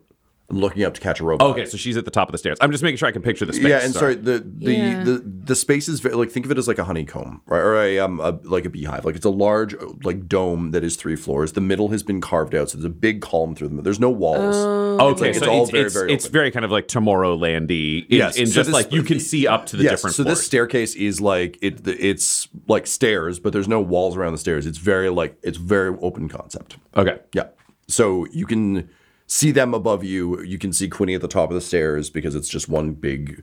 and 0.52 0.60
looking 0.60 0.84
up 0.84 0.94
to 0.94 1.00
catch 1.00 1.18
a 1.20 1.24
robot. 1.24 1.50
Okay, 1.50 1.64
so 1.66 1.76
she's 1.76 1.96
at 1.96 2.04
the 2.04 2.10
top 2.10 2.28
of 2.28 2.32
the 2.32 2.38
stairs. 2.38 2.58
I'm 2.60 2.70
just 2.70 2.82
making 2.84 2.98
sure 2.98 3.08
I 3.08 3.12
can 3.12 3.22
picture 3.22 3.44
the 3.44 3.52
space. 3.52 3.66
Yeah, 3.66 3.80
and 3.82 3.92
sorry, 3.94 4.14
the 4.14 4.38
the, 4.58 4.72
Yeah. 4.74 5.02
the 5.04 5.22
the 5.44 5.56
space 5.56 5.88
is 5.88 6.00
very, 6.00 6.14
like 6.14 6.30
think 6.30 6.46
of 6.46 6.52
it 6.52 6.58
as 6.58 6.68
like 6.68 6.78
a 6.78 6.84
honeycomb, 6.84 7.40
right? 7.46 7.58
Or 7.58 7.76
a 7.82 7.98
um 7.98 8.20
a, 8.20 8.38
like 8.44 8.64
a 8.64 8.70
beehive. 8.70 9.04
Like 9.04 9.16
it's 9.16 9.24
a 9.24 9.30
large 9.30 9.74
like 10.04 10.28
dome 10.28 10.70
that 10.70 10.84
is 10.84 10.96
three 10.96 11.16
floors. 11.16 11.52
The 11.52 11.60
middle 11.60 11.88
has 11.88 12.02
been 12.02 12.20
carved 12.20 12.54
out, 12.54 12.70
so 12.70 12.76
there's 12.78 12.84
a 12.84 12.88
big 12.90 13.20
column 13.22 13.54
through 13.54 13.68
them. 13.68 13.82
There's 13.82 14.00
no 14.00 14.10
walls. 14.10 14.54
Oh, 14.56 14.82
Okay, 15.12 15.30
It's 15.30 15.38
so 15.40 15.50
all 15.50 15.62
it's, 15.62 15.70
very, 15.72 15.84
it's, 15.86 15.94
very 15.94 16.12
it's 16.12 16.26
very 16.26 16.50
kind 16.50 16.64
of 16.64 16.70
like 16.70 16.86
Tomorrowlandy. 16.88 18.02
In, 18.08 18.18
Yes, 18.18 18.36
in 18.36 18.46
so 18.46 18.52
just 18.54 18.66
this- 18.68 18.74
like 18.74 18.92
you 18.92 19.02
can 19.02 19.18
see 19.20 19.46
up 19.46 19.66
to 19.66 19.76
the 19.76 19.84
yes, 19.84 19.92
different 19.94 20.16
so 20.16 20.22
floors. 20.22 20.38
this 20.38 20.46
staircase 20.46 20.94
is 20.94 21.20
like 21.20 21.58
it. 21.62 21.80
It's 21.86 22.48
like 22.68 22.86
stairs, 22.86 23.38
but 23.40 23.52
there's 23.52 23.68
no 23.68 23.80
walls 23.80 24.16
around 24.16 24.32
the 24.32 24.38
stairs. 24.38 24.66
It's 24.66 24.78
very 24.78 25.08
like 25.10 25.36
it's 25.42 25.58
very 25.58 25.96
open 26.00 26.28
concept. 26.28 26.76
okay, 26.96 27.18
Yeah. 27.34 27.48
So 27.88 28.26
you 28.32 28.46
can 28.46 28.88
see 29.32 29.50
them 29.50 29.72
above 29.72 30.04
you. 30.04 30.42
You 30.42 30.58
can 30.58 30.74
see 30.74 30.88
Quinny 30.88 31.14
at 31.14 31.22
the 31.22 31.28
top 31.28 31.48
of 31.48 31.54
the 31.54 31.60
stairs 31.62 32.10
because 32.10 32.34
it's 32.34 32.48
just 32.50 32.68
one 32.68 32.92
big 32.92 33.42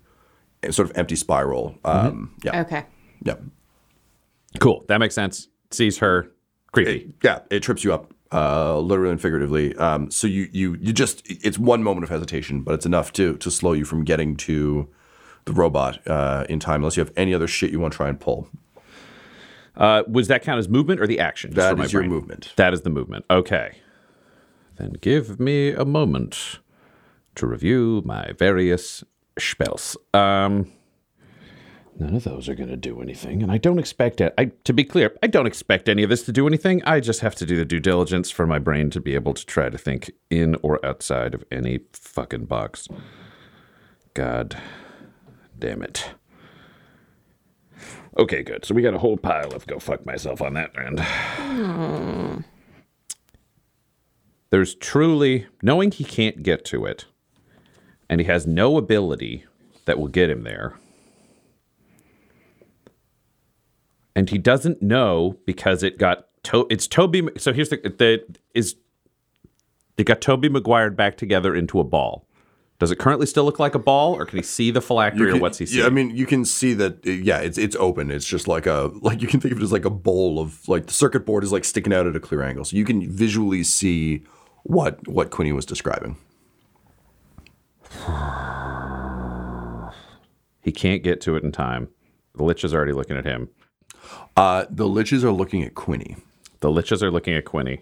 sort 0.70 0.88
of 0.88 0.96
empty 0.96 1.16
spiral. 1.16 1.76
Um, 1.84 2.36
yeah. 2.44 2.62
Okay. 2.62 2.86
Yeah. 3.24 3.36
cool. 4.60 4.86
That 4.88 5.00
makes 5.00 5.16
sense. 5.16 5.48
Sees 5.72 5.98
her, 5.98 6.32
creepy. 6.72 7.16
Yeah. 7.24 7.40
It 7.50 7.62
trips 7.64 7.84
you 7.84 7.92
up, 7.92 8.14
uh, 8.32 8.78
literally 8.80 9.12
and 9.12 9.20
figuratively. 9.22 9.76
Um, 9.78 10.12
so 10.12 10.28
you, 10.28 10.48
you, 10.52 10.78
you 10.80 10.94
just, 10.94 11.24
it's 11.26 11.58
one 11.58 11.82
moment 11.82 12.04
of 12.04 12.10
hesitation, 12.12 12.62
but 12.62 12.76
it's 12.76 12.86
enough 12.86 13.12
to, 13.14 13.36
to 13.38 13.50
slow 13.50 13.74
you 13.74 13.84
from 13.84 14.04
getting 14.04 14.36
to 14.38 14.88
the 15.46 15.54
robot 15.54 16.08
uh, 16.08 16.46
in 16.50 16.60
time, 16.60 16.82
unless 16.82 16.98
you 16.98 17.02
have 17.04 17.14
any 17.18 17.34
other 17.34 17.48
shit 17.48 17.72
you 17.72 17.80
want 17.80 17.94
to 17.94 17.98
try 17.98 18.10
and 18.10 18.20
pull. 18.20 18.48
Uh, 19.76 20.04
was 20.08 20.28
that 20.28 20.44
count 20.44 20.60
as 20.60 20.70
movement 20.70 21.00
or 21.02 21.08
the 21.08 21.20
action? 21.20 21.50
Just 21.52 21.58
That 21.58 21.72
for 21.72 21.78
my 21.78 21.86
your 21.86 22.02
brain. 22.02 22.10
movement. 22.12 22.54
That 22.58 22.74
is 22.74 22.82
the 22.82 22.90
movement. 22.92 23.26
Okay. 23.32 23.78
Then 24.80 24.94
give 25.02 25.40
me 25.40 25.72
a 25.72 25.84
moment 25.84 26.60
to 27.36 27.46
review 27.46 28.02
my 28.06 28.32
various 28.38 29.04
spells. 29.38 29.98
Um, 30.14 30.72
none 32.00 32.16
of 32.16 32.24
those 32.24 32.48
are 32.48 32.56
going 32.56 32.70
to 32.70 32.78
do 32.78 33.02
anything, 33.02 33.44
and 33.44 33.52
I 33.52 33.58
don't 33.58 33.78
expect 33.78 34.22
it. 34.22 34.34
I, 34.38 34.46
to 34.64 34.72
be 34.72 34.86
clear, 34.86 35.14
I 35.22 35.28
don't 35.28 35.48
expect 35.48 35.90
any 35.90 36.02
of 36.04 36.10
this 36.10 36.24
to 36.24 36.32
do 36.32 36.48
anything. 36.48 36.82
I 36.86 37.02
just 37.02 37.20
have 37.20 37.36
to 37.36 37.46
do 37.46 37.58
the 37.58 37.66
due 37.66 37.82
diligence 37.82 38.32
for 38.32 38.48
my 38.48 38.58
brain 38.58 38.90
to 38.92 39.02
be 39.02 39.16
able 39.16 39.34
to 39.34 39.46
try 39.46 39.70
to 39.70 39.78
think 39.78 40.12
in 40.30 40.56
or 40.62 40.84
outside 40.86 41.34
of 41.34 41.44
any 41.52 41.82
fucking 41.92 42.46
box. 42.46 42.88
God 44.14 44.58
damn 45.58 45.84
it. 45.84 46.12
Okay, 48.18 48.44
good. 48.44 48.64
So 48.64 48.74
we 48.74 48.82
got 48.82 48.94
a 48.94 49.00
whole 49.00 49.18
pile 49.18 49.54
of 49.54 49.68
go 49.68 49.78
fuck 49.78 50.06
myself 50.06 50.42
on 50.42 50.54
that 50.54 50.72
end. 50.78 52.46
There's 54.50 54.74
truly 54.76 55.48
knowing 55.62 55.92
he 55.92 56.04
can't 56.04 56.42
get 56.42 56.66
to 56.66 56.86
it, 56.86 57.06
and 58.10 58.20
he 58.20 58.28
has 58.28 58.48
no 58.48 58.78
ability 58.78 59.46
that 59.86 60.00
will 60.00 60.08
get 60.08 60.30
him 60.30 60.44
there. 60.44 60.76
And 64.16 64.30
he 64.30 64.38
doesn't 64.38 64.82
know 64.82 65.38
because 65.46 65.84
it 65.84 65.98
got 65.98 66.28
to, 66.44 66.66
it's 66.70 66.88
Toby. 66.88 67.30
So 67.38 67.54
here's 67.54 67.70
the 67.70 67.78
the 67.78 68.26
is 68.54 68.76
they 69.98 70.04
got 70.04 70.22
Toby 70.22 70.50
Maguire 70.50 70.90
back 70.90 71.16
together 71.18 71.56
into 71.56 71.80
a 71.80 71.84
ball. 71.84 72.26
Does 72.80 72.92
it 72.92 72.96
currently 72.96 73.26
still 73.26 73.44
look 73.44 73.60
like 73.60 73.76
a 73.76 73.80
ball, 73.80 74.16
or 74.16 74.26
can 74.26 74.38
he 74.38 74.44
see 74.44 74.72
the 74.72 74.82
phylactery, 74.82 75.32
or 75.32 75.38
what's 75.38 75.58
he 75.58 75.66
seeing? 75.66 75.82
Yeah, 75.82 75.88
I 75.88 75.90
mean, 75.90 76.16
you 76.16 76.26
can 76.26 76.46
see 76.46 76.74
that. 76.76 77.06
Yeah, 77.06 77.40
it's 77.40 77.58
it's 77.58 77.76
open. 77.76 78.10
It's 78.10 78.26
just 78.26 78.48
like 78.48 78.66
a 78.66 78.90
like 79.02 79.22
you 79.22 79.28
can 79.28 79.42
think 79.42 79.52
of 79.52 79.60
it 79.60 79.64
as 79.64 79.74
like 79.74 79.84
a 79.84 79.90
bowl 79.90 80.40
of 80.40 80.66
like 80.70 80.86
the 80.86 80.94
circuit 80.94 81.26
board 81.26 81.44
is 81.44 81.52
like 81.52 81.66
sticking 81.66 81.94
out 81.94 82.08
at 82.08 82.16
a 82.16 82.22
clear 82.22 82.42
angle, 82.42 82.64
so 82.64 82.78
you 82.78 82.86
can 82.86 83.10
visually 83.12 83.66
see 83.66 84.24
what 84.64 85.08
what 85.08 85.32
Quinny 85.32 85.52
was 85.54 85.66
describing. 85.66 86.18
he 90.62 90.72
can't 90.72 91.04
get 91.04 91.22
to 91.22 91.36
it 91.36 91.44
in 91.44 91.52
time. 91.52 91.90
The 92.36 92.44
liches 92.44 92.74
are 92.74 92.78
already 92.78 92.94
looking 92.94 93.18
at 93.18 93.26
him. 93.26 93.50
Uh, 94.38 94.66
the 94.70 94.86
liches 94.86 95.24
are 95.24 95.32
looking 95.32 95.64
at 95.64 95.76
Quinny, 95.76 96.18
The 96.62 96.70
liches 96.70 97.02
are 97.04 97.12
looking 97.12 97.36
at 97.36 97.46
Quinny. 97.46 97.82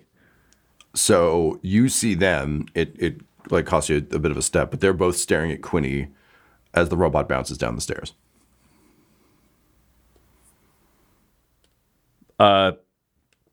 so 0.96 1.60
you 1.64 1.90
see 1.90 2.14
them. 2.16 2.66
It 2.76 2.96
it 3.00 3.22
like 3.52 3.66
costs 3.66 3.90
you 3.90 3.98
a 4.12 4.20
bit 4.20 4.32
of 4.32 4.38
a 4.38 4.42
step, 4.44 4.72
but 4.72 4.80
they're 4.82 4.94
both 4.94 5.18
staring 5.18 5.52
at 5.52 5.62
Quinny 5.62 6.10
as 6.74 6.90
the 6.90 6.98
robot 6.98 7.28
bounces 7.30 7.58
down 7.58 7.76
the 7.76 7.82
stairs. 7.82 8.14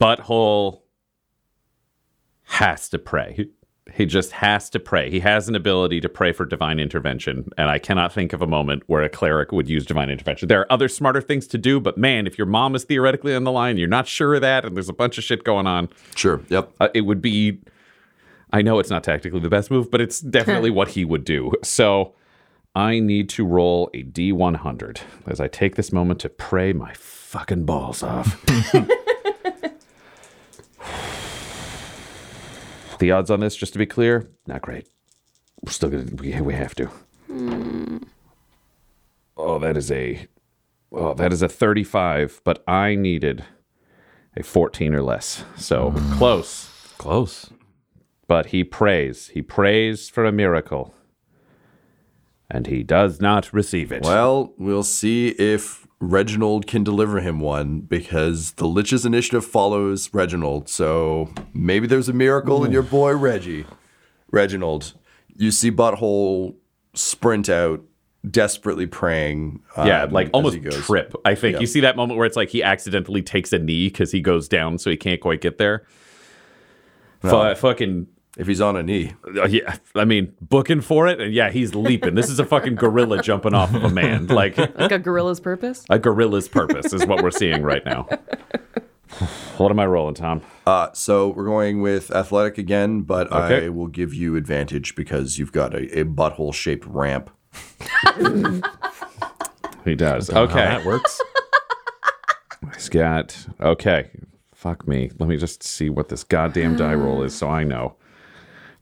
Butthole 0.01 0.83
has 2.45 2.89
to 2.91 2.99
pray. 2.99 3.35
He, 3.37 3.51
he 3.93 4.07
just 4.07 4.33
has 4.33 4.71
to 4.71 4.81
pray. 4.81 5.11
He 5.11 5.21
has 5.21 5.49
an 5.49 5.55
ability 5.55 6.01
to 6.01 6.09
pray 6.09 6.33
for 6.33 6.45
divine 6.45 6.79
intervention, 6.79 7.51
and 7.59 7.69
I 7.69 7.79
cannot 7.79 8.13
think 8.13 8.33
of 8.33 8.41
a 8.41 8.47
moment 8.47 8.83
where 8.87 9.03
a 9.03 9.09
cleric 9.09 9.53
would 9.53 9.69
use 9.69 9.85
divine 9.85 10.11
intervention. 10.11 10.49
There 10.49 10.61
are 10.61 10.73
other 10.73 10.89
smarter 10.89 11.21
things 11.21 11.47
to 11.49 11.59
do, 11.59 11.81
but 11.81 11.99
man, 11.99 12.27
if 12.27 12.39
your 12.39 12.47
mom 12.47 12.75
is 12.75 12.85
theoretically 12.85 13.35
on 13.35 13.45
the 13.45 13.53
line, 13.53 13.77
you're 13.77 13.89
not 13.89 14.09
sure 14.09 14.35
of 14.35 14.41
that, 14.41 14.65
and 14.65 14.77
there's 14.77 14.89
a 14.89 14.95
bunch 14.95 15.19
of 15.19 15.25
shit 15.25 15.45
going 15.45 15.67
on. 15.67 15.89
Sure. 16.15 16.41
Yep. 16.49 16.73
uh, 16.81 16.89
it 16.95 17.03
would 17.03 17.21
be 17.21 17.61
I 18.55 18.63
know 18.63 18.79
it's 18.79 18.91
not 18.91 19.03
tactically 19.03 19.41
the 19.41 19.49
best 19.49 19.69
move, 19.69 19.91
but 19.91 20.01
it's 20.01 20.21
definitely 20.39 20.71
what 20.71 20.89
he 20.89 21.05
would 21.05 21.25
do. 21.25 21.51
So 21.65 22.15
I 22.77 23.01
need 23.01 23.29
to 23.31 23.45
roll 23.45 23.91
a 23.93 24.05
D100 24.05 25.01
as 25.27 25.41
I 25.41 25.49
take 25.49 25.75
this 25.75 25.93
moment 25.93 26.21
to 26.21 26.29
pray 26.29 26.73
my 26.73 26.93
fucking 26.95 27.65
balls 27.65 28.05
off. 28.05 28.41
the 32.99 33.11
odds 33.11 33.31
on 33.31 33.41
this, 33.41 33.57
just 33.57 33.73
to 33.73 33.79
be 33.79 33.87
clear, 33.87 34.29
not 34.47 34.63
great. 34.63 34.89
We're 35.63 35.73
still 35.73 35.91
gonna 35.91 36.07
we, 36.17 36.41
we 36.41 36.55
have 36.55 36.75
to. 36.77 36.87
Hmm. 37.27 37.99
Oh, 39.37 39.59
that 39.59 39.77
is 39.77 39.91
a 39.91 40.27
oh, 40.93 41.15
that 41.15 41.33
is 41.33 41.43
a 41.43 41.49
35, 41.49 42.41
but 42.45 42.63
I 42.69 42.95
needed 42.95 43.45
a 44.37 44.43
14 44.43 44.95
or 44.95 45.03
less. 45.03 45.45
So 45.57 45.91
hmm. 45.91 46.19
close 46.19 46.71
Close. 46.99 47.51
but 48.27 48.47
he 48.47 48.65
prays. 48.65 49.29
He 49.29 49.43
prays 49.43 50.09
for 50.09 50.25
a 50.25 50.33
miracle. 50.33 50.95
And 52.51 52.67
he 52.67 52.83
does 52.83 53.21
not 53.21 53.53
receive 53.53 53.91
it. 53.91 54.03
Well, 54.03 54.53
we'll 54.59 54.83
see 54.85 55.29
if 55.29 55.84
Reginald 56.01 56.67
can 56.67 56.85
deliver 56.85 57.21
him 57.21 57.41
one 57.41 57.81
because 57.81 58.53
the 58.53 58.67
Lich's 58.67 59.07
initiative 59.07 59.45
follows 59.45 60.11
Reginald. 60.13 60.69
So 60.69 61.31
maybe 61.55 61.87
there's 61.87 62.09
a 62.09 62.13
miracle 62.13 62.65
in 62.65 62.73
your 62.73 62.83
boy 62.83 63.15
Reggie. 63.17 63.65
Reginald, 64.31 64.95
you 65.37 65.51
see 65.51 65.71
Butthole 65.71 66.57
sprint 66.95 67.49
out 67.49 67.83
desperately 68.29 68.87
praying. 68.87 69.61
um, 69.77 69.87
yeah, 69.87 70.07
like 70.11 70.31
almost 70.33 70.55
he 70.55 70.61
goes. 70.61 70.85
trip. 70.85 71.15
I 71.25 71.35
think 71.35 71.55
Yeah. 71.55 71.61
you 71.61 71.67
see 71.67 71.81
that 71.81 71.97
moment 71.97 72.19
where 72.19 72.27
it's 72.27 72.37
like 72.37 72.49
he 72.51 72.63
accidentally 72.63 73.23
takes 73.23 73.53
a 73.53 73.59
knee 73.59 73.89
because 73.89 74.13
he 74.13 74.21
goes 74.21 74.49
down, 74.49 74.79
so 74.79 74.91
he 74.91 74.97
can't 74.97 75.21
quite 75.21 75.41
get 75.41 75.59
there. 75.59 75.85
Fu- 77.21 77.55
fucking 77.55 78.07
If 78.37 78.49
he's 78.49 78.61
on 78.61 78.77
a 78.77 78.83
knee, 78.83 79.13
uh, 79.37 79.47
yeah, 79.47 79.77
I 79.95 80.05
mean, 80.05 80.33
booking 80.41 80.81
for 80.81 81.07
it, 81.07 81.21
and 81.21 81.33
yeah, 81.33 81.51
he's 81.51 81.75
leaping. 81.77 82.17
This 82.17 82.29
is 82.29 82.41
a 82.41 82.45
fucking 82.45 82.75
gorilla 82.75 83.23
jumping 83.23 83.55
off 83.55 83.73
of 83.73 83.85
a 83.85 83.91
man. 83.91 84.27
Like 84.35 84.57
Like 84.59 84.91
a 84.91 84.99
gorilla's 84.99 85.39
purpose. 85.39 85.85
a 85.89 85.99
gorilla's 86.01 86.49
purpose 86.49 86.93
is 86.93 87.07
what 87.07 87.23
we're 87.23 87.31
seeing 87.31 87.63
right 87.63 87.85
now. 87.85 88.09
What 89.59 89.71
am 89.71 89.79
I 89.79 89.87
rolling, 89.87 90.15
Tom? 90.15 90.41
uh, 90.67 90.89
so 90.93 91.29
we're 91.29 91.45
going 91.45 91.81
with 91.81 92.11
athletic 92.11 92.59
again, 92.59 93.03
but 93.03 93.31
Okay. 93.31 93.67
I 93.67 93.69
will 93.69 93.87
give 93.87 94.13
you 94.13 94.35
advantage 94.35 94.97
because 94.97 95.39
you've 95.39 95.53
got 95.53 95.73
a, 95.73 96.01
a 96.01 96.05
butthole 96.05 96.53
shaped 96.53 96.85
ramp. 96.87 97.31
He 99.85 99.95
does. 99.95 100.31
Okay. 100.31 100.55
that 100.55 100.85
works. 100.85 101.21
He's 102.75 102.89
got 102.89 103.47
okay. 103.61 104.11
Fuck 104.55 104.89
me. 104.89 105.11
Let 105.19 105.29
me 105.29 105.37
just 105.37 105.63
see 105.63 105.91
what 105.91 106.09
this 106.09 106.25
goddamn 106.25 106.77
die 106.77 106.95
roll 106.95 107.23
is 107.23 107.35
so 107.37 107.49
I 107.51 107.65
know. 107.65 107.97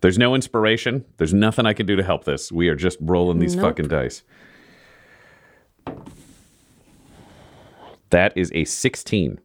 There's 0.02 0.18
no 0.18 0.34
inspiration. 0.34 1.04
There's 1.16 1.32
nothing 1.32 1.64
I 1.64 1.72
can 1.72 1.86
do 1.86 1.96
to 1.96 2.02
help 2.02 2.24
this. 2.24 2.52
We 2.52 2.68
are 2.68 2.74
just 2.74 2.98
rolling 3.00 3.38
these 3.38 3.56
Nope. 3.56 3.66
fucking 3.66 3.88
dice. 3.88 4.22
That 8.10 8.36
is 8.36 8.50
a 8.54 8.64
16. 8.64 9.40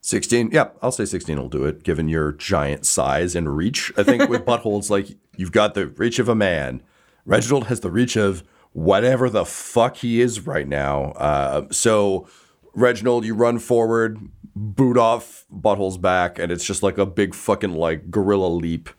16. 0.00 0.50
Yeah, 0.52 0.68
I'll 0.82 0.92
say 0.92 1.04
16 1.06 1.36
will 1.38 1.48
do 1.48 1.64
it, 1.64 1.82
given 1.82 2.08
your 2.08 2.32
giant 2.32 2.86
size 2.86 3.34
and 3.34 3.56
reach. 3.56 3.92
I 3.96 4.02
think 4.02 4.28
with 4.28 4.44
buttholes, 4.46 4.90
like, 4.90 5.08
you've 5.36 5.52
got 5.52 5.74
the 5.74 5.86
reach 5.88 6.18
of 6.18 6.28
a 6.28 6.34
man. 6.34 6.82
Reginald 7.24 7.66
has 7.68 7.80
the 7.80 7.90
reach 7.90 8.16
of 8.16 8.44
whatever 8.72 9.30
the 9.30 9.44
fuck 9.46 9.96
he 9.96 10.20
is 10.20 10.46
right 10.46 10.68
now. 10.68 11.12
Uh, 11.12 11.66
so, 11.70 12.28
Reginald, 12.74 13.24
you 13.24 13.34
run 13.34 13.58
forward, 13.58 14.18
boot 14.54 14.98
off 14.98 15.46
butthole's 15.50 15.96
back, 15.96 16.38
and 16.38 16.52
it's 16.52 16.64
just 16.64 16.82
like 16.82 16.98
a 16.98 17.06
big 17.06 17.34
fucking, 17.34 17.72
like, 17.72 18.10
gorilla 18.10 18.48
leap. 18.48 18.90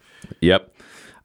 Yep. 0.42 0.75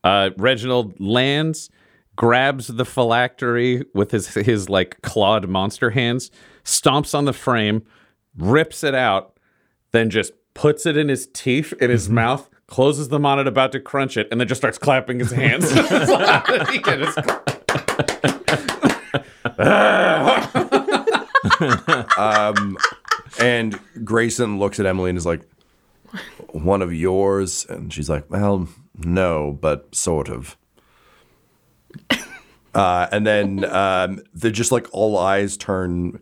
Uh, 0.03 0.31
Reginald 0.37 0.99
lands, 1.01 1.71
grabs 2.17 2.67
the 2.69 2.85
phylactery 2.85 3.85
with 3.95 4.11
his 4.11 4.35
his 4.35 4.69
like 4.69 5.01
clawed 5.03 5.49
monster 5.49 5.91
hands, 5.91 6.31
stomps 6.65 7.15
on 7.17 7.25
the 7.25 7.33
frame, 7.33 7.83
rips 8.37 8.83
it 8.85 8.95
out, 8.95 9.39
then 9.93 10.11
just 10.11 10.33
puts 10.55 10.87
it 10.87 10.97
in 10.97 11.09
his 11.09 11.27
teeth 11.33 11.73
in 11.81 11.91
his 11.91 12.09
mouth, 12.09 12.49
closes 12.67 13.09
them 13.09 13.25
on 13.27 13.39
it, 13.39 13.47
about 13.47 13.73
to 13.73 13.81
crunch 13.81 14.17
it, 14.17 14.27
and 14.31 14.41
then 14.41 14.49
just 14.49 14.61
starts 14.61 14.79
clapping 14.79 15.19
his 15.19 15.31
hands. 15.33 15.71
Just- 16.85 17.19
And 23.39 23.79
Grayson 24.05 24.59
looks 24.59 24.79
at 24.81 24.87
Emily 24.87 25.09
and 25.11 25.17
is 25.17 25.25
like, 25.25 25.43
one 26.49 26.83
of 26.83 26.93
yours? 26.93 27.65
And 27.69 27.93
she's 27.93 28.11
like, 28.11 28.29
well, 28.29 28.69
no, 28.97 29.57
but 29.61 29.95
sort 29.95 30.29
of. 30.29 30.57
Uh, 32.75 33.09
and 33.11 33.27
then 33.27 33.65
um, 33.65 34.23
they're 34.35 34.51
just 34.51 34.73
like 34.73 34.87
all 34.93 35.19
eyes 35.19 35.57
turn 35.57 36.21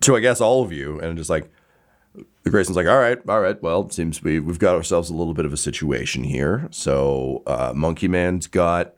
to, 0.00 0.16
I 0.16 0.20
guess, 0.20 0.40
all 0.40 0.62
of 0.62 0.72
you. 0.72 1.00
And 1.00 1.16
just 1.16 1.30
like, 1.30 1.50
Grayson's 2.44 2.76
like, 2.76 2.86
all 2.86 2.98
right, 2.98 3.18
all 3.28 3.40
right. 3.40 3.60
Well, 3.62 3.82
it 3.82 3.92
seems 3.92 4.22
we, 4.22 4.38
we've 4.38 4.58
got 4.58 4.74
ourselves 4.74 5.08
a 5.08 5.14
little 5.14 5.34
bit 5.34 5.46
of 5.46 5.52
a 5.52 5.56
situation 5.56 6.24
here. 6.24 6.68
So 6.70 7.42
uh, 7.46 7.72
Monkey 7.74 8.08
Man's 8.08 8.46
got 8.46 8.94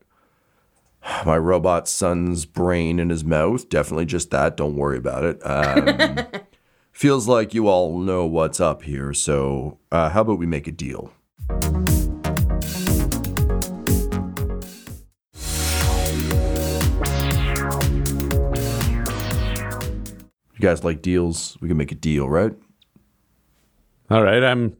my 1.24 1.38
robot 1.38 1.86
son's 1.86 2.44
brain 2.44 2.98
in 2.98 3.10
his 3.10 3.24
mouth. 3.24 3.68
Definitely 3.68 4.06
just 4.06 4.30
that. 4.32 4.56
Don't 4.56 4.76
worry 4.76 4.98
about 4.98 5.24
it. 5.24 5.40
Um, 5.46 6.26
feels 6.92 7.28
like 7.28 7.54
you 7.54 7.68
all 7.68 7.98
know 7.98 8.26
what's 8.26 8.58
up 8.58 8.82
here. 8.82 9.12
So 9.14 9.78
uh, 9.92 10.08
how 10.10 10.22
about 10.22 10.38
we 10.38 10.46
make 10.46 10.66
a 10.66 10.72
deal? 10.72 11.12
You 20.56 20.62
guys 20.62 20.84
like 20.84 21.02
deals? 21.02 21.56
We 21.60 21.68
can 21.68 21.76
make 21.76 21.92
a 21.92 21.96
deal, 21.96 22.28
right? 22.28 22.52
All 24.10 24.22
right, 24.22 24.42
I'm 24.42 24.76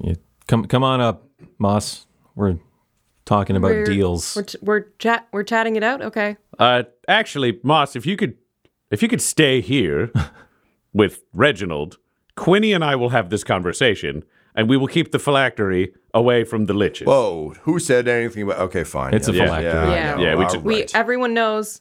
Yeah. 0.00 0.14
Come 0.46 0.64
come 0.66 0.84
on 0.84 1.00
up, 1.00 1.28
Moss. 1.58 2.06
We're 2.34 2.58
talking 3.24 3.56
about 3.56 3.70
We're- 3.72 3.84
deals. 3.84 4.36
We're, 4.36 4.42
ch- 4.44 4.56
we're 4.62 4.80
chat. 4.98 5.26
We're 5.32 5.42
chatting 5.42 5.76
it 5.76 5.82
out. 5.82 6.02
Okay. 6.02 6.36
Uh, 6.58 6.84
actually, 7.08 7.58
Moss, 7.62 7.96
if 7.96 8.06
you 8.06 8.16
could, 8.16 8.36
if 8.90 9.02
you 9.02 9.08
could 9.08 9.20
stay 9.20 9.60
here 9.60 10.12
with 10.92 11.22
Reginald, 11.34 11.98
Quinny 12.36 12.72
and 12.72 12.84
I 12.84 12.94
will 12.96 13.10
have 13.10 13.30
this 13.30 13.42
conversation, 13.42 14.22
and 14.54 14.68
we 14.68 14.76
will 14.76 14.86
keep 14.86 15.10
the 15.10 15.18
phylactery 15.18 15.92
away 16.14 16.44
from 16.44 16.66
the 16.66 16.74
liches. 16.74 17.06
Whoa, 17.06 17.54
who 17.62 17.78
said 17.80 18.06
anything 18.06 18.44
about? 18.44 18.58
Okay, 18.60 18.84
fine. 18.84 19.14
It's 19.14 19.26
a 19.28 19.32
phylactery. 19.32 19.62
Yeah, 19.64 19.90
Yeah. 19.90 20.18
Yeah, 20.20 20.34
we 20.36 20.44
All 20.44 20.50
just- 20.52 20.64
We 20.64 20.86
everyone 20.94 21.34
knows. 21.34 21.80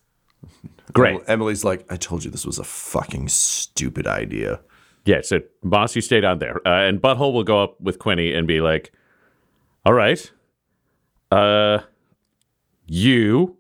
Great. 0.94 1.22
Emily's 1.28 1.64
like, 1.64 1.86
I 1.92 1.96
told 1.98 2.24
you 2.24 2.32
this 2.32 2.46
was 2.46 2.60
a 2.60 2.64
fucking 2.64 3.30
stupid 3.30 4.08
idea. 4.08 4.62
Yeah. 5.06 5.22
So, 5.22 5.42
Moss, 5.64 5.96
you 5.96 6.02
stay 6.02 6.22
down 6.22 6.40
there, 6.40 6.66
uh, 6.68 6.88
and 6.88 7.02
Butthole 7.02 7.34
will 7.34 7.44
go 7.44 7.62
up 7.64 7.80
with 7.82 8.00
Quinny 8.00 8.34
and 8.34 8.48
be 8.48 8.62
like, 8.62 8.92
"All 9.86 9.94
right, 9.94 10.32
uh, 11.32 11.80
you 12.88 13.58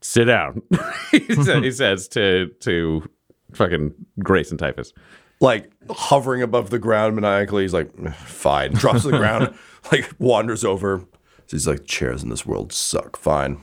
sit 0.00 0.24
down." 0.24 0.62
he, 1.12 1.34
sa- 1.34 1.60
he 1.60 1.70
says 1.70 2.08
to 2.08 2.48
to 2.60 3.08
fucking 3.54 3.94
Grayson 4.20 4.58
Typhus. 4.58 4.92
Like 5.40 5.70
hovering 5.90 6.42
above 6.42 6.70
the 6.70 6.78
ground 6.78 7.14
maniacally. 7.14 7.62
He's 7.62 7.74
like, 7.74 7.90
fine. 8.14 8.72
Drops 8.74 9.02
to 9.02 9.10
the 9.10 9.18
ground, 9.18 9.54
like 9.92 10.10
wanders 10.18 10.64
over. 10.64 11.04
He's 11.50 11.66
like, 11.66 11.84
chairs 11.84 12.22
in 12.22 12.28
this 12.30 12.46
world 12.46 12.72
suck. 12.72 13.16
Fine. 13.16 13.60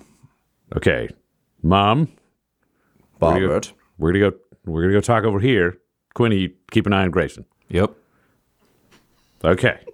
Okay, 0.75 1.09
Mom, 1.61 2.09
We're 3.23 3.47
gonna, 3.47 3.59
Bobbert. 3.59 3.71
we're 3.97 4.11
gonna 4.13 4.31
go. 4.31 4.37
We're 4.65 4.81
gonna 4.81 4.93
go 4.93 5.01
talk 5.01 5.23
over 5.23 5.39
here. 5.39 5.77
Quinny, 6.13 6.53
keep 6.71 6.85
an 6.87 6.93
eye 6.93 7.03
on 7.03 7.11
Grayson. 7.11 7.45
Yep. 7.69 7.91
Okay. 9.43 9.79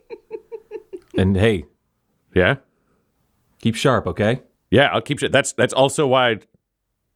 And 1.18 1.36
hey, 1.36 1.66
Yeah. 2.34 2.58
keep 3.62 3.76
sharp, 3.76 4.08
okay? 4.08 4.42
Yeah. 4.72 4.86
I'll 4.94 5.02
keep. 5.02 5.20
shit. 5.20 5.32
That's 5.34 5.52
that's 5.54 5.74
also 5.74 6.08
why. 6.08 6.38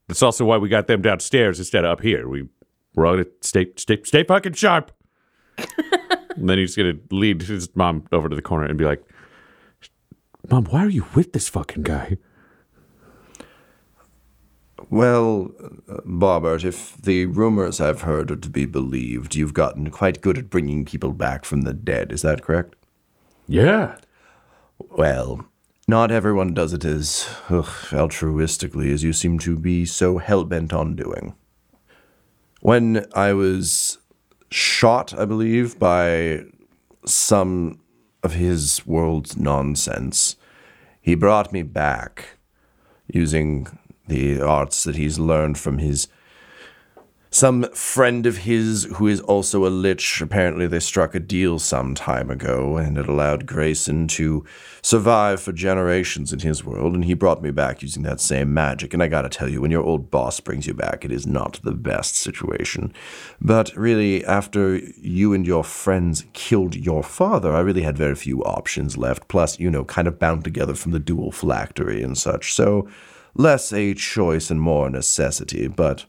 That's 0.09 0.21
also 0.21 0.43
why 0.43 0.57
we 0.57 0.67
got 0.67 0.87
them 0.87 1.01
downstairs 1.01 1.57
instead 1.59 1.85
of 1.85 1.91
up 1.91 2.01
here. 2.01 2.27
We 2.27 2.49
we're 2.95 3.05
all 3.05 3.13
gonna 3.13 3.27
stay 3.41 3.67
stay 3.77 4.01
stay 4.03 4.23
fucking 4.25 4.53
sharp. 4.53 4.91
and 6.35 6.49
then 6.49 6.57
he's 6.57 6.75
gonna 6.75 6.95
lead 7.11 7.43
his 7.43 7.73
mom 7.75 8.05
over 8.11 8.27
to 8.27 8.35
the 8.35 8.41
corner 8.41 8.65
and 8.65 8.77
be 8.77 8.83
like, 8.83 9.01
"Mom, 10.49 10.65
why 10.65 10.83
are 10.83 10.89
you 10.89 11.05
with 11.15 11.31
this 11.31 11.47
fucking 11.47 11.83
guy?" 11.83 12.17
Well, 14.89 15.51
Bobbert, 16.05 16.63
if 16.63 16.97
the 16.97 17.25
rumors 17.25 17.81
I've 17.81 18.01
heard 18.01 18.29
are 18.31 18.35
to 18.35 18.49
be 18.49 18.65
believed, 18.65 19.35
you've 19.35 19.53
gotten 19.53 19.89
quite 19.89 20.21
good 20.21 20.37
at 20.37 20.49
bringing 20.49 20.85
people 20.85 21.13
back 21.13 21.45
from 21.45 21.61
the 21.61 21.73
dead. 21.73 22.11
Is 22.11 22.21
that 22.21 22.43
correct? 22.43 22.75
Yeah. 23.47 23.97
Well, 24.79 25.45
not 25.87 26.11
everyone 26.11 26.53
does 26.53 26.73
it 26.73 26.85
as 26.85 27.27
ugh, 27.49 27.65
altruistically 27.89 28.93
as 28.93 29.03
you 29.03 29.13
seem 29.13 29.39
to 29.39 29.57
be 29.57 29.85
so 29.85 30.17
hell 30.17 30.45
bent 30.45 30.73
on 30.73 30.95
doing. 30.95 31.35
When 32.61 33.05
I 33.13 33.33
was 33.33 33.97
shot, 34.49 35.17
I 35.17 35.25
believe, 35.25 35.77
by 35.77 36.45
some 37.05 37.79
of 38.21 38.33
his 38.33 38.85
world's 38.85 39.35
nonsense, 39.35 40.37
he 41.01 41.15
brought 41.15 41.51
me 41.51 41.63
back 41.63 42.37
using 43.07 43.67
the 44.07 44.41
arts 44.41 44.83
that 44.83 44.95
he's 44.95 45.19
learned 45.19 45.57
from 45.57 45.77
his 45.77 46.07
some 47.33 47.63
friend 47.73 48.27
of 48.27 48.37
his 48.37 48.83
who 48.95 49.07
is 49.07 49.19
also 49.21 49.65
a 49.65 49.69
lich. 49.69 50.21
Apparently, 50.21 50.67
they 50.67 50.79
struck 50.79 51.15
a 51.15 51.19
deal 51.19 51.57
some 51.57 51.95
time 51.95 52.29
ago, 52.29 52.77
and 52.77 52.95
it 52.95 53.07
allowed 53.07 53.47
Grayson 53.47 54.07
to 54.09 54.45
survive 54.83 55.41
for 55.41 55.51
generations 55.51 56.31
in 56.31 56.41
his 56.41 56.63
world. 56.63 56.93
And 56.93 57.05
he 57.05 57.15
brought 57.15 57.41
me 57.41 57.49
back 57.49 57.81
using 57.81 58.03
that 58.03 58.19
same 58.19 58.53
magic. 58.53 58.93
And 58.93 59.01
I 59.01 59.07
gotta 59.07 59.29
tell 59.29 59.49
you, 59.49 59.61
when 59.61 59.71
your 59.71 59.83
old 59.83 60.11
boss 60.11 60.39
brings 60.39 60.67
you 60.67 60.75
back, 60.75 61.03
it 61.03 61.11
is 61.11 61.25
not 61.25 61.59
the 61.63 61.71
best 61.71 62.15
situation. 62.15 62.93
But 63.41 63.75
really, 63.75 64.23
after 64.25 64.75
you 64.77 65.33
and 65.33 65.47
your 65.47 65.63
friends 65.63 66.25
killed 66.33 66.75
your 66.75 67.01
father, 67.01 67.55
I 67.55 67.61
really 67.61 67.81
had 67.81 67.97
very 67.97 68.15
few 68.15 68.43
options 68.43 68.95
left. 68.95 69.27
Plus, 69.27 69.59
you 69.59 69.71
know, 69.71 69.85
kind 69.85 70.07
of 70.07 70.19
bound 70.19 70.43
together 70.43 70.75
from 70.75 70.91
the 70.91 70.99
dual 70.99 71.31
phylactery 71.31 72.03
and 72.03 72.15
such. 72.15 72.53
So, 72.53 72.87
less 73.35 73.73
a 73.73 73.93
choice 73.93 74.49
and 74.49 74.61
more 74.61 74.87
a 74.87 74.89
necessity. 74.89 75.67
But 75.67 76.05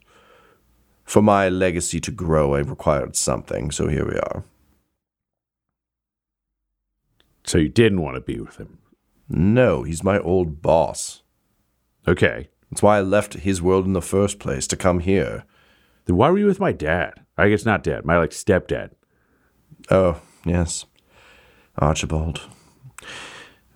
for 1.05 1.23
my 1.23 1.49
legacy 1.49 2.01
to 2.01 2.11
grow, 2.11 2.55
I 2.55 2.61
required 2.61 3.17
something, 3.17 3.71
so 3.71 3.89
here 3.89 4.07
we 4.07 4.17
are. 4.17 4.45
So 7.45 7.59
you 7.59 7.69
didn't 7.69 8.01
want 8.01 8.17
to 8.17 8.21
be 8.21 8.41
with 8.41 8.57
him. 8.57 8.79
No, 9.29 9.83
he's 9.83 10.03
my 10.03 10.19
old 10.19 10.63
boss. 10.63 11.23
Okay. 12.07 12.49
That's 12.71 12.83
why 12.83 12.99
I 12.99 13.03
left 13.03 13.35
his 13.35 13.63
world 13.63 13.87
in 13.87 13.93
the 13.93 14.03
first 14.03 14.41
place 14.41 14.67
to 14.67 14.77
come 14.77 14.99
here. 14.99 15.45
Then 16.07 16.17
why 16.17 16.29
were 16.31 16.39
you 16.39 16.47
with 16.47 16.59
my 16.59 16.73
dad? 16.73 17.25
I 17.39 17.49
guess 17.49 17.65
not 17.65 17.85
dad, 17.85 18.05
my 18.05 18.19
like 18.19 18.31
stepdad. 18.31 18.91
Oh, 19.93 20.21
yes. 20.45 20.85
Archibald. 21.79 22.41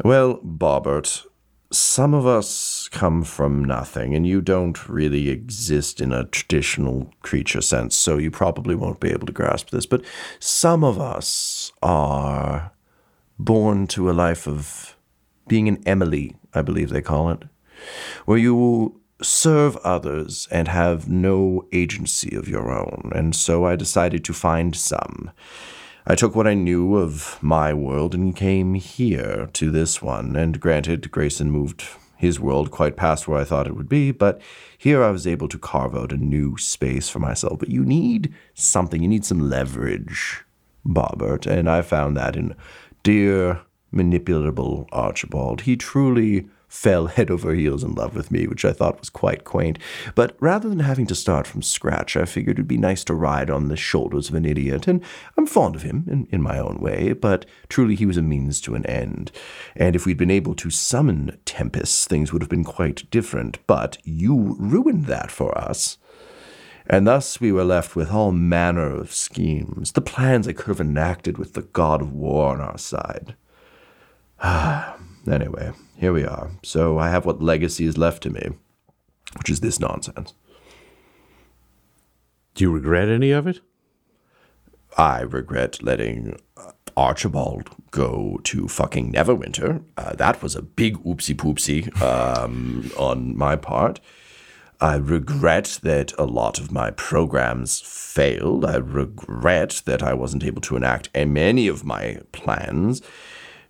Well, 0.02 0.38
Bobbert, 0.38 1.26
some 1.70 2.14
of 2.14 2.26
us 2.26 2.88
come 2.90 3.22
from 3.22 3.64
nothing, 3.64 4.14
and 4.14 4.26
you 4.26 4.40
don't 4.40 4.88
really 4.88 5.28
exist 5.28 6.00
in 6.00 6.12
a 6.12 6.24
traditional 6.24 7.12
creature 7.22 7.60
sense, 7.60 7.94
so 7.94 8.16
you 8.16 8.30
probably 8.30 8.74
won't 8.74 9.00
be 9.00 9.10
able 9.10 9.26
to 9.26 9.32
grasp 9.32 9.70
this. 9.70 9.86
But 9.86 10.04
some 10.38 10.82
of 10.82 10.98
us 10.98 11.72
are 11.82 12.72
born 13.38 13.86
to 13.88 14.10
a 14.10 14.12
life 14.12 14.48
of 14.48 14.96
being 15.46 15.68
an 15.68 15.82
Emily, 15.86 16.36
I 16.54 16.62
believe 16.62 16.90
they 16.90 17.02
call 17.02 17.30
it, 17.30 17.44
where 18.24 18.38
you 18.38 19.00
serve 19.20 19.76
others 19.78 20.48
and 20.50 20.68
have 20.68 21.08
no 21.08 21.66
agency 21.72 22.36
of 22.36 22.48
your 22.48 22.70
own. 22.70 23.10
And 23.14 23.34
so 23.34 23.64
I 23.64 23.76
decided 23.76 24.24
to 24.24 24.32
find 24.32 24.74
some. 24.76 25.30
I 26.10 26.14
took 26.14 26.34
what 26.34 26.46
I 26.46 26.54
knew 26.54 26.96
of 26.96 27.36
my 27.42 27.74
world 27.74 28.14
and 28.14 28.34
came 28.34 28.72
here 28.72 29.50
to 29.52 29.70
this 29.70 30.00
one. 30.00 30.36
And 30.36 30.58
granted, 30.58 31.10
Grayson 31.10 31.50
moved 31.50 31.84
his 32.16 32.40
world 32.40 32.70
quite 32.70 32.96
past 32.96 33.28
where 33.28 33.38
I 33.38 33.44
thought 33.44 33.66
it 33.66 33.76
would 33.76 33.90
be, 33.90 34.10
but 34.10 34.40
here 34.78 35.04
I 35.04 35.10
was 35.10 35.26
able 35.26 35.48
to 35.48 35.58
carve 35.58 35.94
out 35.94 36.10
a 36.10 36.16
new 36.16 36.56
space 36.56 37.10
for 37.10 37.18
myself. 37.18 37.58
But 37.58 37.68
you 37.68 37.84
need 37.84 38.32
something, 38.54 39.02
you 39.02 39.08
need 39.08 39.26
some 39.26 39.50
leverage, 39.50 40.44
Bobbert, 40.82 41.44
and 41.44 41.68
I 41.68 41.82
found 41.82 42.16
that 42.16 42.36
in 42.36 42.56
dear, 43.02 43.60
manipulable 43.92 44.88
Archibald. 44.90 45.60
He 45.60 45.76
truly 45.76 46.48
fell 46.68 47.06
head 47.06 47.30
over 47.30 47.54
heels 47.54 47.82
in 47.82 47.94
love 47.94 48.14
with 48.14 48.30
me, 48.30 48.46
which 48.46 48.64
I 48.64 48.72
thought 48.72 49.00
was 49.00 49.10
quite 49.10 49.44
quaint. 49.44 49.78
But 50.14 50.36
rather 50.38 50.68
than 50.68 50.80
having 50.80 51.06
to 51.06 51.14
start 51.14 51.46
from 51.46 51.62
scratch, 51.62 52.16
I 52.16 52.24
figured 52.26 52.56
it'd 52.56 52.68
be 52.68 52.76
nice 52.76 53.02
to 53.04 53.14
ride 53.14 53.50
on 53.50 53.68
the 53.68 53.76
shoulders 53.76 54.28
of 54.28 54.34
an 54.34 54.44
idiot, 54.44 54.86
and 54.86 55.02
I'm 55.36 55.46
fond 55.46 55.74
of 55.74 55.82
him 55.82 56.04
in, 56.06 56.28
in 56.30 56.42
my 56.42 56.58
own 56.58 56.78
way, 56.78 57.14
but 57.14 57.46
truly 57.68 57.94
he 57.94 58.06
was 58.06 58.18
a 58.18 58.22
means 58.22 58.60
to 58.62 58.74
an 58.74 58.84
end. 58.86 59.32
And 59.74 59.96
if 59.96 60.04
we'd 60.04 60.18
been 60.18 60.30
able 60.30 60.54
to 60.56 60.70
summon 60.70 61.38
Tempest, 61.44 62.08
things 62.08 62.32
would 62.32 62.42
have 62.42 62.50
been 62.50 62.64
quite 62.64 63.10
different, 63.10 63.58
but 63.66 63.98
you 64.04 64.56
ruined 64.58 65.06
that 65.06 65.30
for 65.30 65.56
us. 65.56 65.96
And 66.86 67.06
thus 67.06 67.40
we 67.40 67.52
were 67.52 67.64
left 67.64 67.96
with 67.96 68.10
all 68.10 68.32
manner 68.32 68.94
of 68.94 69.12
schemes, 69.12 69.92
the 69.92 70.00
plans 70.00 70.48
I 70.48 70.52
could 70.52 70.68
have 70.68 70.80
enacted 70.80 71.36
with 71.36 71.52
the 71.52 71.62
god 71.62 72.00
of 72.00 72.12
war 72.12 72.52
on 72.52 72.60
our 72.60 72.78
side. 72.78 73.36
Ah, 74.40 74.96
anyway, 75.32 75.72
here 75.96 76.12
we 76.12 76.24
are. 76.24 76.50
So 76.62 76.98
I 76.98 77.10
have 77.10 77.26
what 77.26 77.42
legacy 77.42 77.86
is 77.86 77.98
left 77.98 78.22
to 78.24 78.30
me, 78.30 78.50
which 79.36 79.50
is 79.50 79.60
this 79.60 79.80
nonsense. 79.80 80.34
Do 82.54 82.64
you 82.64 82.72
regret 82.72 83.08
any 83.08 83.30
of 83.30 83.46
it? 83.46 83.60
I 84.96 85.20
regret 85.20 85.82
letting 85.82 86.38
uh, 86.56 86.72
Archibald 86.96 87.70
go 87.92 88.40
to 88.44 88.66
fucking 88.66 89.12
Neverwinter. 89.12 89.84
Uh, 89.96 90.14
that 90.14 90.42
was 90.42 90.56
a 90.56 90.62
big 90.62 90.96
oopsie 91.04 91.36
poopsie 91.36 92.02
um, 92.02 92.90
on 92.98 93.36
my 93.36 93.54
part. 93.54 94.00
I 94.80 94.96
regret 94.96 95.80
that 95.82 96.12
a 96.18 96.24
lot 96.24 96.58
of 96.58 96.70
my 96.70 96.90
programs 96.92 97.80
failed. 97.80 98.64
I 98.64 98.76
regret 98.76 99.82
that 99.86 100.02
I 100.02 100.14
wasn't 100.14 100.44
able 100.44 100.60
to 100.62 100.76
enact 100.76 101.14
many 101.14 101.68
of 101.68 101.84
my 101.84 102.20
plans. 102.32 103.02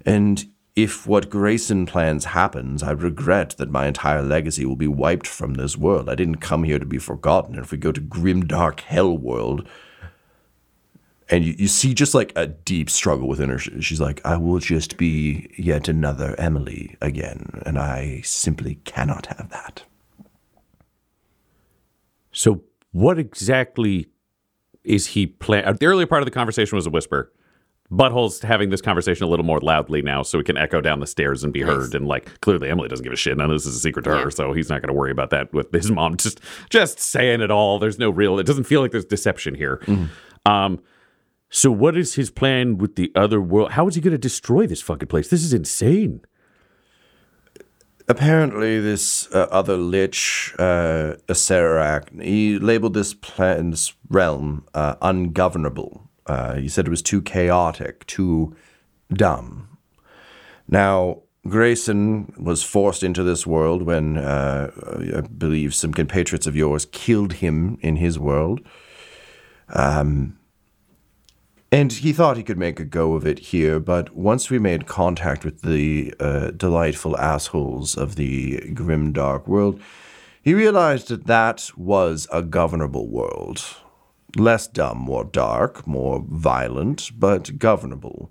And 0.04 0.46
if 0.78 1.08
what 1.08 1.28
Grayson 1.28 1.86
plans 1.86 2.26
happens, 2.26 2.84
I 2.84 2.92
regret 2.92 3.56
that 3.58 3.68
my 3.68 3.88
entire 3.88 4.22
legacy 4.22 4.64
will 4.64 4.76
be 4.76 4.86
wiped 4.86 5.26
from 5.26 5.54
this 5.54 5.76
world. 5.76 6.08
I 6.08 6.14
didn't 6.14 6.36
come 6.36 6.62
here 6.62 6.78
to 6.78 6.86
be 6.86 6.98
forgotten. 6.98 7.58
If 7.58 7.72
we 7.72 7.78
go 7.78 7.90
to 7.90 8.00
grim, 8.00 8.46
dark 8.46 8.78
hell 8.82 9.18
world, 9.18 9.68
and 11.28 11.44
you, 11.44 11.56
you 11.58 11.66
see 11.66 11.94
just 11.94 12.14
like 12.14 12.32
a 12.36 12.46
deep 12.46 12.90
struggle 12.90 13.26
within 13.26 13.48
her. 13.48 13.58
She's 13.58 14.00
like, 14.00 14.20
I 14.24 14.36
will 14.36 14.60
just 14.60 14.96
be 14.98 15.50
yet 15.58 15.88
another 15.88 16.36
Emily 16.38 16.96
again, 17.00 17.60
and 17.66 17.76
I 17.76 18.20
simply 18.20 18.76
cannot 18.84 19.26
have 19.26 19.50
that. 19.50 19.82
So 22.30 22.62
what 22.92 23.18
exactly 23.18 24.10
is 24.84 25.08
he 25.08 25.26
plan? 25.26 25.76
The 25.80 25.86
earlier 25.86 26.06
part 26.06 26.22
of 26.22 26.26
the 26.26 26.30
conversation 26.30 26.76
was 26.76 26.86
a 26.86 26.90
whisper. 26.90 27.32
Butthole's 27.90 28.40
having 28.40 28.68
this 28.68 28.82
conversation 28.82 29.24
a 29.24 29.28
little 29.28 29.46
more 29.46 29.60
loudly 29.60 30.02
now, 30.02 30.22
so 30.22 30.36
we 30.36 30.44
can 30.44 30.58
echo 30.58 30.80
down 30.80 31.00
the 31.00 31.06
stairs 31.06 31.42
and 31.42 31.52
be 31.52 31.62
heard. 31.62 31.94
And 31.94 32.06
like, 32.06 32.40
clearly, 32.40 32.68
Emily 32.68 32.88
doesn't 32.88 33.02
give 33.02 33.12
a 33.12 33.16
shit. 33.16 33.36
None 33.36 33.50
of 33.50 33.54
this 33.54 33.64
is 33.64 33.76
a 33.76 33.80
secret 33.80 34.02
to 34.02 34.10
her, 34.10 34.30
so 34.30 34.52
he's 34.52 34.68
not 34.68 34.82
going 34.82 34.88
to 34.88 34.94
worry 34.94 35.10
about 35.10 35.30
that 35.30 35.52
with 35.54 35.72
his 35.72 35.90
mom. 35.90 36.16
Just, 36.18 36.40
just 36.68 37.00
saying 37.00 37.40
it 37.40 37.50
all. 37.50 37.78
There's 37.78 37.98
no 37.98 38.10
real. 38.10 38.38
It 38.38 38.44
doesn't 38.44 38.64
feel 38.64 38.82
like 38.82 38.90
there's 38.90 39.06
deception 39.06 39.54
here. 39.54 39.80
Um, 40.44 40.80
so 41.48 41.70
what 41.70 41.96
is 41.96 42.14
his 42.14 42.30
plan 42.30 42.76
with 42.76 42.96
the 42.96 43.10
other 43.14 43.40
world? 43.40 43.72
How 43.72 43.88
is 43.88 43.94
he 43.94 44.02
going 44.02 44.12
to 44.12 44.18
destroy 44.18 44.66
this 44.66 44.82
fucking 44.82 45.08
place? 45.08 45.28
This 45.28 45.42
is 45.42 45.54
insane. 45.54 46.20
Apparently, 48.06 48.80
this 48.80 49.30
uh, 49.34 49.48
other 49.50 49.76
lich, 49.76 50.54
uh, 50.58 51.14
Acerak, 51.26 52.22
he 52.22 52.58
labeled 52.58 52.94
this, 52.94 53.14
plan, 53.14 53.70
this 53.70 53.94
realm 54.08 54.66
uh, 54.74 54.96
ungovernable. 55.02 56.07
Uh, 56.28 56.54
he 56.56 56.68
said 56.68 56.86
it 56.86 56.90
was 56.90 57.02
too 57.02 57.22
chaotic, 57.22 58.06
too 58.06 58.54
dumb. 59.12 59.78
Now, 60.68 61.22
Grayson 61.48 62.32
was 62.38 62.62
forced 62.62 63.02
into 63.02 63.22
this 63.22 63.46
world 63.46 63.82
when 63.82 64.18
uh, 64.18 64.70
I 65.16 65.22
believe 65.22 65.74
some 65.74 65.94
compatriots 65.94 66.46
of 66.46 66.54
yours 66.54 66.86
killed 66.86 67.34
him 67.34 67.78
in 67.80 67.96
his 67.96 68.18
world. 68.18 68.60
And 71.70 71.92
he 71.92 72.12
thought 72.12 72.38
he 72.38 72.42
could 72.42 72.58
make 72.58 72.80
a 72.80 72.84
go 72.84 73.14
of 73.14 73.26
it 73.26 73.38
here, 73.38 73.78
but 73.78 74.14
once 74.14 74.50
we 74.50 74.58
made 74.58 74.86
contact 74.86 75.44
with 75.44 75.62
the 75.62 76.14
uh, 76.18 76.50
delightful 76.52 77.16
assholes 77.18 77.96
of 77.96 78.16
the 78.16 78.70
grim 78.72 79.12
dark 79.12 79.46
world, 79.46 79.80
he 80.42 80.54
realized 80.54 81.08
that 81.08 81.26
that 81.26 81.70
was 81.76 82.26
a 82.32 82.42
governable 82.42 83.08
world. 83.08 83.62
Less 84.36 84.66
dumb, 84.66 84.98
more 84.98 85.24
dark, 85.24 85.86
more 85.86 86.24
violent, 86.28 87.10
but 87.18 87.58
governable. 87.58 88.30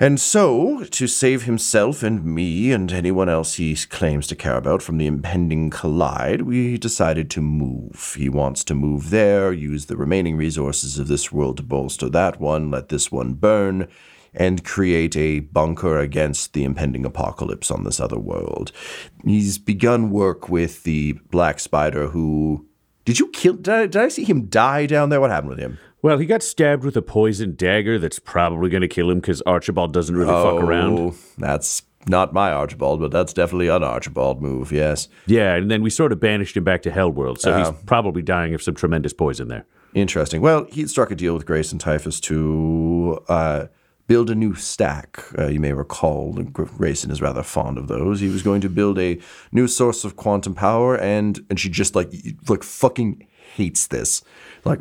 And 0.00 0.18
so, 0.18 0.82
to 0.82 1.06
save 1.06 1.44
himself 1.44 2.02
and 2.02 2.24
me 2.24 2.72
and 2.72 2.90
anyone 2.90 3.28
else 3.28 3.54
he 3.54 3.76
claims 3.76 4.26
to 4.26 4.34
care 4.34 4.56
about 4.56 4.82
from 4.82 4.98
the 4.98 5.06
impending 5.06 5.70
collide, 5.70 6.42
we 6.42 6.78
decided 6.78 7.30
to 7.30 7.40
move. 7.40 8.16
He 8.18 8.28
wants 8.28 8.64
to 8.64 8.74
move 8.74 9.10
there, 9.10 9.52
use 9.52 9.86
the 9.86 9.96
remaining 9.96 10.36
resources 10.36 10.98
of 10.98 11.06
this 11.06 11.30
world 11.30 11.58
to 11.58 11.62
bolster 11.62 12.08
that 12.08 12.40
one, 12.40 12.72
let 12.72 12.88
this 12.88 13.12
one 13.12 13.34
burn, 13.34 13.86
and 14.34 14.64
create 14.64 15.16
a 15.16 15.40
bunker 15.40 16.00
against 16.00 16.54
the 16.54 16.64
impending 16.64 17.04
apocalypse 17.04 17.70
on 17.70 17.84
this 17.84 18.00
other 18.00 18.18
world. 18.18 18.72
He's 19.24 19.58
begun 19.58 20.10
work 20.10 20.48
with 20.48 20.82
the 20.82 21.12
Black 21.30 21.60
Spider 21.60 22.08
who. 22.08 22.66
Did 23.04 23.18
you 23.18 23.28
kill. 23.28 23.54
Did 23.54 23.68
I, 23.68 23.80
did 23.86 23.96
I 23.96 24.08
see 24.08 24.24
him 24.24 24.46
die 24.46 24.86
down 24.86 25.08
there? 25.10 25.20
What 25.20 25.30
happened 25.30 25.50
with 25.50 25.58
him? 25.58 25.78
Well, 26.02 26.18
he 26.18 26.26
got 26.26 26.42
stabbed 26.42 26.84
with 26.84 26.96
a 26.96 27.02
poison 27.02 27.54
dagger 27.54 27.98
that's 27.98 28.18
probably 28.18 28.68
going 28.68 28.82
to 28.82 28.88
kill 28.88 29.10
him 29.10 29.20
because 29.20 29.40
Archibald 29.46 29.92
doesn't 29.94 30.14
really 30.14 30.32
fuck 30.32 30.62
around. 30.62 30.98
Oh, 30.98 31.14
That's 31.38 31.82
not 32.06 32.34
my 32.34 32.52
Archibald, 32.52 33.00
but 33.00 33.10
that's 33.10 33.32
definitely 33.32 33.68
an 33.68 33.82
Archibald 33.82 34.42
move, 34.42 34.70
yes. 34.70 35.08
Yeah, 35.26 35.54
and 35.54 35.70
then 35.70 35.82
we 35.82 35.88
sort 35.88 36.12
of 36.12 36.20
banished 36.20 36.56
him 36.58 36.64
back 36.64 36.82
to 36.82 36.90
Hellworld, 36.90 37.38
so 37.38 37.56
he's 37.56 37.70
probably 37.86 38.20
dying 38.20 38.52
of 38.52 38.62
some 38.62 38.74
tremendous 38.74 39.14
poison 39.14 39.48
there. 39.48 39.64
Interesting. 39.94 40.42
Well, 40.42 40.66
he 40.70 40.86
struck 40.86 41.10
a 41.10 41.14
deal 41.14 41.32
with 41.32 41.46
Grayson 41.46 41.78
Typhus 41.78 42.20
to 42.20 43.18
uh, 43.28 43.66
build 44.06 44.30
a 44.30 44.34
new 44.34 44.54
stack. 44.54 45.24
Uh, 45.38 45.46
you 45.46 45.60
may 45.60 45.72
recall 45.72 46.32
Grayson 46.32 47.10
is 47.10 47.22
rather 47.22 47.42
fond 47.42 47.78
of 47.78 47.88
those. 47.88 48.20
He 48.20 48.28
was 48.28 48.42
going 48.42 48.60
to 48.62 48.68
build 48.68 48.98
a 48.98 49.18
new 49.52 49.66
source 49.66 50.04
of 50.04 50.16
quantum 50.16 50.54
power, 50.54 50.96
and 50.96 51.44
and 51.50 51.58
she 51.58 51.68
just 51.68 51.94
like 51.94 52.12
like 52.48 52.62
fucking 52.62 53.26
hates 53.54 53.86
this. 53.86 54.22
Like 54.64 54.80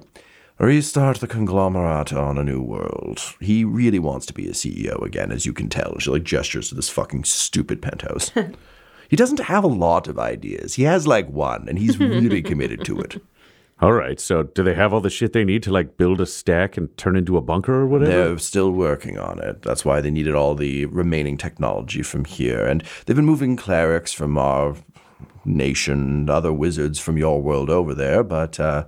restart 0.59 1.19
the 1.19 1.27
conglomerate 1.27 2.13
on 2.13 2.37
a 2.37 2.43
new 2.43 2.61
world. 2.61 3.21
He 3.39 3.63
really 3.63 3.99
wants 3.99 4.25
to 4.27 4.33
be 4.33 4.47
a 4.47 4.51
CEO 4.51 5.01
again, 5.03 5.31
as 5.31 5.45
you 5.45 5.53
can 5.53 5.69
tell. 5.69 5.97
She 5.99 6.11
like 6.11 6.23
gestures 6.23 6.69
to 6.69 6.75
this 6.75 6.89
fucking 6.89 7.23
stupid 7.23 7.81
penthouse. 7.81 8.31
he 9.09 9.15
doesn't 9.15 9.39
have 9.41 9.63
a 9.63 9.67
lot 9.67 10.07
of 10.07 10.19
ideas. 10.19 10.75
He 10.75 10.83
has 10.83 11.07
like 11.07 11.29
one, 11.29 11.67
and 11.67 11.79
he's 11.79 11.99
really 11.99 12.41
committed 12.41 12.83
to 12.85 12.99
it. 12.99 13.21
All 13.81 13.91
right, 13.91 14.19
so 14.19 14.43
do 14.43 14.63
they 14.63 14.75
have 14.75 14.93
all 14.93 15.01
the 15.01 15.09
shit 15.09 15.33
they 15.33 15.43
need 15.43 15.63
to 15.63 15.71
like 15.71 15.97
build 15.97 16.21
a 16.21 16.25
stack 16.25 16.77
and 16.77 16.95
turn 16.97 17.15
into 17.15 17.37
a 17.37 17.41
bunker 17.41 17.73
or 17.73 17.87
whatever? 17.87 18.11
They're 18.11 18.37
still 18.37 18.71
working 18.71 19.17
on 19.17 19.39
it. 19.39 19.61
That's 19.63 19.83
why 19.83 19.99
they 19.99 20.11
needed 20.11 20.35
all 20.35 20.55
the 20.55 20.85
remaining 20.85 21.37
technology 21.37 22.01
from 22.01 22.23
here. 22.25 22.65
And 22.65 22.83
they've 23.05 23.15
been 23.15 23.25
moving 23.25 23.57
clerics 23.57 24.13
from 24.13 24.37
our 24.37 24.75
nation 25.43 25.93
and 25.93 26.29
other 26.29 26.53
wizards 26.53 26.99
from 26.99 27.17
your 27.17 27.41
world 27.41 27.69
over 27.69 27.93
there. 27.93 28.23
But, 28.23 28.59
uh, 28.59 28.85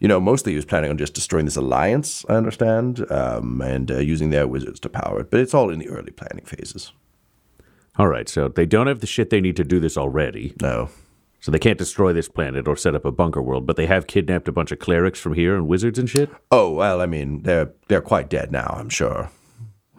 you 0.00 0.08
know, 0.08 0.18
mostly 0.18 0.52
he 0.52 0.56
was 0.56 0.64
planning 0.64 0.90
on 0.90 0.98
just 0.98 1.14
destroying 1.14 1.44
this 1.44 1.56
alliance, 1.56 2.24
I 2.28 2.34
understand, 2.34 3.08
um, 3.12 3.60
and 3.60 3.90
uh, 3.90 3.98
using 3.98 4.30
their 4.30 4.48
wizards 4.48 4.80
to 4.80 4.88
power 4.88 5.20
it. 5.20 5.30
But 5.30 5.40
it's 5.40 5.54
all 5.54 5.70
in 5.70 5.78
the 5.78 5.88
early 5.88 6.10
planning 6.10 6.44
phases. 6.44 6.92
All 7.96 8.08
right, 8.08 8.28
so 8.28 8.48
they 8.48 8.66
don't 8.66 8.86
have 8.86 9.00
the 9.00 9.06
shit 9.06 9.30
they 9.30 9.40
need 9.40 9.56
to 9.56 9.64
do 9.64 9.78
this 9.78 9.96
already. 9.96 10.54
No. 10.60 10.88
So 11.42 11.50
they 11.50 11.58
can't 11.58 11.76
destroy 11.76 12.12
this 12.12 12.28
planet 12.28 12.68
or 12.68 12.76
set 12.76 12.94
up 12.94 13.04
a 13.04 13.10
bunker 13.10 13.42
world, 13.42 13.66
but 13.66 13.74
they 13.74 13.86
have 13.86 14.06
kidnapped 14.06 14.46
a 14.46 14.52
bunch 14.52 14.70
of 14.70 14.78
clerics 14.78 15.18
from 15.18 15.34
here 15.34 15.56
and 15.56 15.66
wizards 15.66 15.98
and 15.98 16.08
shit. 16.08 16.30
Oh 16.52 16.70
well, 16.70 17.00
I 17.00 17.06
mean 17.06 17.42
they're 17.42 17.72
they're 17.88 18.00
quite 18.00 18.30
dead 18.30 18.52
now. 18.52 18.76
I'm 18.78 18.88
sure. 18.88 19.28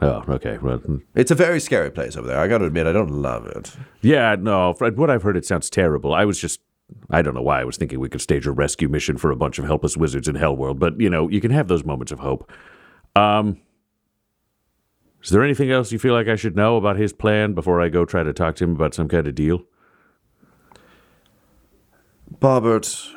Oh, 0.01 0.23
okay. 0.27 0.57
Well, 0.57 0.77
hmm. 0.77 0.97
It's 1.15 1.31
a 1.31 1.35
very 1.35 1.59
scary 1.59 1.91
place 1.91 2.15
over 2.15 2.27
there. 2.27 2.39
I 2.39 2.47
got 2.47 2.59
to 2.59 2.65
admit, 2.65 2.87
I 2.87 2.91
don't 2.91 3.11
love 3.11 3.45
it. 3.45 3.71
yeah, 4.01 4.35
no. 4.39 4.73
From 4.73 4.95
what 4.95 5.09
I've 5.09 5.23
heard, 5.23 5.37
it 5.37 5.45
sounds 5.45 5.69
terrible. 5.69 6.13
I 6.13 6.25
was 6.25 6.39
just, 6.39 6.59
I 7.09 7.21
don't 7.21 7.35
know 7.35 7.41
why 7.41 7.61
I 7.61 7.63
was 7.63 7.77
thinking 7.77 7.99
we 7.99 8.09
could 8.09 8.19
stage 8.21 8.45
a 8.45 8.51
rescue 8.51 8.89
mission 8.89 9.17
for 9.17 9.31
a 9.31 9.35
bunch 9.35 9.59
of 9.59 9.65
helpless 9.65 9.95
wizards 9.95 10.27
in 10.27 10.35
Hellworld, 10.35 10.79
but 10.79 10.99
you 10.99 11.09
know, 11.09 11.29
you 11.29 11.39
can 11.39 11.51
have 11.51 11.67
those 11.67 11.85
moments 11.85 12.11
of 12.11 12.19
hope. 12.19 12.51
Um, 13.15 13.61
is 15.23 15.29
there 15.29 15.43
anything 15.43 15.71
else 15.71 15.91
you 15.93 15.99
feel 15.99 16.13
like 16.13 16.27
I 16.27 16.35
should 16.35 16.55
know 16.55 16.75
about 16.75 16.97
his 16.97 17.13
plan 17.13 17.53
before 17.53 17.79
I 17.79 17.87
go 17.87 18.03
try 18.03 18.23
to 18.23 18.33
talk 18.33 18.55
to 18.57 18.63
him 18.65 18.75
about 18.75 18.93
some 18.93 19.07
kind 19.07 19.27
of 19.27 19.35
deal? 19.35 19.63
Bobbert, 22.39 23.13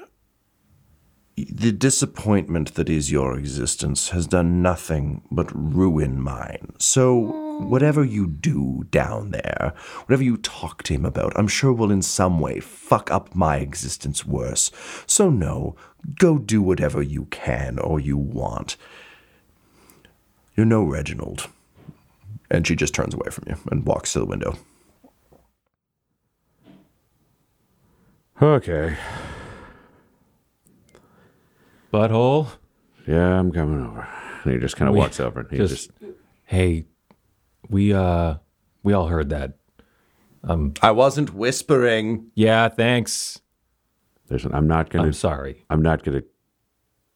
the 1.37 1.73
disappointment 1.73 2.75
that 2.75 2.89
is 2.89 3.12
your 3.12 3.39
existence 3.39 4.11
has 4.11 4.27
done 4.27 4.62
nothing 4.62 5.23
but 5.31 5.51
ruin 5.53 6.21
mine. 6.21 6.73
So, 6.79 7.17
whatever 7.59 8.05
you 8.05 8.27
do 8.27 8.85
down 8.91 9.31
there, 9.31 9.75
whatever 10.07 10.23
you 10.23 10.37
talk 10.37 10.83
to 10.85 10.95
him 10.95 11.05
about, 11.05 11.33
I'm 11.37 11.49
sure 11.49 11.73
will 11.73 11.91
in 11.91 12.03
some 12.03 12.41
way 12.41 12.61
fuck 12.61 13.11
up 13.11 13.35
my 13.35 13.57
existence 13.57 14.27
worse. 14.27 14.71
So, 15.07 15.31
no, 15.31 15.77
go 16.19 16.39
do 16.39 16.61
whatever 16.62 17.03
you 17.03 17.27
can 17.27 17.79
or 17.79 18.01
you 18.01 18.17
want. 18.17 18.77
You're 20.57 20.67
no 20.67 20.83
Reginald. 20.83 21.49
And 22.51 22.67
she 22.67 22.77
just 22.77 22.95
turns 22.95 23.14
away 23.14 23.31
from 23.31 23.45
you 23.49 23.57
and 23.71 23.85
walks 23.85 24.12
to 24.12 24.21
the 24.21 24.25
window. 24.25 24.57
Okay. 28.41 28.97
Butthole. 31.93 32.49
Yeah, 33.07 33.39
I'm 33.39 33.53
coming 33.53 33.84
over. 33.87 34.07
And 34.45 34.53
he 34.53 34.59
just 34.59 34.76
kind 34.76 34.89
of 34.89 34.95
We- 34.95 35.01
walks 35.01 35.20
over 35.20 35.41
and 35.41 35.51
he 35.51 35.57
just- 35.59 35.91
just, 36.01 36.12
Hey, 36.45 36.84
we 37.68 37.93
uh 37.93 38.34
we 38.82 38.93
all 38.93 39.09
heard 39.09 39.30
that. 39.30 39.55
I 40.80 40.93
wasn't 40.93 41.34
whispering. 41.34 42.26
Yeah, 42.37 42.68
thanks. 42.68 43.41
listen, 44.30 44.55
I'm 44.55 44.68
not 44.68 44.91
going 44.91 45.07
I'm 45.07 45.11
to 45.12 45.18
sorry. 45.18 45.64
I'm 45.70 45.82
not 45.82 46.05
going 46.05 46.20
to 46.20 46.26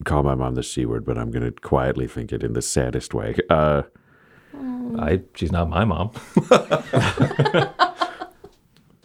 call 0.04 0.24
my 0.24 0.34
mom 0.34 0.56
the 0.56 0.64
C 0.64 0.84
word, 0.84 1.04
but 1.04 1.16
I'm 1.16 1.30
going 1.30 1.44
to 1.44 1.52
quietly 1.52 2.08
think 2.08 2.32
it 2.32 2.42
in 2.42 2.54
the 2.54 2.62
saddest 2.62 3.14
way. 3.14 3.36
Uh, 3.48 3.82
I 4.98 5.22
she's 5.36 5.52
not 5.52 5.68
my 5.68 5.84
mom. 5.84 6.10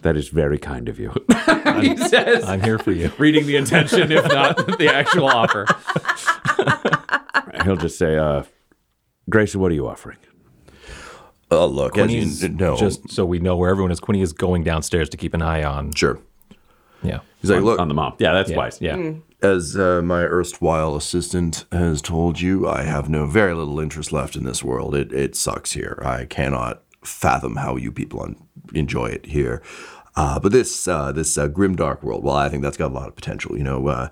that 0.06 0.16
is 0.16 0.28
very 0.28 0.58
kind 0.58 0.88
of 0.88 0.98
you. 1.00 1.12
he 1.80 1.96
says, 1.96 2.44
I'm 2.44 2.62
here 2.62 2.78
for 2.78 2.92
you. 2.92 3.10
reading 3.18 3.46
the 3.46 3.56
intention, 3.56 4.10
if 4.12 4.24
not 4.28 4.56
the 4.78 4.88
actual 4.92 5.26
offer. 5.26 5.66
He'll 7.64 7.76
just 7.76 7.98
say, 7.98 8.16
uh, 8.16 8.44
Grayson, 9.28 9.60
what 9.60 9.72
are 9.72 9.74
you 9.74 9.88
offering? 9.88 10.18
Oh, 11.50 11.66
look, 11.66 11.96
as 11.98 12.42
you 12.42 12.48
know, 12.50 12.76
just 12.76 13.10
so 13.10 13.24
we 13.24 13.38
know 13.38 13.56
where 13.56 13.70
everyone 13.70 13.90
is. 13.92 14.00
Quinny 14.00 14.20
is 14.20 14.32
going 14.32 14.64
downstairs 14.64 15.08
to 15.10 15.16
keep 15.16 15.34
an 15.34 15.42
eye 15.42 15.62
on. 15.64 15.92
sure. 15.94 16.18
Yeah. 17.02 17.20
He's 17.40 17.50
like, 17.50 17.62
look, 17.62 17.78
On 17.78 17.88
the 17.88 17.94
mom. 17.94 18.14
Yeah, 18.18 18.32
that's 18.32 18.50
Yeah. 18.50 18.56
wise. 18.56 18.80
Yeah. 18.80 19.12
As 19.42 19.76
uh, 19.76 20.00
my 20.02 20.22
erstwhile 20.22 20.96
assistant 20.96 21.66
has 21.70 22.00
told 22.02 22.40
you, 22.40 22.66
I 22.66 22.82
have 22.82 23.08
no 23.08 23.26
very 23.26 23.54
little 23.54 23.78
interest 23.78 24.10
left 24.12 24.34
in 24.34 24.44
this 24.44 24.64
world. 24.64 24.94
It 24.94 25.12
it 25.12 25.36
sucks 25.36 25.72
here. 25.72 26.00
I 26.04 26.24
cannot 26.24 26.82
fathom 27.04 27.56
how 27.56 27.76
you 27.76 27.92
people 27.92 28.22
un- 28.22 28.36
enjoy 28.74 29.06
it 29.06 29.26
here. 29.26 29.62
Uh, 30.16 30.40
but 30.40 30.52
this 30.52 30.88
uh, 30.88 31.12
this 31.12 31.36
uh, 31.36 31.46
grim 31.46 31.76
dark 31.76 32.02
world, 32.02 32.24
well, 32.24 32.36
I 32.36 32.48
think 32.48 32.62
that's 32.62 32.76
got 32.76 32.90
a 32.90 32.94
lot 32.94 33.08
of 33.08 33.14
potential. 33.14 33.56
You 33.56 33.64
know, 33.64 33.88
uh, 33.88 34.08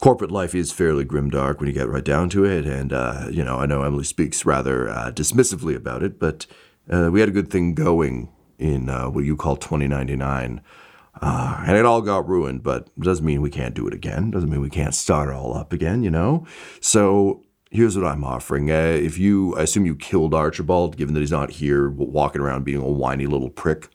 corporate 0.00 0.32
life 0.32 0.54
is 0.54 0.72
fairly 0.72 1.04
grim 1.04 1.30
dark 1.30 1.60
when 1.60 1.68
you 1.68 1.72
get 1.72 1.88
right 1.88 2.04
down 2.04 2.28
to 2.30 2.44
it, 2.44 2.66
and 2.66 2.92
uh, 2.92 3.28
you 3.30 3.44
know, 3.44 3.58
I 3.58 3.66
know 3.66 3.82
Emily 3.82 4.04
speaks 4.04 4.44
rather 4.44 4.88
uh, 4.88 5.12
dismissively 5.12 5.76
about 5.76 6.02
it, 6.02 6.18
but 6.18 6.46
we 6.88 7.20
had 7.20 7.28
a 7.28 7.32
good 7.32 7.50
thing 7.50 7.74
going 7.74 8.28
in 8.58 8.86
what 8.86 9.24
you 9.24 9.36
call 9.36 9.56
2099. 9.56 10.62
Uh, 11.20 11.64
and 11.66 11.76
it 11.76 11.86
all 11.86 12.02
got 12.02 12.28
ruined, 12.28 12.62
but 12.62 12.90
it 12.96 13.02
doesn't 13.02 13.24
mean 13.24 13.40
we 13.40 13.50
can't 13.50 13.74
do 13.74 13.86
it 13.86 13.94
again. 13.94 14.30
Doesn't 14.30 14.50
mean 14.50 14.60
we 14.60 14.68
can't 14.70 14.94
start 14.94 15.30
it 15.30 15.34
all 15.34 15.56
up 15.56 15.72
again, 15.72 16.02
you 16.02 16.10
know? 16.10 16.46
So 16.80 17.42
here's 17.70 17.96
what 17.96 18.06
I'm 18.06 18.22
offering. 18.22 18.70
Uh, 18.70 18.74
if 18.74 19.18
you, 19.18 19.56
I 19.56 19.62
assume 19.62 19.86
you 19.86 19.96
killed 19.96 20.34
Archibald, 20.34 20.96
given 20.96 21.14
that 21.14 21.20
he's 21.20 21.30
not 21.30 21.52
here 21.52 21.88
walking 21.88 22.42
around 22.42 22.64
being 22.64 22.82
a 22.82 22.90
whiny 22.90 23.26
little 23.26 23.50
prick. 23.50 23.88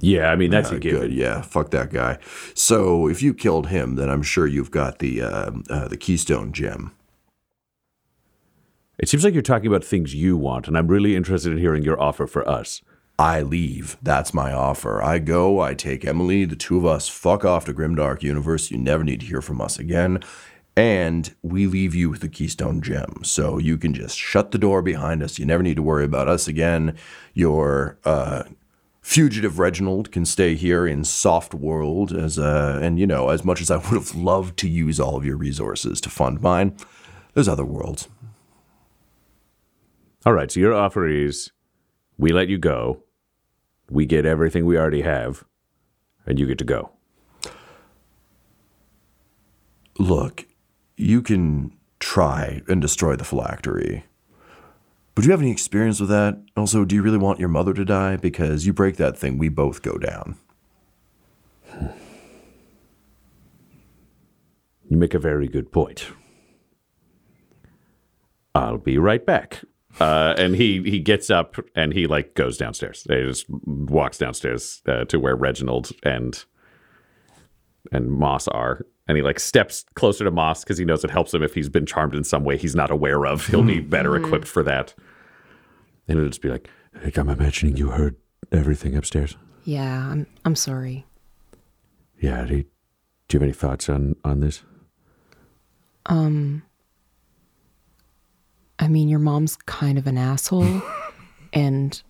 Yeah, 0.00 0.30
I 0.30 0.36
mean, 0.36 0.50
that's 0.50 0.70
Uh, 0.70 0.76
a 0.76 0.78
given. 0.78 1.00
good, 1.00 1.12
yeah. 1.12 1.40
Fuck 1.42 1.70
that 1.70 1.90
guy. 1.90 2.18
So 2.54 3.08
if 3.08 3.22
you 3.22 3.32
killed 3.34 3.68
him, 3.68 3.96
then 3.96 4.10
I'm 4.10 4.22
sure 4.22 4.46
you've 4.46 4.70
got 4.70 4.98
the 4.98 5.22
uh, 5.22 5.50
uh, 5.70 5.88
the 5.88 5.96
Keystone 5.96 6.52
Gem. 6.52 6.92
It 8.98 9.08
seems 9.08 9.24
like 9.24 9.32
you're 9.32 9.42
talking 9.42 9.68
about 9.68 9.84
things 9.84 10.14
you 10.14 10.36
want, 10.36 10.66
and 10.66 10.76
I'm 10.76 10.88
really 10.88 11.14
interested 11.14 11.52
in 11.52 11.58
hearing 11.58 11.84
your 11.84 12.00
offer 12.00 12.26
for 12.26 12.48
us. 12.48 12.82
I 13.18 13.42
leave. 13.42 13.96
That's 14.02 14.34
my 14.34 14.52
offer. 14.52 15.02
I 15.02 15.18
go, 15.18 15.60
I 15.60 15.74
take 15.74 16.04
Emily, 16.04 16.44
the 16.44 16.56
two 16.56 16.76
of 16.78 16.86
us 16.86 17.08
fuck 17.08 17.44
off 17.44 17.64
to 17.64 17.72
Grimdark 17.74 18.22
Universe. 18.22 18.70
You 18.70 18.78
never 18.78 19.02
need 19.04 19.20
to 19.20 19.26
hear 19.26 19.42
from 19.42 19.60
us 19.60 19.78
again. 19.78 20.20
And 20.76 21.34
we 21.42 21.66
leave 21.66 21.96
you 21.96 22.10
with 22.10 22.20
the 22.20 22.28
Keystone 22.28 22.80
Gem. 22.80 23.16
So 23.24 23.58
you 23.58 23.76
can 23.76 23.92
just 23.92 24.16
shut 24.16 24.52
the 24.52 24.58
door 24.58 24.82
behind 24.82 25.24
us. 25.24 25.36
You 25.38 25.46
never 25.46 25.64
need 25.64 25.74
to 25.76 25.82
worry 25.82 26.04
about 26.04 26.28
us 26.28 26.46
again. 26.46 26.96
Your 27.34 27.98
uh, 28.04 28.44
fugitive 29.08 29.58
Reginald 29.58 30.12
can 30.12 30.26
stay 30.26 30.54
here 30.54 30.86
in 30.86 31.02
Soft 31.02 31.54
World 31.54 32.12
as 32.12 32.38
uh, 32.38 32.78
and 32.82 33.00
you 33.00 33.06
know, 33.06 33.30
as 33.30 33.42
much 33.42 33.62
as 33.62 33.70
I 33.70 33.76
would 33.76 33.94
have 33.94 34.14
loved 34.14 34.58
to 34.58 34.68
use 34.68 35.00
all 35.00 35.16
of 35.16 35.24
your 35.24 35.38
resources 35.38 35.98
to 36.02 36.10
fund 36.10 36.42
mine, 36.42 36.76
there's 37.32 37.48
other 37.48 37.64
worlds. 37.64 38.06
All 40.26 40.34
right, 40.34 40.52
so 40.52 40.60
your 40.60 40.74
offer 40.74 41.08
is 41.08 41.52
we 42.18 42.32
let 42.32 42.48
you 42.48 42.58
go, 42.58 43.02
we 43.88 44.04
get 44.04 44.26
everything 44.26 44.66
we 44.66 44.76
already 44.76 45.00
have, 45.00 45.42
and 46.26 46.38
you 46.38 46.44
get 46.44 46.58
to 46.58 46.64
go. 46.64 46.90
Look, 49.98 50.46
you 50.98 51.22
can 51.22 51.72
try 51.98 52.60
and 52.68 52.82
destroy 52.82 53.16
the 53.16 53.24
phylactery. 53.24 54.04
But 55.18 55.22
do 55.22 55.30
you 55.30 55.32
have 55.32 55.42
any 55.42 55.50
experience 55.50 55.98
with 55.98 56.10
that? 56.10 56.40
Also, 56.56 56.84
do 56.84 56.94
you 56.94 57.02
really 57.02 57.18
want 57.18 57.40
your 57.40 57.48
mother 57.48 57.74
to 57.74 57.84
die? 57.84 58.14
Because 58.14 58.66
you 58.66 58.72
break 58.72 58.98
that 58.98 59.18
thing, 59.18 59.36
we 59.36 59.48
both 59.48 59.82
go 59.82 59.98
down. 59.98 60.36
You 64.88 64.96
make 64.96 65.14
a 65.14 65.18
very 65.18 65.48
good 65.48 65.72
point. 65.72 66.06
I'll 68.54 68.78
be 68.78 68.96
right 68.96 69.26
back. 69.26 69.64
Uh, 69.98 70.34
and 70.38 70.54
he 70.54 70.88
he 70.88 71.00
gets 71.00 71.30
up 71.30 71.56
and 71.74 71.92
he 71.92 72.06
like 72.06 72.34
goes 72.34 72.56
downstairs. 72.56 73.04
He 73.08 73.20
just 73.24 73.46
walks 73.50 74.18
downstairs 74.18 74.82
uh, 74.86 75.04
to 75.06 75.18
where 75.18 75.34
Reginald 75.34 75.90
and 76.04 76.44
and 77.90 78.08
Moss 78.08 78.46
are, 78.46 78.86
and 79.08 79.16
he 79.16 79.22
like 79.24 79.40
steps 79.40 79.84
closer 79.94 80.22
to 80.22 80.30
Moss 80.30 80.62
because 80.62 80.78
he 80.78 80.84
knows 80.84 81.02
it 81.02 81.10
helps 81.10 81.34
him 81.34 81.42
if 81.42 81.54
he's 81.54 81.68
been 81.68 81.86
charmed 81.86 82.14
in 82.14 82.22
some 82.22 82.44
way 82.44 82.56
he's 82.56 82.76
not 82.76 82.92
aware 82.92 83.26
of. 83.26 83.48
He'll 83.48 83.64
be 83.64 83.80
better 83.80 84.14
equipped 84.14 84.46
for 84.46 84.62
that. 84.62 84.94
And 86.08 86.18
it'll 86.18 86.30
just 86.30 86.42
be 86.42 86.48
like, 86.48 86.68
"Hey, 87.02 87.12
I'm 87.16 87.28
imagining 87.28 87.76
you 87.76 87.90
heard 87.90 88.16
everything 88.50 88.96
upstairs." 88.96 89.36
Yeah, 89.64 90.08
I'm 90.10 90.26
I'm 90.44 90.56
sorry. 90.56 91.04
Yeah. 92.20 92.44
Do 92.46 92.56
you, 92.56 92.62
do 93.28 93.36
you 93.36 93.40
have 93.40 93.42
any 93.42 93.52
thoughts 93.52 93.88
on 93.88 94.16
on 94.24 94.40
this? 94.40 94.62
Um 96.06 96.62
I 98.78 98.88
mean, 98.88 99.08
your 99.08 99.18
mom's 99.18 99.56
kind 99.56 99.98
of 99.98 100.06
an 100.06 100.16
asshole 100.16 100.82
and 101.52 102.00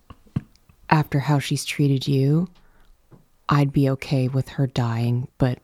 after 0.89 1.19
how 1.19 1.39
she's 1.39 1.65
treated 1.65 2.07
you, 2.07 2.47
I'd 3.49 3.73
be 3.73 3.89
okay 3.89 4.27
with 4.27 4.49
her 4.49 4.67
dying, 4.67 5.27
but 5.37 5.59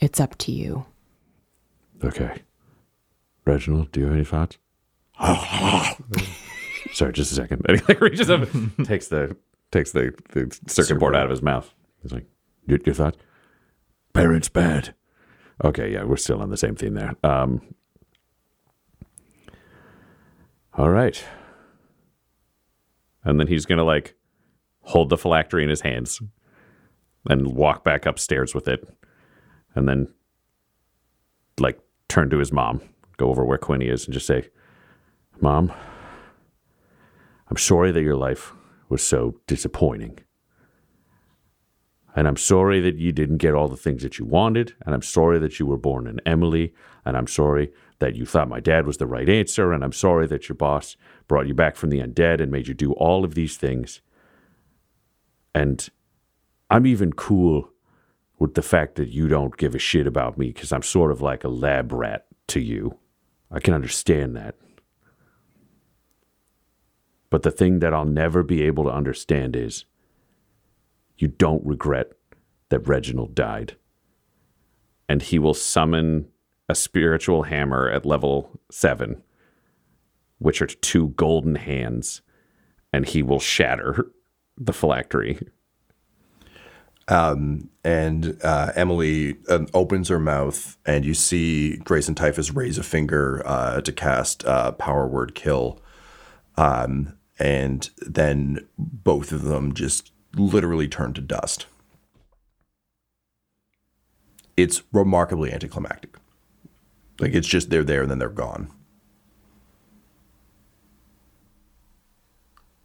it's 0.00 0.20
up 0.20 0.36
to 0.38 0.52
you. 0.52 0.86
Okay. 2.04 2.42
Reginald, 3.44 3.90
do 3.92 4.00
you 4.00 4.06
have 4.06 4.14
any 4.14 4.24
thoughts? 4.24 4.58
Sorry, 6.92 7.12
just 7.12 7.32
a 7.32 7.34
second. 7.34 7.64
And 7.68 7.80
he 7.80 7.84
like 7.88 8.00
reaches 8.00 8.30
up, 8.30 8.48
takes 8.84 9.08
the 9.08 9.36
takes 9.70 9.92
the, 9.92 10.14
the 10.30 10.56
circuit 10.66 10.98
board 10.98 11.16
out 11.16 11.24
of 11.24 11.30
his 11.30 11.42
mouth. 11.42 11.72
He's 12.02 12.12
like, 12.12 12.26
your, 12.66 12.78
your 12.84 12.94
thoughts? 12.94 13.16
Parents 14.12 14.48
bad. 14.48 14.94
Okay, 15.64 15.92
yeah, 15.92 16.04
we're 16.04 16.16
still 16.16 16.42
on 16.42 16.50
the 16.50 16.56
same 16.56 16.74
theme 16.74 16.94
there. 16.94 17.14
Um, 17.24 17.62
all 20.74 20.90
right. 20.90 21.22
And 23.24 23.40
then 23.40 23.46
he's 23.46 23.64
gonna 23.64 23.84
like 23.84 24.14
hold 24.82 25.08
the 25.08 25.16
phylactery 25.16 25.62
in 25.62 25.70
his 25.70 25.80
hands 25.80 26.20
and 27.28 27.54
walk 27.54 27.84
back 27.84 28.04
upstairs 28.04 28.54
with 28.54 28.68
it. 28.68 28.86
And 29.74 29.88
then 29.88 30.12
like 31.58 31.80
turn 32.08 32.28
to 32.30 32.38
his 32.38 32.52
mom, 32.52 32.82
go 33.16 33.28
over 33.30 33.44
where 33.44 33.58
Quinny 33.58 33.86
is, 33.86 34.04
and 34.04 34.12
just 34.12 34.26
say, 34.26 34.48
Mom, 35.40 35.72
I'm 37.52 37.58
sorry 37.58 37.92
that 37.92 38.00
your 38.00 38.16
life 38.16 38.54
was 38.88 39.02
so 39.02 39.38
disappointing. 39.46 40.20
And 42.16 42.26
I'm 42.26 42.38
sorry 42.38 42.80
that 42.80 42.96
you 42.96 43.12
didn't 43.12 43.36
get 43.36 43.52
all 43.52 43.68
the 43.68 43.76
things 43.76 44.02
that 44.04 44.18
you 44.18 44.24
wanted. 44.24 44.74
And 44.86 44.94
I'm 44.94 45.02
sorry 45.02 45.38
that 45.38 45.58
you 45.58 45.66
were 45.66 45.76
born 45.76 46.06
an 46.06 46.18
Emily. 46.24 46.72
And 47.04 47.14
I'm 47.14 47.26
sorry 47.26 47.70
that 47.98 48.16
you 48.16 48.24
thought 48.24 48.48
my 48.48 48.60
dad 48.60 48.86
was 48.86 48.96
the 48.96 49.06
right 49.06 49.28
answer. 49.28 49.70
And 49.70 49.84
I'm 49.84 49.92
sorry 49.92 50.26
that 50.28 50.48
your 50.48 50.56
boss 50.56 50.96
brought 51.28 51.46
you 51.46 51.52
back 51.52 51.76
from 51.76 51.90
the 51.90 51.98
undead 51.98 52.40
and 52.40 52.50
made 52.50 52.68
you 52.68 52.72
do 52.72 52.92
all 52.94 53.22
of 53.22 53.34
these 53.34 53.58
things. 53.58 54.00
And 55.54 55.86
I'm 56.70 56.86
even 56.86 57.12
cool 57.12 57.68
with 58.38 58.54
the 58.54 58.62
fact 58.62 58.94
that 58.94 59.10
you 59.10 59.28
don't 59.28 59.58
give 59.58 59.74
a 59.74 59.78
shit 59.78 60.06
about 60.06 60.38
me 60.38 60.46
because 60.46 60.72
I'm 60.72 60.80
sort 60.80 61.12
of 61.12 61.20
like 61.20 61.44
a 61.44 61.48
lab 61.48 61.92
rat 61.92 62.24
to 62.46 62.60
you. 62.60 62.96
I 63.50 63.60
can 63.60 63.74
understand 63.74 64.34
that. 64.36 64.54
But 67.32 67.44
the 67.44 67.50
thing 67.50 67.78
that 67.78 67.94
I'll 67.94 68.04
never 68.04 68.42
be 68.42 68.62
able 68.62 68.84
to 68.84 68.90
understand 68.90 69.56
is 69.56 69.86
you 71.16 71.28
don't 71.28 71.64
regret 71.64 72.12
that 72.68 72.86
Reginald 72.86 73.34
died. 73.34 73.76
And 75.08 75.22
he 75.22 75.38
will 75.38 75.54
summon 75.54 76.28
a 76.68 76.74
spiritual 76.74 77.44
hammer 77.44 77.88
at 77.88 78.04
level 78.04 78.60
seven, 78.70 79.22
which 80.40 80.60
are 80.60 80.66
two 80.66 81.08
golden 81.16 81.54
hands, 81.54 82.20
and 82.92 83.08
he 83.08 83.22
will 83.22 83.40
shatter 83.40 84.10
the 84.58 84.74
phylactery. 84.74 85.40
and 87.82 88.38
uh, 88.44 88.72
Emily 88.74 89.38
uh, 89.48 89.64
opens 89.72 90.08
her 90.08 90.20
mouth, 90.20 90.76
and 90.84 91.06
you 91.06 91.14
see 91.14 91.78
Grayson 91.78 92.14
Typhus 92.14 92.50
raise 92.50 92.76
a 92.76 92.82
finger 92.82 93.42
uh, 93.46 93.80
to 93.80 93.90
cast 93.90 94.44
uh, 94.44 94.72
Power 94.72 95.06
Word 95.06 95.34
Kill. 95.34 95.80
Um, 96.58 97.14
and 97.42 97.90
then 97.98 98.64
both 98.78 99.32
of 99.32 99.42
them 99.42 99.74
just 99.74 100.12
literally 100.36 100.86
turn 100.86 101.12
to 101.12 101.20
dust. 101.20 101.66
It's 104.56 104.84
remarkably 104.92 105.52
anticlimactic. 105.52 106.16
Like 107.18 107.34
it's 107.34 107.48
just 107.48 107.68
they're 107.68 107.82
there 107.82 108.02
and 108.02 108.10
then 108.12 108.20
they're 108.20 108.28
gone. 108.28 108.70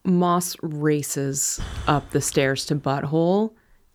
Moss 0.04 0.56
races 0.64 1.62
up 1.86 2.10
the 2.10 2.22
stairs 2.22 2.66
to 2.66 2.76
Butthole 2.76 3.54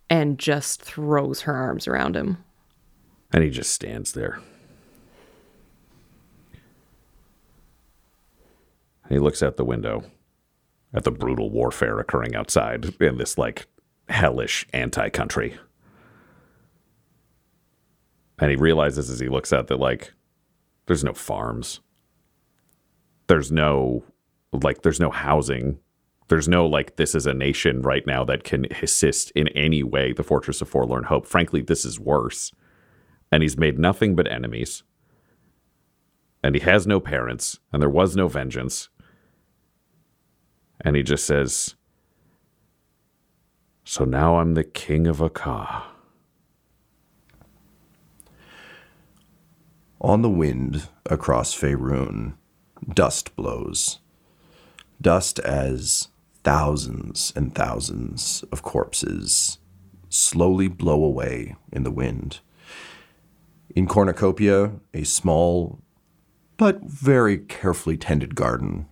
and 0.08 0.38
just 0.38 0.80
throws 0.80 1.40
her 1.40 1.56
arms 1.56 1.88
around 1.88 2.14
him. 2.14 2.38
And 3.32 3.42
he 3.42 3.50
just 3.50 3.72
stands 3.72 4.12
there. 4.12 4.38
He 9.08 9.18
looks 9.18 9.42
out 9.42 9.56
the 9.56 9.64
window 9.64 10.04
at 10.95 11.05
the 11.05 11.11
brutal 11.11 11.51
warfare 11.51 11.99
occurring 11.99 12.34
outside 12.34 12.95
in 13.01 13.16
this 13.16 13.38
like 13.38 13.66
hellish 14.09 14.66
anti 14.72 15.09
country. 15.09 15.59
And 18.38 18.51
he 18.51 18.57
realizes 18.57 19.09
as 19.09 19.20
he 19.20 19.28
looks 19.28 19.53
out 19.53 19.68
that 19.68 19.78
like 19.78 20.12
there's 20.86 21.05
no 21.05 21.14
farms. 21.14 21.80
There's 23.28 23.53
no 23.53 24.05
like 24.53 24.82
there's 24.82 25.01
no 25.01 25.11
housing. 25.11 25.78
There's 26.28 26.49
no 26.49 26.66
like 26.66 26.97
this 26.97 27.14
is 27.14 27.26
a 27.26 27.34
nation 27.34 27.82
right 27.82 28.07
now 28.07 28.24
that 28.24 28.45
can 28.45 28.66
assist 28.82 29.30
in 29.32 29.49
any 29.49 29.82
way 29.82 30.12
the 30.12 30.22
Fortress 30.22 30.61
of 30.61 30.68
Forlorn 30.68 31.05
Hope. 31.05 31.26
Frankly, 31.26 31.62
this 31.62 31.84
is 31.84 32.01
worse. 32.01 32.53
And 33.30 33.43
he's 33.43 33.57
made 33.57 33.78
nothing 33.78 34.14
but 34.14 34.30
enemies. 34.30 34.82
And 36.45 36.55
he 36.55 36.61
has 36.62 36.86
no 36.86 37.01
parents, 37.01 37.61
and 37.72 37.80
there 37.80 37.88
was 37.88 38.16
no 38.16 38.28
vengeance. 38.28 38.88
And 40.80 40.96
he 40.96 41.02
just 41.02 41.24
says, 41.24 41.74
So 43.84 44.04
now 44.04 44.36
I'm 44.36 44.54
the 44.54 44.64
king 44.64 45.06
of 45.06 45.20
Akka. 45.22 45.84
On 50.00 50.22
the 50.22 50.28
wind 50.28 50.88
across 51.06 51.54
Faerun, 51.54 52.34
dust 52.92 53.36
blows. 53.36 54.00
Dust 55.00 55.38
as 55.40 56.08
thousands 56.42 57.32
and 57.36 57.54
thousands 57.54 58.44
of 58.50 58.62
corpses 58.62 59.58
slowly 60.08 60.68
blow 60.68 61.04
away 61.04 61.54
in 61.72 61.84
the 61.84 61.90
wind. 61.90 62.40
In 63.74 63.86
Cornucopia, 63.86 64.72
a 64.92 65.04
small 65.04 65.80
but 66.56 66.82
very 66.82 67.38
carefully 67.38 67.96
tended 67.96 68.34
garden 68.34 68.86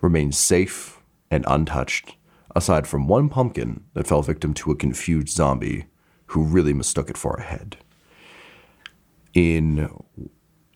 remains 0.00 0.38
safe 0.38 0.95
and 1.30 1.44
untouched, 1.48 2.16
aside 2.54 2.86
from 2.86 3.08
one 3.08 3.28
pumpkin 3.28 3.84
that 3.94 4.06
fell 4.06 4.22
victim 4.22 4.54
to 4.54 4.70
a 4.70 4.76
confused 4.76 5.28
zombie 5.28 5.86
who 6.26 6.42
really 6.42 6.72
mistook 6.72 7.10
it 7.10 7.16
for 7.16 7.34
a 7.34 7.42
head. 7.42 7.76
In 9.34 9.90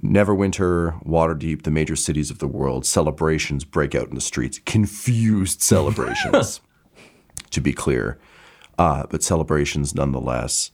Neverwinter, 0.03 1.05
Waterdeep, 1.05 1.63
the 1.63 1.71
major 1.71 1.97
cities 1.97 2.31
of 2.31 2.39
the 2.39 2.49
world, 2.49 2.87
celebrations 2.87 3.65
break 3.65 3.95
out 3.95 4.09
in 4.09 4.15
the 4.15 4.21
streets. 4.21 4.59
Confused 4.65 5.63
celebrations, 5.63 6.61
to 7.51 7.61
be 7.61 7.73
clear, 7.73 8.19
uh, 8.79 9.07
but 9.11 9.23
celebrations 9.23 9.95
nonetheless. 9.95 10.71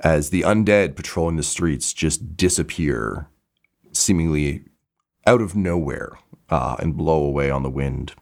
As 0.00 0.30
the 0.30 0.42
undead 0.42 0.94
patrolling 0.94 1.36
the 1.36 1.42
streets 1.42 1.92
just 1.92 2.36
disappear, 2.36 3.28
seemingly 3.92 4.64
out 5.26 5.40
of 5.40 5.56
nowhere, 5.56 6.12
uh, 6.50 6.76
and 6.78 6.96
blow 6.96 7.24
away 7.24 7.50
on 7.50 7.62
the 7.62 7.70
wind. 7.70 8.14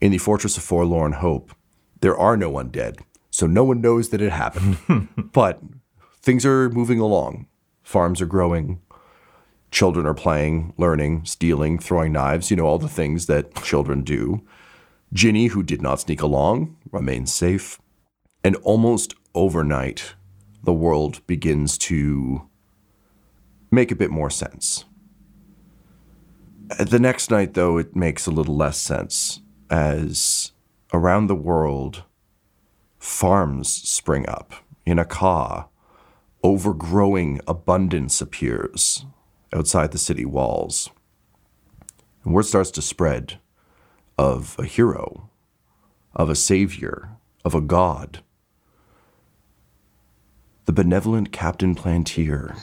In 0.00 0.12
the 0.12 0.18
Fortress 0.18 0.56
of 0.56 0.62
Forlorn 0.62 1.12
Hope, 1.12 1.54
there 2.00 2.16
are 2.16 2.34
no 2.34 2.52
undead, 2.52 3.00
so 3.30 3.46
no 3.46 3.64
one 3.64 3.82
knows 3.82 4.08
that 4.08 4.22
it 4.22 4.32
happened. 4.32 4.78
but 5.32 5.60
things 6.22 6.46
are 6.46 6.70
moving 6.70 6.98
along. 6.98 7.46
Farms 7.82 8.22
are 8.22 8.26
growing. 8.26 8.80
Children 9.70 10.06
are 10.06 10.14
playing, 10.14 10.72
learning, 10.78 11.26
stealing, 11.26 11.78
throwing 11.78 12.12
knives, 12.12 12.50
you 12.50 12.56
know, 12.56 12.64
all 12.64 12.78
the 12.78 12.88
things 12.88 13.26
that 13.26 13.54
children 13.62 14.02
do. 14.02 14.42
Ginny, 15.12 15.48
who 15.48 15.62
did 15.62 15.82
not 15.82 16.00
sneak 16.00 16.22
along, 16.22 16.76
remains 16.90 17.32
safe. 17.32 17.78
And 18.42 18.56
almost 18.56 19.14
overnight, 19.34 20.14
the 20.64 20.72
world 20.72 21.24
begins 21.26 21.76
to 21.76 22.48
make 23.70 23.90
a 23.90 23.96
bit 23.96 24.10
more 24.10 24.30
sense. 24.30 24.86
The 26.78 26.98
next 26.98 27.30
night, 27.30 27.52
though, 27.52 27.76
it 27.76 27.94
makes 27.94 28.26
a 28.26 28.30
little 28.30 28.56
less 28.56 28.78
sense 28.78 29.40
as 29.70 30.52
around 30.92 31.28
the 31.28 31.34
world, 31.34 32.02
farms 32.98 33.72
spring 33.72 34.28
up. 34.28 34.52
In 34.84 34.98
a 34.98 35.02
Akka, 35.02 35.66
overgrowing 36.42 37.40
abundance 37.46 38.20
appears 38.20 39.06
outside 39.52 39.92
the 39.92 39.98
city 39.98 40.24
walls. 40.24 40.90
And 42.24 42.34
word 42.34 42.46
starts 42.46 42.70
to 42.72 42.82
spread 42.82 43.38
of 44.18 44.56
a 44.58 44.64
hero, 44.64 45.30
of 46.14 46.28
a 46.28 46.34
savior, 46.34 47.10
of 47.44 47.54
a 47.54 47.60
god. 47.60 48.22
The 50.64 50.72
benevolent 50.72 51.32
Captain 51.32 51.74
Plantier 51.74 52.58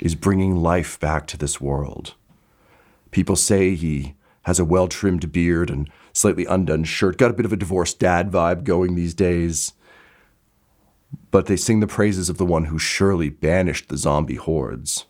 is 0.00 0.14
bringing 0.14 0.56
life 0.56 0.98
back 0.98 1.26
to 1.28 1.36
this 1.36 1.60
world. 1.60 2.14
People 3.10 3.36
say 3.36 3.74
he 3.74 4.14
has 4.48 4.58
a 4.58 4.64
well 4.64 4.88
trimmed 4.88 5.30
beard 5.30 5.68
and 5.68 5.90
slightly 6.14 6.46
undone 6.46 6.82
shirt. 6.82 7.18
Got 7.18 7.30
a 7.30 7.34
bit 7.34 7.44
of 7.44 7.52
a 7.52 7.56
divorced 7.56 7.98
dad 7.98 8.30
vibe 8.30 8.64
going 8.64 8.94
these 8.94 9.12
days. 9.12 9.74
But 11.30 11.46
they 11.46 11.56
sing 11.56 11.80
the 11.80 11.86
praises 11.86 12.30
of 12.30 12.38
the 12.38 12.46
one 12.46 12.64
who 12.64 12.78
surely 12.78 13.28
banished 13.28 13.90
the 13.90 13.98
zombie 13.98 14.36
hordes. 14.36 15.04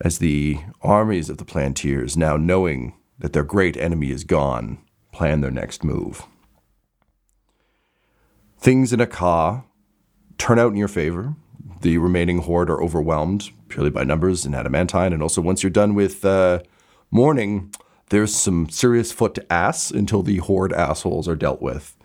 As 0.00 0.18
the 0.18 0.60
armies 0.80 1.28
of 1.28 1.38
the 1.38 1.44
Plantiers, 1.44 2.16
now 2.16 2.36
knowing 2.36 2.94
that 3.18 3.32
their 3.32 3.42
great 3.42 3.76
enemy 3.76 4.12
is 4.12 4.22
gone, 4.22 4.78
plan 5.10 5.40
their 5.40 5.50
next 5.50 5.82
move. 5.82 6.22
Things 8.60 8.92
in 8.92 9.00
Akka 9.00 9.64
turn 10.38 10.60
out 10.60 10.70
in 10.70 10.78
your 10.78 10.86
favor. 10.86 11.34
The 11.80 11.98
remaining 11.98 12.38
horde 12.38 12.70
are 12.70 12.80
overwhelmed 12.80 13.50
purely 13.68 13.90
by 13.90 14.04
numbers 14.04 14.46
and 14.46 14.54
adamantine, 14.54 15.12
and 15.12 15.20
also 15.20 15.40
once 15.40 15.64
you're 15.64 15.70
done 15.70 15.96
with 15.96 16.24
uh, 16.24 16.60
mourning, 17.10 17.72
there's 18.10 18.34
some 18.34 18.68
serious 18.68 19.12
foot 19.12 19.34
to 19.34 19.52
ass 19.52 19.90
until 19.90 20.22
the 20.22 20.38
horde 20.38 20.72
assholes 20.72 21.28
are 21.28 21.36
dealt 21.36 21.62
with. 21.62 21.96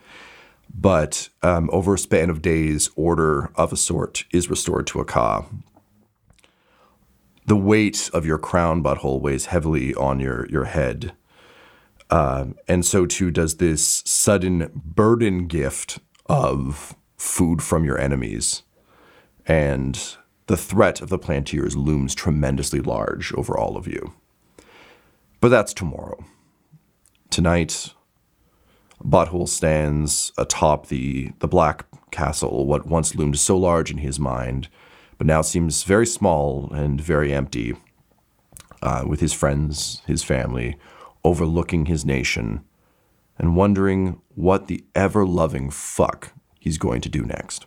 But 0.72 1.28
um, 1.42 1.68
over 1.72 1.94
a 1.94 1.98
span 1.98 2.30
of 2.30 2.42
days, 2.42 2.90
order 2.96 3.50
of 3.54 3.72
a 3.72 3.76
sort 3.76 4.24
is 4.30 4.48
restored 4.48 4.86
to 4.88 5.00
Akka. 5.00 5.46
The 7.46 7.56
weight 7.56 8.10
of 8.12 8.24
your 8.24 8.38
crown 8.38 8.82
butthole 8.82 9.20
weighs 9.20 9.46
heavily 9.46 9.94
on 9.94 10.20
your, 10.20 10.46
your 10.48 10.66
head. 10.66 11.12
Um, 12.10 12.56
and 12.68 12.84
so 12.84 13.06
too 13.06 13.30
does 13.30 13.56
this 13.56 14.02
sudden 14.06 14.70
burden 14.74 15.46
gift 15.46 15.98
of 16.26 16.94
food 17.16 17.62
from 17.62 17.84
your 17.84 17.98
enemies. 17.98 18.62
And 19.46 20.16
the 20.46 20.56
threat 20.56 21.00
of 21.00 21.08
the 21.08 21.18
Plantiers 21.18 21.76
looms 21.76 22.14
tremendously 22.14 22.80
large 22.80 23.32
over 23.34 23.56
all 23.58 23.76
of 23.76 23.86
you. 23.86 24.12
But 25.40 25.48
that's 25.48 25.72
tomorrow. 25.72 26.22
Tonight, 27.30 27.94
Butthole 29.02 29.48
stands 29.48 30.32
atop 30.36 30.88
the, 30.88 31.32
the 31.38 31.48
black 31.48 31.86
castle, 32.10 32.66
what 32.66 32.86
once 32.86 33.14
loomed 33.14 33.38
so 33.38 33.56
large 33.56 33.90
in 33.90 33.98
his 33.98 34.18
mind, 34.18 34.68
but 35.16 35.26
now 35.26 35.42
seems 35.42 35.84
very 35.84 36.06
small 36.06 36.70
and 36.72 37.00
very 37.00 37.32
empty, 37.32 37.74
uh, 38.82 39.04
with 39.06 39.20
his 39.20 39.32
friends, 39.32 40.02
his 40.06 40.22
family, 40.22 40.76
overlooking 41.24 41.86
his 41.86 42.04
nation, 42.04 42.62
and 43.38 43.56
wondering 43.56 44.20
what 44.34 44.66
the 44.66 44.84
ever 44.94 45.24
loving 45.24 45.70
fuck 45.70 46.32
he's 46.58 46.78
going 46.78 47.00
to 47.00 47.08
do 47.08 47.22
next. 47.22 47.66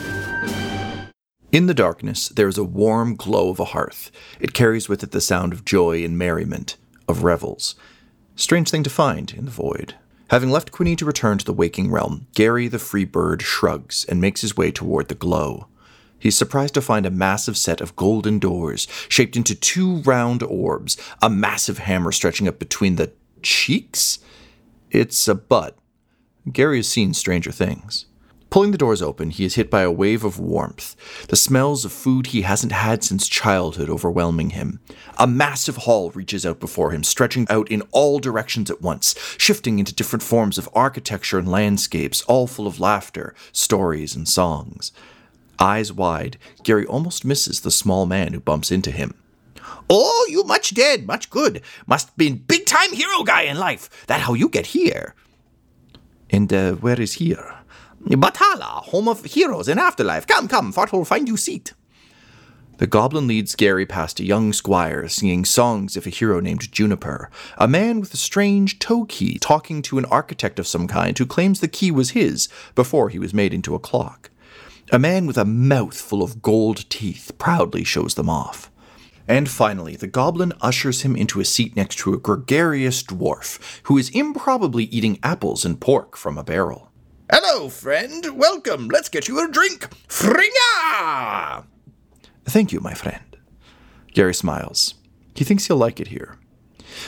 In 1.51 1.65
the 1.67 1.73
darkness, 1.73 2.29
there 2.29 2.47
is 2.47 2.57
a 2.57 2.63
warm 2.63 3.15
glow 3.15 3.49
of 3.49 3.59
a 3.59 3.65
hearth. 3.65 4.09
It 4.39 4.53
carries 4.53 4.87
with 4.87 5.03
it 5.03 5.11
the 5.11 5.19
sound 5.19 5.51
of 5.51 5.65
joy 5.65 6.01
and 6.01 6.17
merriment, 6.17 6.77
of 7.09 7.25
revels. 7.25 7.75
Strange 8.37 8.69
thing 8.69 8.83
to 8.83 8.89
find 8.89 9.33
in 9.33 9.43
the 9.43 9.51
void. 9.51 9.95
Having 10.29 10.51
left 10.51 10.71
Quinny 10.71 10.95
to 10.95 11.03
return 11.03 11.37
to 11.39 11.45
the 11.45 11.51
waking 11.51 11.91
realm, 11.91 12.27
Gary 12.35 12.69
the 12.69 12.79
free 12.79 13.03
bird 13.03 13.41
shrugs 13.41 14.05
and 14.05 14.21
makes 14.21 14.39
his 14.39 14.55
way 14.55 14.71
toward 14.71 15.09
the 15.09 15.15
glow. 15.15 15.67
He's 16.17 16.37
surprised 16.37 16.73
to 16.75 16.81
find 16.81 17.05
a 17.05 17.11
massive 17.11 17.57
set 17.57 17.81
of 17.81 17.97
golden 17.97 18.39
doors, 18.39 18.87
shaped 19.09 19.35
into 19.35 19.53
two 19.53 19.97
round 20.03 20.43
orbs, 20.43 20.95
a 21.21 21.29
massive 21.29 21.79
hammer 21.79 22.13
stretching 22.13 22.47
up 22.47 22.59
between 22.59 22.95
the 22.95 23.11
cheeks? 23.41 24.19
It's 24.89 25.27
a 25.27 25.35
butt. 25.35 25.77
Gary 26.49 26.77
has 26.77 26.87
seen 26.87 27.13
stranger 27.13 27.51
things. 27.51 28.05
Pulling 28.51 28.71
the 28.71 28.77
doors 28.77 29.01
open, 29.01 29.29
he 29.29 29.45
is 29.45 29.55
hit 29.55 29.69
by 29.71 29.81
a 29.81 29.89
wave 29.89 30.25
of 30.25 30.37
warmth, 30.37 30.97
the 31.29 31.37
smells 31.37 31.85
of 31.85 31.93
food 31.93 32.27
he 32.27 32.41
hasn't 32.41 32.73
had 32.73 33.01
since 33.01 33.29
childhood 33.29 33.89
overwhelming 33.89 34.49
him. 34.49 34.81
A 35.17 35.25
massive 35.25 35.77
hall 35.77 36.11
reaches 36.11 36.45
out 36.45 36.59
before 36.59 36.91
him, 36.91 37.01
stretching 37.05 37.47
out 37.49 37.71
in 37.71 37.81
all 37.93 38.19
directions 38.19 38.69
at 38.69 38.81
once, 38.81 39.15
shifting 39.37 39.79
into 39.79 39.95
different 39.95 40.21
forms 40.21 40.57
of 40.57 40.67
architecture 40.73 41.39
and 41.39 41.49
landscapes, 41.49 42.23
all 42.23 42.45
full 42.45 42.67
of 42.67 42.81
laughter, 42.81 43.33
stories, 43.53 44.17
and 44.17 44.27
songs. 44.27 44.91
Eyes 45.57 45.93
wide, 45.93 46.37
Gary 46.63 46.85
almost 46.85 47.23
misses 47.23 47.61
the 47.61 47.71
small 47.71 48.05
man 48.05 48.33
who 48.33 48.41
bumps 48.41 48.69
into 48.69 48.91
him. 48.91 49.13
Oh, 49.89 50.27
you 50.29 50.43
much 50.43 50.73
dead, 50.73 51.07
much 51.07 51.29
good. 51.29 51.61
Must 51.87 52.17
been 52.17 52.39
big 52.39 52.65
time 52.65 52.91
hero 52.91 53.23
guy 53.23 53.43
in 53.43 53.57
life. 53.57 54.05
That 54.07 54.19
how 54.19 54.33
you 54.33 54.49
get 54.49 54.65
here. 54.65 55.15
And 56.29 56.51
uh, 56.51 56.73
where 56.73 56.99
is 56.99 57.13
here? 57.13 57.60
Bathala, 58.05 58.83
home 58.85 59.07
of 59.07 59.23
heroes 59.25 59.67
in 59.67 59.79
afterlife. 59.79 60.27
Come, 60.27 60.47
come, 60.47 60.71
Fart 60.71 60.91
will 60.91 61.05
find 61.05 61.27
you 61.27 61.37
seat. 61.37 61.73
The 62.77 62.87
goblin 62.87 63.27
leads 63.27 63.53
Gary 63.53 63.85
past 63.85 64.19
a 64.19 64.25
young 64.25 64.53
squire 64.53 65.07
singing 65.07 65.45
songs 65.45 65.95
of 65.95 66.07
a 66.07 66.09
hero 66.09 66.39
named 66.39 66.71
Juniper, 66.71 67.29
a 67.59 67.67
man 67.67 67.99
with 67.99 68.11
a 68.13 68.17
strange 68.17 68.79
toe 68.79 69.05
key 69.05 69.37
talking 69.37 69.83
to 69.83 69.99
an 69.99 70.05
architect 70.05 70.57
of 70.57 70.65
some 70.65 70.87
kind 70.87 71.15
who 71.15 71.27
claims 71.27 71.59
the 71.59 71.67
key 71.67 71.91
was 71.91 72.11
his 72.11 72.49
before 72.73 73.09
he 73.09 73.19
was 73.19 73.35
made 73.35 73.53
into 73.53 73.75
a 73.75 73.79
clock. 73.79 74.31
A 74.91 74.97
man 74.97 75.27
with 75.27 75.37
a 75.37 75.45
mouth 75.45 76.01
full 76.01 76.23
of 76.23 76.41
gold 76.41 76.89
teeth 76.89 77.31
proudly 77.37 77.83
shows 77.83 78.15
them 78.15 78.29
off. 78.29 78.71
And 79.27 79.47
finally, 79.47 79.95
the 79.95 80.07
goblin 80.07 80.51
ushers 80.59 81.03
him 81.03 81.15
into 81.15 81.39
a 81.39 81.45
seat 81.45 81.75
next 81.75 81.97
to 81.99 82.13
a 82.13 82.17
gregarious 82.17 83.03
dwarf 83.03 83.59
who 83.83 83.97
is 83.97 84.09
improbably 84.09 84.85
eating 84.85 85.19
apples 85.21 85.63
and 85.63 85.79
pork 85.79 86.17
from 86.17 86.37
a 86.37 86.43
barrel. 86.43 86.90
Hello, 87.33 87.69
friend. 87.69 88.37
Welcome. 88.37 88.89
Let's 88.89 89.07
get 89.07 89.29
you 89.29 89.39
a 89.39 89.49
drink. 89.49 89.87
Fringa! 90.09 91.63
Thank 92.43 92.73
you, 92.73 92.81
my 92.81 92.93
friend. 92.93 93.37
Gary 94.13 94.33
smiles. 94.33 94.95
He 95.33 95.45
thinks 95.45 95.67
he'll 95.67 95.77
like 95.77 96.01
it 96.01 96.09
here. 96.09 96.37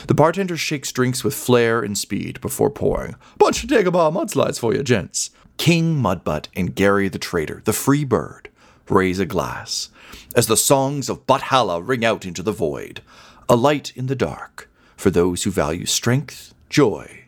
The 0.06 0.14
bartender 0.14 0.56
shakes 0.56 0.92
drinks 0.92 1.24
with 1.24 1.34
flair 1.34 1.82
and 1.82 1.98
speed 1.98 2.40
before 2.40 2.70
pouring. 2.70 3.16
Bunch 3.36 3.62
of 3.62 3.68
Dagobah 3.68 4.14
mudslides 4.14 4.58
for 4.58 4.74
you, 4.74 4.82
gents. 4.82 5.28
King 5.58 5.96
Mudbutt 6.02 6.48
and 6.56 6.74
Gary 6.74 7.10
the 7.10 7.18
Trader, 7.18 7.60
the 7.66 7.74
free 7.74 8.04
bird, 8.04 8.48
raise 8.88 9.18
a 9.18 9.26
glass 9.26 9.90
as 10.34 10.46
the 10.46 10.56
songs 10.56 11.10
of 11.10 11.26
Buthala 11.26 11.86
ring 11.86 12.02
out 12.02 12.24
into 12.24 12.42
the 12.42 12.50
void. 12.50 13.02
A 13.46 13.56
light 13.56 13.92
in 13.94 14.06
the 14.06 14.16
dark 14.16 14.70
for 14.96 15.10
those 15.10 15.42
who 15.42 15.50
value 15.50 15.84
strength, 15.84 16.54
joy, 16.70 17.24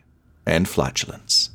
and 0.47 0.67
flatulence. 0.67 1.51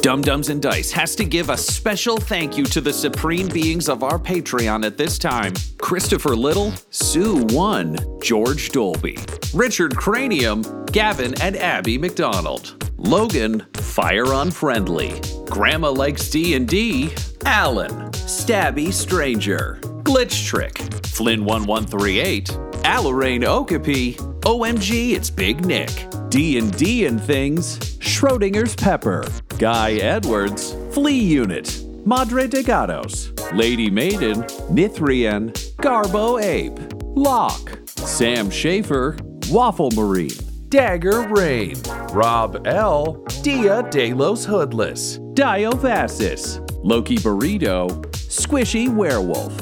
Dumb-Dumbs 0.00 0.48
and 0.48 0.62
Dice 0.62 0.92
has 0.92 1.16
to 1.16 1.24
give 1.24 1.50
a 1.50 1.56
special 1.56 2.18
thank 2.18 2.56
you 2.56 2.64
to 2.66 2.80
the 2.80 2.92
supreme 2.92 3.48
beings 3.48 3.88
of 3.88 4.04
our 4.04 4.18
Patreon 4.18 4.86
at 4.86 4.96
this 4.96 5.18
time. 5.18 5.52
Christopher 5.78 6.36
Little, 6.36 6.72
Sue 6.90 7.44
One, 7.46 7.98
George 8.22 8.70
Dolby, 8.70 9.18
Richard 9.52 9.96
Cranium, 9.96 10.62
Gavin 10.86 11.34
and 11.42 11.56
Abby 11.56 11.98
McDonald, 11.98 12.92
Logan, 12.96 13.66
Fire 13.74 14.32
Unfriendly, 14.34 15.20
Grandma 15.46 15.90
Likes 15.90 16.30
D&D, 16.30 17.10
Alan, 17.44 17.90
Stabby 18.12 18.92
Stranger, 18.92 19.80
Glitch 20.04 20.46
Trick, 20.46 20.78
Flynn 21.06 21.44
1138, 21.44 22.46
Alarain 22.84 23.44
Okapi, 23.44 24.14
OMG, 24.14 25.14
it's 25.14 25.28
Big 25.28 25.64
Nick, 25.64 25.90
D&D 26.28 27.06
and 27.06 27.20
Things, 27.20 27.78
Schrodinger's 27.98 28.76
Pepper, 28.76 29.24
Guy 29.58 29.94
Edwards, 29.94 30.76
Flea 30.92 31.18
Unit, 31.18 31.82
Madre 32.06 32.46
de 32.46 32.62
Gatos, 32.62 33.32
Lady 33.52 33.90
Maiden, 33.90 34.44
Nithrian, 34.70 35.50
Garbo 35.78 36.40
Ape, 36.40 36.78
Locke, 37.16 37.76
Sam 37.88 38.50
Schaefer, 38.50 39.16
Waffle 39.50 39.90
Marine, 39.96 40.30
Dagger 40.68 41.26
Rain, 41.28 41.74
Rob 42.12 42.68
L, 42.68 43.24
Dia 43.42 43.82
De 43.90 44.12
Los 44.14 44.44
Hoodless, 44.44 45.18
Diophasis, 45.34 46.64
Loki 46.84 47.16
Burrito, 47.16 47.88
Squishy 48.12 48.88
Werewolf, 48.88 49.52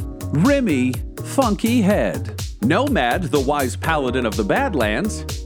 Remy, 0.45 0.93
Funky 1.25 1.81
Head, 1.81 2.39
Nomad, 2.61 3.23
the 3.23 3.41
wise 3.41 3.77
paladin 3.77 4.27
of 4.27 4.37
the 4.37 4.45
Badlands, 4.45 5.46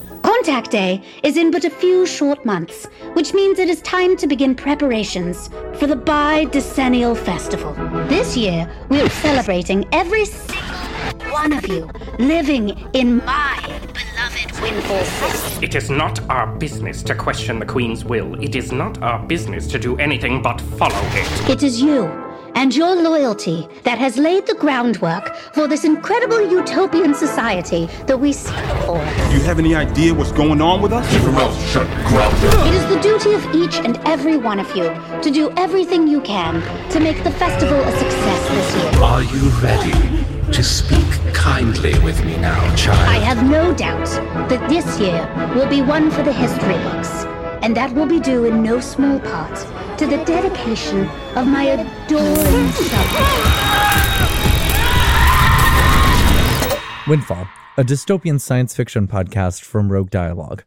Contact 0.41 0.71
Day 0.71 1.03
is 1.21 1.37
in 1.37 1.51
but 1.51 1.65
a 1.65 1.69
few 1.69 2.03
short 2.07 2.43
months, 2.45 2.87
which 3.13 3.31
means 3.31 3.59
it 3.59 3.69
is 3.69 3.79
time 3.83 4.17
to 4.17 4.25
begin 4.25 4.55
preparations 4.55 5.51
for 5.75 5.85
the 5.85 5.95
Bi 5.95 6.45
Decennial 6.45 7.13
Festival. 7.13 7.73
This 8.07 8.35
year, 8.35 8.67
we 8.89 8.99
are 9.01 9.09
celebrating 9.09 9.87
every 9.91 10.25
single 10.25 11.31
one 11.31 11.53
of 11.53 11.67
you 11.67 11.87
living 12.17 12.69
in 12.93 13.17
my 13.17 13.61
beloved 13.93 14.59
Windfall 14.63 15.03
City. 15.03 15.63
It 15.63 15.75
is 15.75 15.91
not 15.91 16.27
our 16.27 16.47
business 16.47 17.03
to 17.03 17.13
question 17.13 17.59
the 17.59 17.65
Queen's 17.67 18.03
will. 18.03 18.33
It 18.41 18.55
is 18.55 18.71
not 18.71 18.99
our 19.03 19.23
business 19.23 19.67
to 19.67 19.77
do 19.77 19.95
anything 19.97 20.41
but 20.41 20.59
follow 20.59 21.03
it. 21.11 21.49
It 21.51 21.61
is 21.61 21.79
you, 21.79 22.05
and 22.55 22.75
your 22.75 22.95
loyalty 22.95 23.67
that 23.83 23.97
has 23.97 24.17
laid 24.17 24.45
the 24.47 24.55
groundwork 24.55 25.35
for 25.53 25.67
this 25.67 25.83
incredible 25.83 26.41
utopian 26.49 27.13
society 27.13 27.87
that 28.07 28.19
we 28.19 28.33
seek 28.33 28.65
for. 28.85 28.97
Do 29.29 29.37
you 29.37 29.43
have 29.43 29.59
any 29.59 29.75
idea 29.75 30.13
what's 30.13 30.31
going 30.31 30.61
on 30.61 30.81
with 30.81 30.93
us? 30.93 31.09
Keep 31.11 31.23
your 31.23 31.31
mouth 31.31 31.69
shut, 31.69 31.87
It 32.67 32.73
is 32.73 32.85
the 32.93 32.99
duty 33.01 33.33
of 33.33 33.55
each 33.55 33.83
and 33.85 33.97
every 34.07 34.37
one 34.37 34.59
of 34.59 34.75
you 34.75 34.89
to 35.21 35.31
do 35.31 35.51
everything 35.57 36.07
you 36.07 36.21
can 36.21 36.61
to 36.89 36.99
make 36.99 37.23
the 37.23 37.31
festival 37.31 37.79
a 37.79 37.91
success 37.91 38.49
this 38.49 38.75
year. 38.75 39.03
Are 39.03 39.23
you 39.23 39.49
ready 39.61 40.21
to 40.51 40.63
speak 40.63 41.07
kindly 41.33 41.97
with 41.99 42.23
me 42.25 42.35
now, 42.37 42.75
child. 42.75 42.99
I 43.07 43.19
have 43.19 43.49
no 43.49 43.73
doubt 43.73 44.05
that 44.49 44.69
this 44.69 44.99
year 44.99 45.19
will 45.55 45.67
be 45.67 45.81
one 45.81 46.11
for 46.11 46.23
the 46.23 46.33
history 46.33 46.77
books, 46.83 47.25
and 47.61 47.75
that 47.75 47.93
will 47.93 48.05
be 48.05 48.19
due 48.19 48.45
in 48.45 48.63
no 48.63 48.79
small 48.79 49.19
part 49.19 49.55
to 49.97 50.07
the 50.07 50.23
dedication 50.25 51.07
of 51.35 51.47
my 51.47 51.63
adoring 51.63 52.69
subjects. 52.71 53.71
Windfall, 57.07 57.47
a 57.77 57.83
dystopian 57.83 58.39
science 58.39 58.75
fiction 58.75 59.07
podcast 59.07 59.61
from 59.61 59.91
Rogue 59.91 60.09
Dialogue. 60.09 60.63